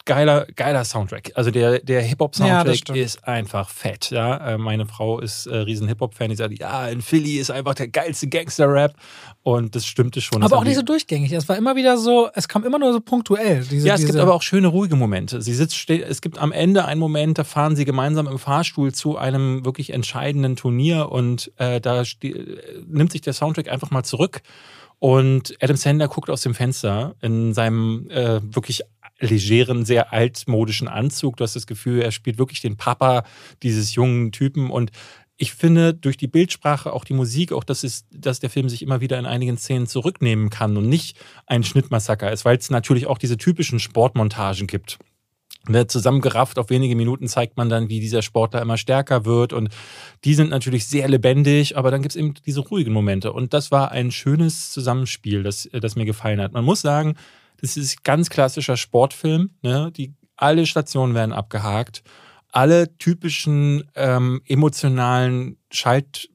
[0.04, 1.32] geiler, geiler Soundtrack.
[1.34, 4.10] Also der, der Hip-Hop-Soundtrack ja, ist einfach fett.
[4.10, 4.54] Ja?
[4.54, 7.88] Äh, meine Frau ist äh, riesen Hip-Hop-Fan, die sagt, ja, in Philly ist einfach der
[7.88, 8.94] geilste Gangster-Rap.
[9.42, 10.42] Und das stimmte schon.
[10.42, 11.32] Aber auch nicht so durchgängig.
[11.32, 13.64] Es war immer wieder so, es kam immer nur so punktuell.
[13.64, 15.42] Diese, ja, es gibt aber auch schöne, ruhige Momente.
[15.42, 19.18] Sie sitzt, es gibt am Ende einen Moment, da fahren sie gemeinsam im Fahrstuhl zu
[19.18, 22.04] einem wirklich entscheidenden Turnier und äh, da
[22.86, 24.42] nimmt sich der Soundtrack einfach mal zurück
[25.02, 28.82] Und Adam Sandler guckt aus dem Fenster in seinem äh, wirklich
[29.18, 31.36] legeren, sehr altmodischen Anzug.
[31.36, 33.24] Du hast das Gefühl, er spielt wirklich den Papa
[33.64, 34.92] dieses jungen Typen und
[35.36, 38.80] ich finde, durch die Bildsprache, auch die Musik, auch dass, es, dass der Film sich
[38.80, 41.18] immer wieder in einigen Szenen zurücknehmen kann und nicht
[41.48, 45.00] ein Schnittmassaker ist, weil es natürlich auch diese typischen Sportmontagen gibt.
[45.86, 49.52] Zusammengerafft auf wenige Minuten zeigt man dann, wie dieser Sportler immer stärker wird.
[49.52, 49.68] Und
[50.24, 53.32] die sind natürlich sehr lebendig, aber dann gibt es eben diese ruhigen Momente.
[53.32, 56.52] Und das war ein schönes Zusammenspiel, das, das mir gefallen hat.
[56.52, 57.14] Man muss sagen,
[57.60, 59.50] das ist ganz klassischer Sportfilm.
[59.62, 59.92] Ne?
[59.96, 62.02] Die, alle Stationen werden abgehakt
[62.52, 66.28] alle typischen ähm, emotionalen Schalt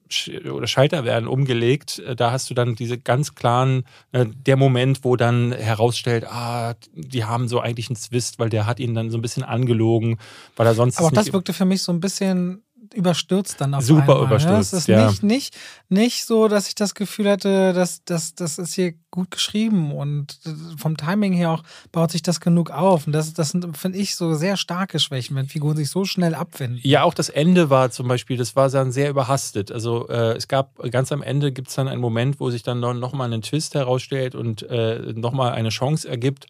[0.50, 2.00] oder Schalter werden umgelegt.
[2.00, 6.74] Äh, da hast du dann diese ganz klaren, äh, der Moment, wo dann herausstellt, ah,
[6.92, 10.18] die haben so eigentlich einen Zwist, weil der hat ihn dann so ein bisschen angelogen,
[10.56, 10.98] weil er sonst.
[10.98, 14.26] Aber auch das wirkte für mich so ein bisschen überstürzt dann auf Super einmal.
[14.26, 15.06] überstürzt, ja, es ist ja.
[15.06, 15.56] nicht, nicht,
[15.88, 20.38] nicht so, dass ich das Gefühl hatte, dass, dass das ist hier gut geschrieben und
[20.76, 21.62] vom Timing her auch
[21.92, 23.06] baut sich das genug auf.
[23.06, 26.34] Und das, das sind, finde ich, so sehr starke Schwächen, wenn Figuren sich so schnell
[26.34, 26.80] abwenden.
[26.82, 29.72] Ja, auch das Ende war zum Beispiel, das war dann sehr überhastet.
[29.72, 32.80] Also äh, es gab ganz am Ende gibt es dann einen Moment, wo sich dann
[32.80, 36.46] nochmal einen Twist herausstellt und äh, nochmal eine Chance ergibt.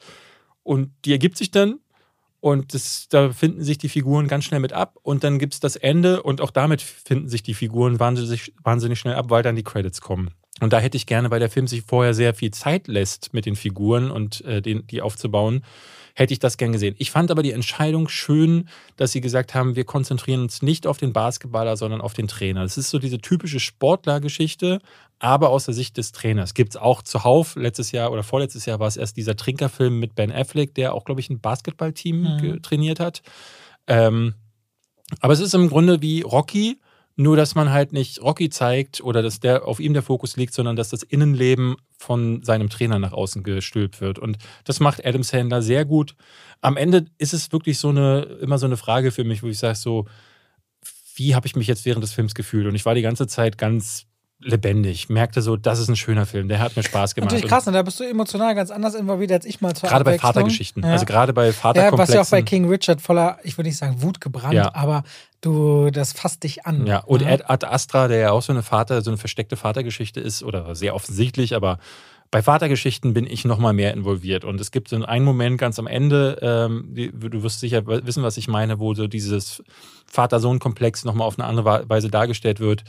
[0.62, 1.78] Und die ergibt sich dann
[2.40, 4.96] und das, da finden sich die Figuren ganz schnell mit ab.
[5.02, 8.98] Und dann gibt es das Ende und auch damit finden sich die Figuren wahnsinnig, wahnsinnig
[8.98, 10.30] schnell ab, weil dann die Credits kommen.
[10.60, 13.46] Und da hätte ich gerne, weil der Film sich vorher sehr viel Zeit lässt mit
[13.46, 15.64] den Figuren und äh, den, die aufzubauen,
[16.18, 16.96] hätte ich das gern gesehen.
[16.98, 20.98] Ich fand aber die Entscheidung schön, dass sie gesagt haben, wir konzentrieren uns nicht auf
[20.98, 22.62] den Basketballer, sondern auf den Trainer.
[22.62, 24.80] Das ist so diese typische Sportlergeschichte,
[25.20, 26.54] aber aus der Sicht des Trainers.
[26.54, 27.54] Gibt es auch zuhauf.
[27.54, 31.04] Letztes Jahr oder vorletztes Jahr war es erst dieser Trinkerfilm mit Ben Affleck, der auch,
[31.04, 32.62] glaube ich, ein Basketballteam Mhm.
[32.62, 33.22] trainiert hat.
[33.86, 34.34] Ähm,
[35.20, 36.80] aber es ist im Grunde wie Rocky,
[37.18, 40.54] nur dass man halt nicht Rocky zeigt oder dass der auf ihm der Fokus liegt,
[40.54, 44.20] sondern dass das Innenleben von seinem Trainer nach außen gestülpt wird.
[44.20, 46.14] Und das macht Adam Sandler sehr gut.
[46.60, 49.58] Am Ende ist es wirklich so eine, immer so eine Frage für mich, wo ich
[49.58, 50.06] sage so,
[51.16, 52.68] wie habe ich mich jetzt während des Films gefühlt?
[52.68, 54.06] Und ich war die ganze Zeit ganz
[54.40, 57.26] lebendig, merkte so, das ist ein schöner Film, der hat mir Spaß gemacht.
[57.32, 57.72] Natürlich Und krass, ne?
[57.72, 60.18] da bist du emotional ganz anders involviert als ich mal zur Gerade bei.
[60.18, 60.90] Vatergeschichten, Ja.
[60.92, 61.98] also gerade bei Ja, Vaterkomplexen.
[61.98, 64.74] was ja auch bei King Richard voller, ich würde nicht sagen Wut gebrannt, Ja.
[64.74, 65.02] aber
[65.40, 66.86] du, das fasst dich an.
[66.86, 67.40] Ja, und ne?
[67.50, 70.94] Ad, Astra, der ja auch so eine Vater, so eine versteckte Vatergeschichte ist, oder sehr
[70.94, 71.78] offensichtlich, aber
[72.30, 74.44] bei Vatergeschichten bin ich noch mal mehr involviert.
[74.44, 78.36] Und es gibt so einen Moment ganz am Ende, ähm, du wirst sicher wissen, was
[78.36, 79.62] ich meine, wo so dieses
[80.06, 82.84] Vater-Sohn-Komplex noch mal auf eine andere Weise dargestellt wird.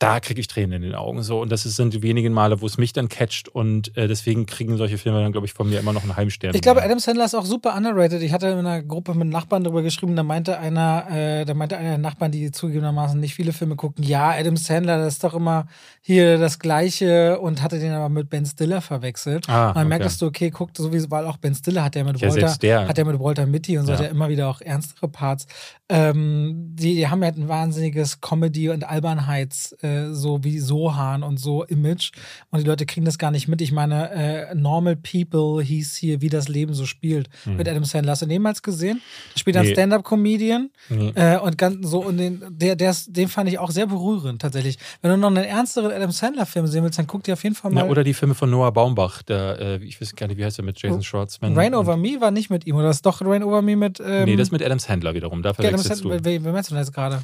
[0.00, 1.42] Da kriege ich Tränen in den Augen so.
[1.42, 3.48] Und das sind die wenigen Male, wo es mich dann catcht.
[3.50, 6.30] Und äh, deswegen kriegen solche Filme dann, glaube ich, von mir immer noch einen halben
[6.30, 6.54] Stern.
[6.54, 8.22] Ich glaube, Adam Sandler ist auch super underrated.
[8.22, 11.76] Ich hatte in einer Gruppe mit Nachbarn darüber geschrieben, da meinte einer, äh, da meinte
[11.76, 15.34] einer der Nachbarn, die zugegebenermaßen nicht viele Filme gucken, ja, Adam Sandler, das ist doch
[15.34, 15.66] immer
[16.00, 19.50] hier das Gleiche und hatte den aber mit Ben Stiller verwechselt.
[19.50, 19.98] Ah, und dann okay.
[19.98, 22.88] merkst du, okay, guckt sowieso, weil auch Ben Stiller hat ja mit Ja, Walter, der.
[22.88, 23.98] hat ja mit Walter Mitty und so Ja.
[23.98, 25.46] hat ja immer wieder auch ernstere Parts.
[25.90, 31.38] Ähm, die, die haben ja ein wahnsinniges Comedy- und Albernheits, äh, so wie Sohan und
[31.38, 32.12] so Image.
[32.50, 33.60] Und die Leute kriegen das gar nicht mit.
[33.60, 38.12] Ich meine, äh, Normal People hieß hier, wie das Leben so spielt, mit Adam Sandler.
[38.12, 39.00] Hast du den jemals gesehen?
[39.34, 39.56] Der spielt.
[39.60, 39.72] Nee.
[39.72, 40.70] Stand-Up-Comedian.
[40.88, 41.12] Nee.
[41.14, 44.78] Äh, und ganz so, und den, der, der den fand ich auch sehr berührend, tatsächlich.
[45.02, 47.70] Wenn du noch einen ernsteren Adam Sandler-Film sehen willst, dann guck dir auf jeden Fall
[47.70, 47.84] mal.
[47.84, 50.58] Ja, oder die Filme von Noah Baumbach, der, äh, ich weiß gar nicht, wie heißt
[50.58, 51.56] der mit Jason Schwartzman?
[51.56, 54.00] Rain Over Me war nicht mit ihm, oder ist doch Rain Over Me mit.
[54.04, 55.42] Ähm, Nee, das ist mit Adam Sandler wiederum.
[55.42, 56.24] Da Ja, Adam verwechselst Sandler, du.
[56.24, 57.22] wer, wer meinst du denn jetzt gerade?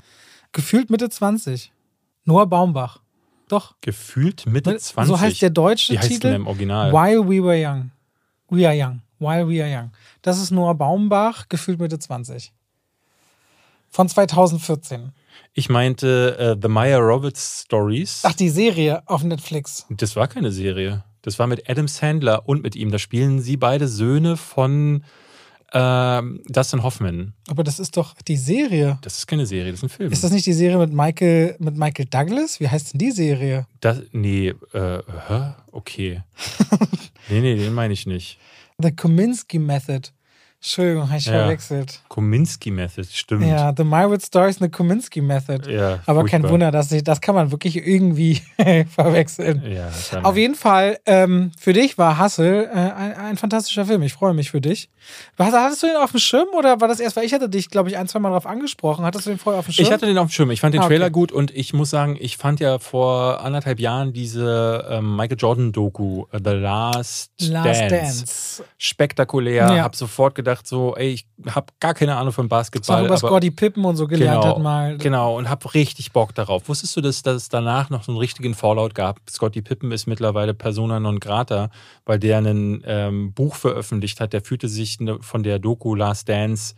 [0.52, 1.72] Gefühlt Mitte 20.
[2.26, 3.00] Noah Baumbach.
[3.48, 3.74] Doch.
[3.80, 5.08] Gefühlt Mitte Mit- 20.
[5.08, 6.28] So heißt der deutsche Wie heißt Titel.
[6.28, 6.92] denn im Original?
[6.92, 7.90] While We Were Young.
[8.50, 9.00] We Are Young.
[9.18, 9.92] While We Are Young.
[10.22, 12.52] Das ist Noah Baumbach, gefühlt Mitte 20.
[13.88, 15.12] Von 2014.
[15.54, 18.22] Ich meinte äh, The Maya Roberts Stories.
[18.24, 19.86] Ach, die Serie auf Netflix.
[19.90, 21.04] Das war keine Serie.
[21.22, 22.90] Das war mit Adam Sandler und mit ihm.
[22.90, 25.02] Da spielen sie beide Söhne von
[25.72, 27.34] ähm, Dustin Hoffman.
[27.48, 28.98] Aber das ist doch die Serie.
[29.02, 30.12] Das ist keine Serie, das ist ein Film.
[30.12, 32.60] Ist das nicht die Serie mit Michael, mit Michael Douglas?
[32.60, 33.66] Wie heißt denn die Serie?
[33.80, 35.02] Das, nee, äh,
[35.72, 36.22] okay.
[37.28, 38.38] nee, nee, den meine ich nicht.
[38.78, 40.10] The Kominsky Method.
[40.66, 41.32] Entschuldigung, habe ich Ja.
[41.32, 42.00] verwechselt.
[42.08, 43.46] Kominsky Method, stimmt.
[43.46, 45.70] Ja, The Mywood Stories, eine Kominsky Method.
[45.72, 46.42] Ja, Aber kein.
[46.48, 48.42] Wunder, dass ich, das kann man wirklich irgendwie
[48.94, 49.62] verwechseln.
[49.64, 49.90] Ja,
[50.24, 54.02] Auf jeden Fall, ähm, für dich war Hustle äh, ein, ein fantastischer Film.
[54.02, 54.90] Ich freue mich für dich.
[55.36, 57.70] Was, hattest du den auf dem Schirm oder war das erst, weil ich hatte dich,
[57.70, 59.04] glaube ich, ein, zwei Mal darauf angesprochen.
[59.04, 59.86] Hattest du den vorher auf dem Schirm?
[59.86, 60.50] Ich hatte den auf dem Schirm.
[60.50, 60.94] Ich fand den Ah, okay.
[60.94, 65.36] Trailer gut und ich muss sagen, ich fand ja vor anderthalb Jahren diese ähm, Michael
[65.38, 68.64] Jordan-Doku, äh, The Last, Last Dance, Dance.
[68.78, 69.72] spektakulär.
[69.76, 69.84] Ja.
[69.84, 73.04] Hab sofort gedacht, gedacht, so, ey, ich habe gar keine Ahnung von Basketball.
[73.04, 74.98] Über aber- Scotty Pippen und so gelernt genau, hat mal.
[74.98, 76.68] Genau, und habe richtig Bock darauf.
[76.68, 79.20] Wusstest du, dass, dass es danach noch so einen richtigen Fallout gab?
[79.28, 81.70] Scotty Pippen ist mittlerweile Persona non grata,
[82.04, 84.32] weil der ein ähm, Buch veröffentlicht hat.
[84.32, 86.74] Der fühlte sich ne- von der Doku Last Dance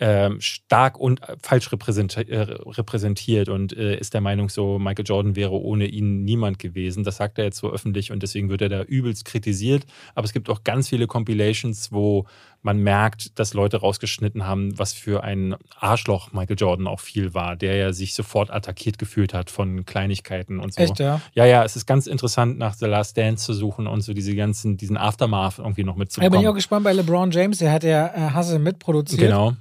[0.00, 5.36] ähm, stark und falsch repräsenti äh, repräsentiert und äh, ist der Meinung, so Michael Jordan
[5.36, 7.04] wäre ohne ihn niemand gewesen.
[7.04, 9.84] Das sagt er jetzt so öffentlich und deswegen wird er da übelst kritisiert.
[10.16, 12.26] Aber es gibt auch ganz viele Compilations, wo
[12.64, 17.56] man merkt, dass Leute rausgeschnitten haben, was für ein Arschloch Michael Jordan auch viel war,
[17.56, 20.80] der ja sich sofort attackiert gefühlt hat von Kleinigkeiten und so.
[20.82, 21.20] Echt, ja.
[21.34, 24.34] Ja, ja, es ist ganz interessant, nach The Last Dance zu suchen und so diese
[24.34, 26.54] ganzen, diesen Aftermath irgendwie noch Da bin ich auch mitzubekommen.
[26.54, 29.52] gespannt bei LeBron James, der hat ja äh, Hustle mitproduziert, Genau.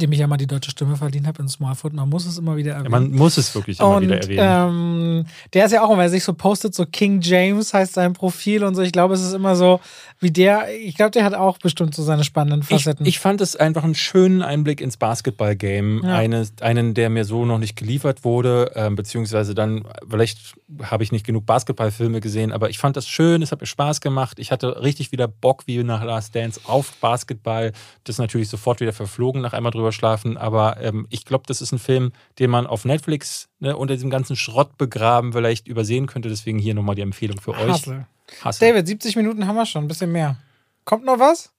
[0.00, 1.92] Dem ich ja mal die deutsche Stimme verdient habe in Smallfoot.
[1.92, 2.90] Man muss es immer wieder erwähnen.
[2.90, 5.18] Man muss es wirklich immer und wieder erwähnen.
[5.20, 8.12] ähm, der ist ja auch, wenn er sich so postet, so King James heißt sein
[8.12, 8.82] Profil und so.
[8.82, 9.80] Ich glaube, es ist immer so,
[10.20, 13.06] wie der, ich glaube, der hat auch bestimmt so seine spannenden Ich, Facetten.
[13.06, 16.02] ich fand es einfach einen schönen Einblick ins Basketball-Game.
[16.04, 16.16] Ja.
[16.16, 21.12] Eine, einen, der mir so noch nicht geliefert wurde, ähm, beziehungsweise dann, vielleicht habe ich
[21.12, 24.38] nicht genug Basketballfilme gesehen, aber ich fand das schön, es hat mir Spaß gemacht.
[24.38, 27.72] Ich hatte richtig wieder Bock, wie nach Last Dance, auf Basketball.
[28.04, 31.60] Das ist natürlich sofort wieder verflogen nach einmal drüber schlafen, aber ähm, ich glaube, das
[31.60, 36.06] ist ein Film, den man auf Netflix ne, unter diesem ganzen Schrott begraben vielleicht übersehen
[36.06, 36.28] könnte.
[36.28, 37.72] Deswegen hier nochmal die Empfehlung für euch.
[37.72, 38.06] Hustle.
[38.44, 38.68] Hustle.
[38.68, 40.36] David, 70 Minuten haben wir schon, ein bisschen mehr.
[40.84, 41.52] Kommt noch was?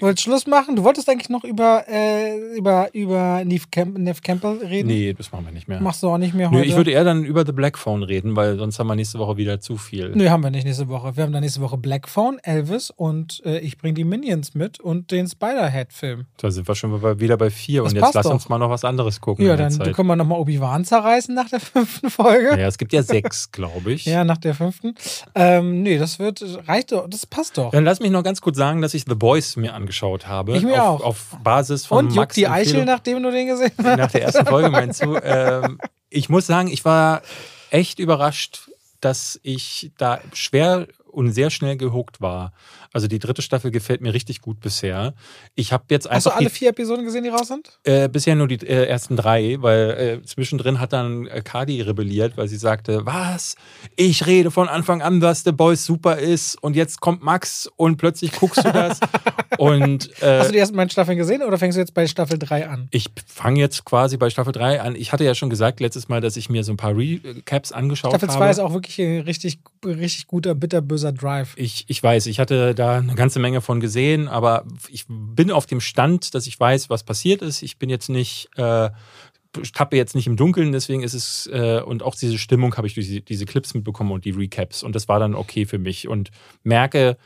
[0.00, 0.76] Wolltest Schluss machen?
[0.76, 4.88] Du wolltest eigentlich noch über, äh, über, über Neve, Camp Neve Campbell reden?
[4.88, 5.80] Nee, das machen wir nicht mehr.
[5.80, 6.68] Machst du auch nicht mehr Nö, heute?
[6.68, 9.36] ich würde eher dann über The Black Phone reden, weil sonst haben wir nächste Woche
[9.36, 10.12] wieder zu viel.
[10.14, 11.16] Nö, haben wir nicht nächste Woche.
[11.16, 14.80] Wir haben dann nächste Woche Black Phone, Elvis und äh, ich bringe die Minions mit
[14.80, 16.26] und den Spider-Head-Film.
[16.36, 18.32] Da sind wir schon wieder bei vier Das und jetzt lass doch.
[18.32, 19.46] uns mal noch was anderes gucken.
[19.46, 22.50] Ja, dann können wir nochmal Obi-Wan zerreißen nach der fünften Folge.
[22.50, 24.04] Ja, es gibt ja sechs, glaube ich.
[24.04, 24.94] Ja, nach der fünften.
[25.34, 27.70] Ähm, nee, das wird, reicht doch, das passt doch.
[27.70, 30.56] Dann lass mich noch ganz kurz sagen, dass ich The Boys mir angeschaut habe.
[30.56, 31.04] Ich mir auf, auch.
[31.04, 33.96] Auf Basis von Und juckt Max die Eichel, nachdem du den gesehen hast?
[33.98, 35.14] nach der ersten Folge meinst du.
[35.24, 35.78] Ähm,
[36.10, 37.22] ich muss sagen, ich war
[37.70, 38.70] echt überrascht,
[39.00, 42.52] dass ich da schwer und sehr schnell gehuckt war.
[42.94, 45.12] Also die dritte Staffel gefällt mir richtig gut bisher.
[45.54, 47.78] Ich habe jetzt Hast du einfach alle vier Episoden gesehen, die raus sind?
[47.84, 52.36] äh, bisher nur die äh, ersten drei, weil äh, zwischendrin hat dann äh, Cardi rebelliert,
[52.36, 53.56] weil sie sagte, was?
[53.96, 57.96] Ich rede von Anfang an, dass The Boys super ist und jetzt kommt Max und
[57.96, 59.00] plötzlich guckst du das
[59.58, 62.38] und äh, Hast du die ersten beiden Staffeln gesehen oder fängst du jetzt bei Staffel
[62.38, 62.88] 3 an?
[62.90, 64.94] ich fange jetzt quasi bei Staffel 3 an.
[64.94, 68.12] Ich hatte ja schon gesagt letztes Mal, dass ich mir so ein paar Recaps angeschaut
[68.12, 68.38] Staffel habe.
[68.38, 71.54] 2 ist auch wirklich ein richtig, richtig guter, bitterböser Drive.
[71.56, 75.66] Ich, ich weiß, ich hatte da eine ganze Menge von gesehen, aber ich bin auf
[75.66, 77.62] dem Stand, dass ich weiß, was passiert ist.
[77.62, 78.90] Ich bin jetzt nicht, äh,
[79.72, 82.94] tappe jetzt nicht im Dunkeln, deswegen ist es, äh, und auch diese Stimmung habe ich
[82.94, 84.82] durch die, diese Clips mitbekommen und die Recaps.
[84.82, 86.08] Und das war dann okay für mich.
[86.08, 86.30] Und
[86.64, 87.16] merke,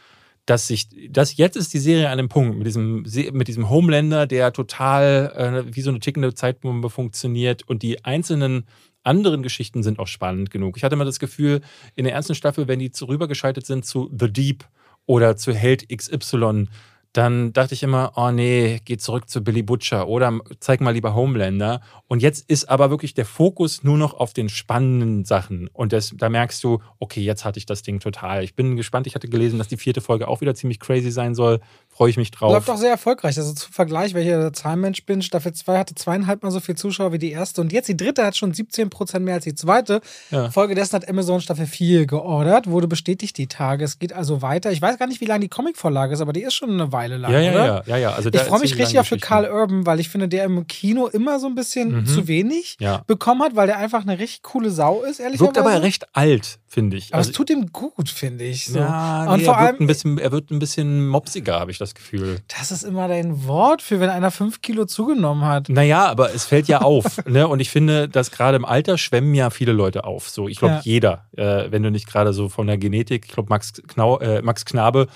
[0.45, 3.69] dass sich, dass jetzt ist die Serie an dem Punkt mit diesem, Se- mit diesem
[3.69, 8.67] Homelander, der total äh, wie so eine tickende Zeitbombe funktioniert und die einzelnen
[9.05, 10.77] anderen Geschichten sind auch spannend genug.
[10.77, 11.61] Ich hatte mal das Gefühl,
[11.97, 14.65] in der ersten Staffel, wenn die rübergeschaltet sind zu The Deep
[15.09, 16.69] oder zu Held XY,
[17.13, 21.15] dann dachte ich immer, oh nee, geh zurück zu Billy Butcher oder zeig mal lieber
[21.15, 21.81] Homelander.
[22.07, 25.69] Und jetzt ist aber wirklich der Fokus nur noch auf den spannenden Sachen.
[25.73, 28.45] Und das, da merkst du, okay, jetzt hatte ich das Ding total.
[28.45, 29.07] Ich bin gespannt.
[29.07, 31.61] Ich hatte gelesen, dass die vierte Folge auch wieder ziemlich crazy sein soll.
[31.99, 32.53] Freue ich mich drauf.
[32.53, 33.37] Läuft auch sehr erfolgreich.
[33.39, 36.61] Also zum Vergleich, weil ich ja der Zahlenmensch bin, Staffel 2 hatte zweieinhalb mal so
[36.61, 39.57] viel Zuschauer wie die erste und jetzt die dritte hat schon 17% mehr als die
[39.57, 40.01] zweite.
[40.31, 40.49] Ja.
[40.53, 43.85] Folgedessen hat Amazon Staffel 4 geordert, wurde bestätigt die Tage.
[43.85, 44.71] Es geht also weiter.
[44.71, 47.17] Ich weiß gar nicht, wie lange die Comicvorlage ist, aber die ist schon eine Weile
[47.17, 47.65] lang, ja, ja, oder?
[47.67, 48.11] ja, ja, ja.
[48.13, 49.19] Also Ich freue mich richtig auf für.
[49.19, 52.07] Carl Urban, weil ich finde, der im Kino immer so ein bisschen Mhm.
[52.07, 53.03] zu wenig Ja.
[53.09, 56.61] bekommen hat, weil der einfach eine richtig coole Sau ist, ehrlich Wirkt aber recht alt,
[56.69, 57.09] finde ich.
[57.13, 58.67] Aber Also- es tut ihm gut, finde ich.
[58.67, 58.79] So.
[58.79, 61.73] Ja, und nee, vor er, wird allem, ein bisschen, er wird ein bisschen mopsiger, habe
[61.73, 62.39] ich das Gefühl.
[62.59, 65.69] das ist immer dein Wort für, wenn einer fünf Kilo zugenommen hat.
[65.69, 67.25] Naja, aber es fällt ja auf.
[67.27, 67.47] ne?
[67.49, 70.29] Und ich finde, dass gerade im Alter schwemmen ja viele Leute auf.
[70.29, 70.81] So, ich glaube, Ja.
[70.83, 74.43] jeder, äh, wenn du nicht gerade so von der Genetik, ich glaube, Max, Knau, äh,
[74.43, 75.07] Max Knabe,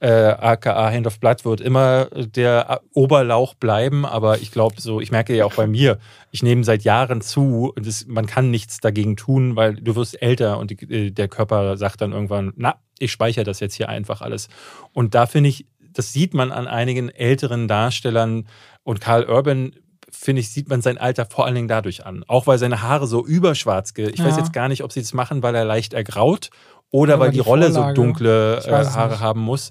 [0.00, 4.04] äh, aka Hand of Blood, wird immer der Oberlauch bleiben.
[4.04, 5.98] Aber ich glaube, so, ich merke ja auch bei mir,
[6.30, 10.20] ich nehme seit Jahren zu und das, man kann nichts dagegen tun, weil du wirst
[10.20, 13.88] älter und die, äh, der Körper sagt dann irgendwann, na, ich speichere das jetzt hier
[13.88, 14.48] einfach alles.
[14.92, 18.46] Und da finde ich, das sieht man an einigen älteren Darstellern
[18.82, 19.72] und Karl Urban
[20.10, 22.24] finde ich, sieht man sein Alter vor allen Dingen dadurch an.
[22.28, 24.42] Auch weil seine Haare so überschwarz, ge- ich weiß Ja.
[24.42, 26.50] jetzt gar nicht, ob sie das machen, weil er leicht ergraut
[26.90, 27.96] oder Oder weil die die Rolle Vorlage.
[27.96, 29.20] so dunkle äh, weiß Haare nicht.
[29.20, 29.70] haben muss.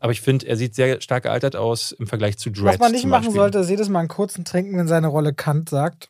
[0.00, 2.64] Aber ich finde, er sieht sehr stark gealtert aus im Vergleich zu Dread.
[2.66, 3.36] Was man nicht machen Beispiel.
[3.40, 6.08] sollte, ist jedes Mal einen kurzen Trinken, wenn seine Rolle Kant sagt.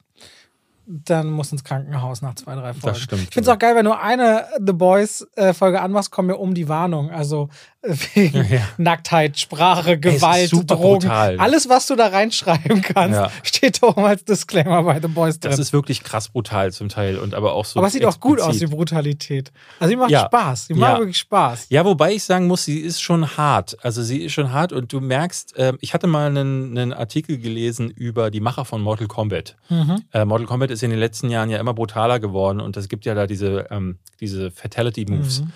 [0.86, 2.98] Dann muss ins Krankenhaus nach zwei, drei Folgen.
[2.98, 3.22] stimmt.
[3.22, 6.68] Ich finde es auch geil, wenn du eine The Boys-Folge anmachst, kommen wir um die
[6.68, 7.10] Warnung.
[7.10, 7.48] Also
[7.86, 8.60] wegen Ja.
[8.78, 11.00] Nacktheit, Sprache, Gewalt, super Drogen.
[11.00, 11.38] brutal.
[11.38, 13.30] Alles, was du da reinschreiben kannst, Ja.
[13.42, 15.50] steht da oben als Disclaimer bei The Boys drin.
[15.50, 17.78] Das ist wirklich krass brutal zum Teil und aber auch so.
[17.78, 18.76] Aber es sieht auch gut aus, die explizit.
[18.76, 19.52] Brutalität.
[19.80, 20.24] Also die macht Ja.
[20.26, 20.68] Spaß.
[20.68, 20.76] Ja.
[20.76, 21.66] macht wirklich Spaß.
[21.68, 23.76] Ja, wobei ich sagen muss, sie ist schon hart.
[23.82, 27.38] Also sie ist schon hart und du merkst, ähm, ich hatte mal einen, einen Artikel
[27.38, 29.56] gelesen über die Macher von Mortal Kombat.
[29.68, 30.02] Mhm.
[30.12, 33.04] Äh, Mortal Kombat ist in den letzten Jahren ja immer brutaler geworden und es gibt
[33.04, 35.40] ja da diese, ähm, diese Fatality-Moves.
[35.42, 35.52] Mhm.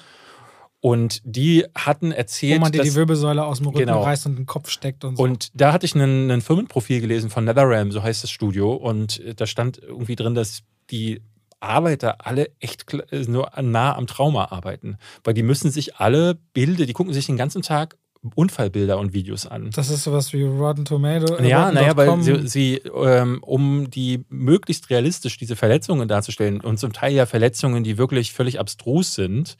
[0.80, 4.02] Und die hatten Wo erzählt, man dir die dass, Wirbelsäule aus dem Rücken Genau.
[4.02, 5.22] reißt und den Kopf steckt und so.
[5.24, 8.72] und da hatte ich einen, einen Firmenprofil gelesen von NetherRealm, so heißt das Studio.
[8.74, 10.60] Und äh, da stand irgendwie drin, dass
[10.90, 11.20] die
[11.60, 14.98] Arbeiter alle echt äh, nur nah am Trauma arbeiten.
[15.24, 17.96] Weil die müssen sich alle Bilder, die gucken sich den ganzen Tag
[18.34, 19.70] Unfallbilder und Videos an.
[19.70, 21.36] das ist sowas wie Rotten Tomato.
[21.36, 26.78] äh, Ja, naja, weil sie, sie ähm, um die möglichst realistisch diese Verletzungen darzustellen und
[26.78, 29.56] zum Teil ja Verletzungen, die wirklich völlig abstrus sind,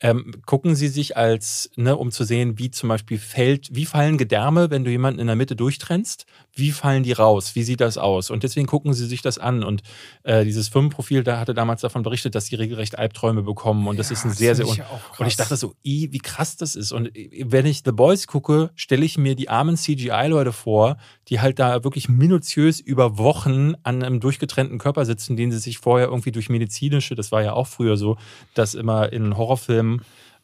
[0.00, 4.18] ähm, gucken sie sich als, ne, um zu sehen, wie zum Beispiel fällt, wie fallen
[4.18, 7.96] Gedärme, wenn du jemanden in der Mitte durchtrennst, wie fallen die raus, wie sieht das
[7.96, 8.30] aus?
[8.30, 9.62] Und deswegen gucken sie sich das an.
[9.62, 9.82] Und
[10.24, 13.86] äh, dieses Firmenprofil, da hatte damals davon berichtet, dass sie regelrecht Albträume bekommen.
[13.86, 14.66] Und das Ja, ist ein das sehr, sehr.
[14.68, 14.78] Un
[15.18, 16.92] und ich dachte so, i, wie krass das ist.
[16.92, 20.96] Und wenn ich The Boys gucke, stelle ich mir die armen CGI-Leute vor,
[21.28, 25.78] die halt da wirklich minutiös über Wochen an einem durchgetrennten Körper sitzen, den sie sich
[25.78, 28.16] vorher irgendwie durch medizinische, das war ja auch früher so,
[28.54, 29.83] dass immer in Horrorfilmen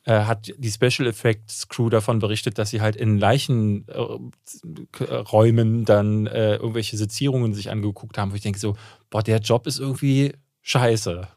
[0.04, 6.56] äh, hat die Special Effects Crew davon berichtet, dass sie halt in Leichenräumen dann äh,
[6.56, 8.76] irgendwelche Sezierungen sich angeguckt haben, wo ich denke so,
[9.10, 11.28] boah, der Job ist irgendwie scheiße.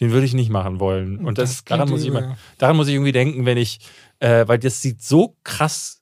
[0.00, 1.24] Den würde ich nicht machen wollen.
[1.24, 3.80] Und das, Das daran muss ich immer, daran muss ich irgendwie denken, wenn ich,
[4.18, 6.00] äh, weil das sieht so krass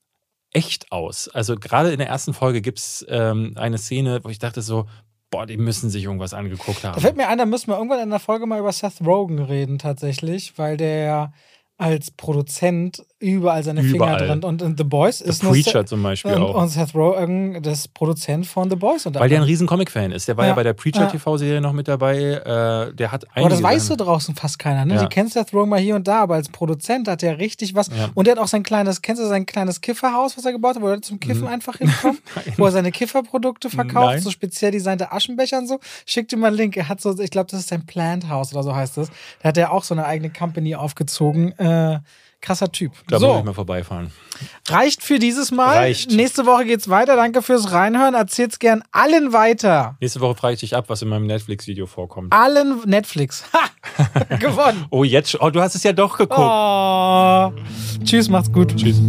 [0.51, 1.29] echt aus.
[1.29, 4.87] Also gerade in der ersten Folge gibt es ähm, eine Szene, wo ich dachte so,
[5.31, 6.95] boah, die müssen sich irgendwas angeguckt haben.
[6.95, 9.39] Da fällt mir ein, da müssen wir irgendwann in der Folge mal über Seth Rogen
[9.39, 11.33] reden, tatsächlich, weil der ja
[11.77, 14.19] als Produzent überall seine Überall.
[14.19, 16.55] Finger drin und in The Boys The ist nur Preacher Seth, zum Beispiel und, auch.
[16.63, 19.07] und Seth Rogen das Produzent von The Boys.
[19.07, 20.29] Und Weil der ein riesen Comic-Fan ist.
[20.29, 20.55] Der war ja, Ja.
[20.55, 20.77] bei der Ja.
[20.81, 22.17] Preacher-TV-Serie noch mit dabei.
[22.19, 24.85] Äh, der hat aber das einige weiß so Sachen- draußen fast keiner.
[24.85, 24.95] Ne?
[24.95, 25.03] Ja.
[25.03, 27.89] Die kennt Seth Rogen mal hier und da, aber als Produzent hat er richtig was.
[27.89, 28.11] Ja.
[28.15, 30.83] Und der hat auch sein kleines, kennst du sein kleines Kifferhaus, was er gebaut hat,
[30.83, 32.19] wo Leute zum Kiffen einfach hinkommen?
[32.57, 34.21] wo er seine Kifferprodukte verkauft, Nein.
[34.21, 35.81] so speziell designte Aschenbecher und so.
[36.07, 36.77] Schickt ihm mal einen Link.
[36.77, 39.11] Er hat so, ich glaube, das ist sein Plant House oder so heißt das.
[39.43, 41.53] Da hat er auch so eine eigene Company aufgezogen.
[41.59, 41.99] Äh,
[42.41, 42.93] krasser Typ.
[43.09, 44.13] Da muss so, ich mal vorbeifahren.
[44.69, 45.77] reicht für dieses Mal.
[45.77, 46.11] Reicht.
[46.13, 47.17] Nächste Woche geht's weiter.
[47.17, 48.15] Danke fürs Reinhören.
[48.15, 49.97] Erzählt's gern allen weiter.
[50.01, 52.33] Nächste Woche frage ich dich ab, was in meinem Netflix-Video vorkommt.
[52.33, 53.45] Allen Netflix.
[53.53, 54.37] Ha!
[54.39, 54.87] Gewonnen.
[54.91, 55.41] Oh, jetzt schon.
[55.41, 56.41] Oh, du hast es ja doch geguckt.
[56.41, 57.53] Oh.
[58.05, 58.77] Tschüss, macht's gut.
[58.77, 59.01] Tschüss.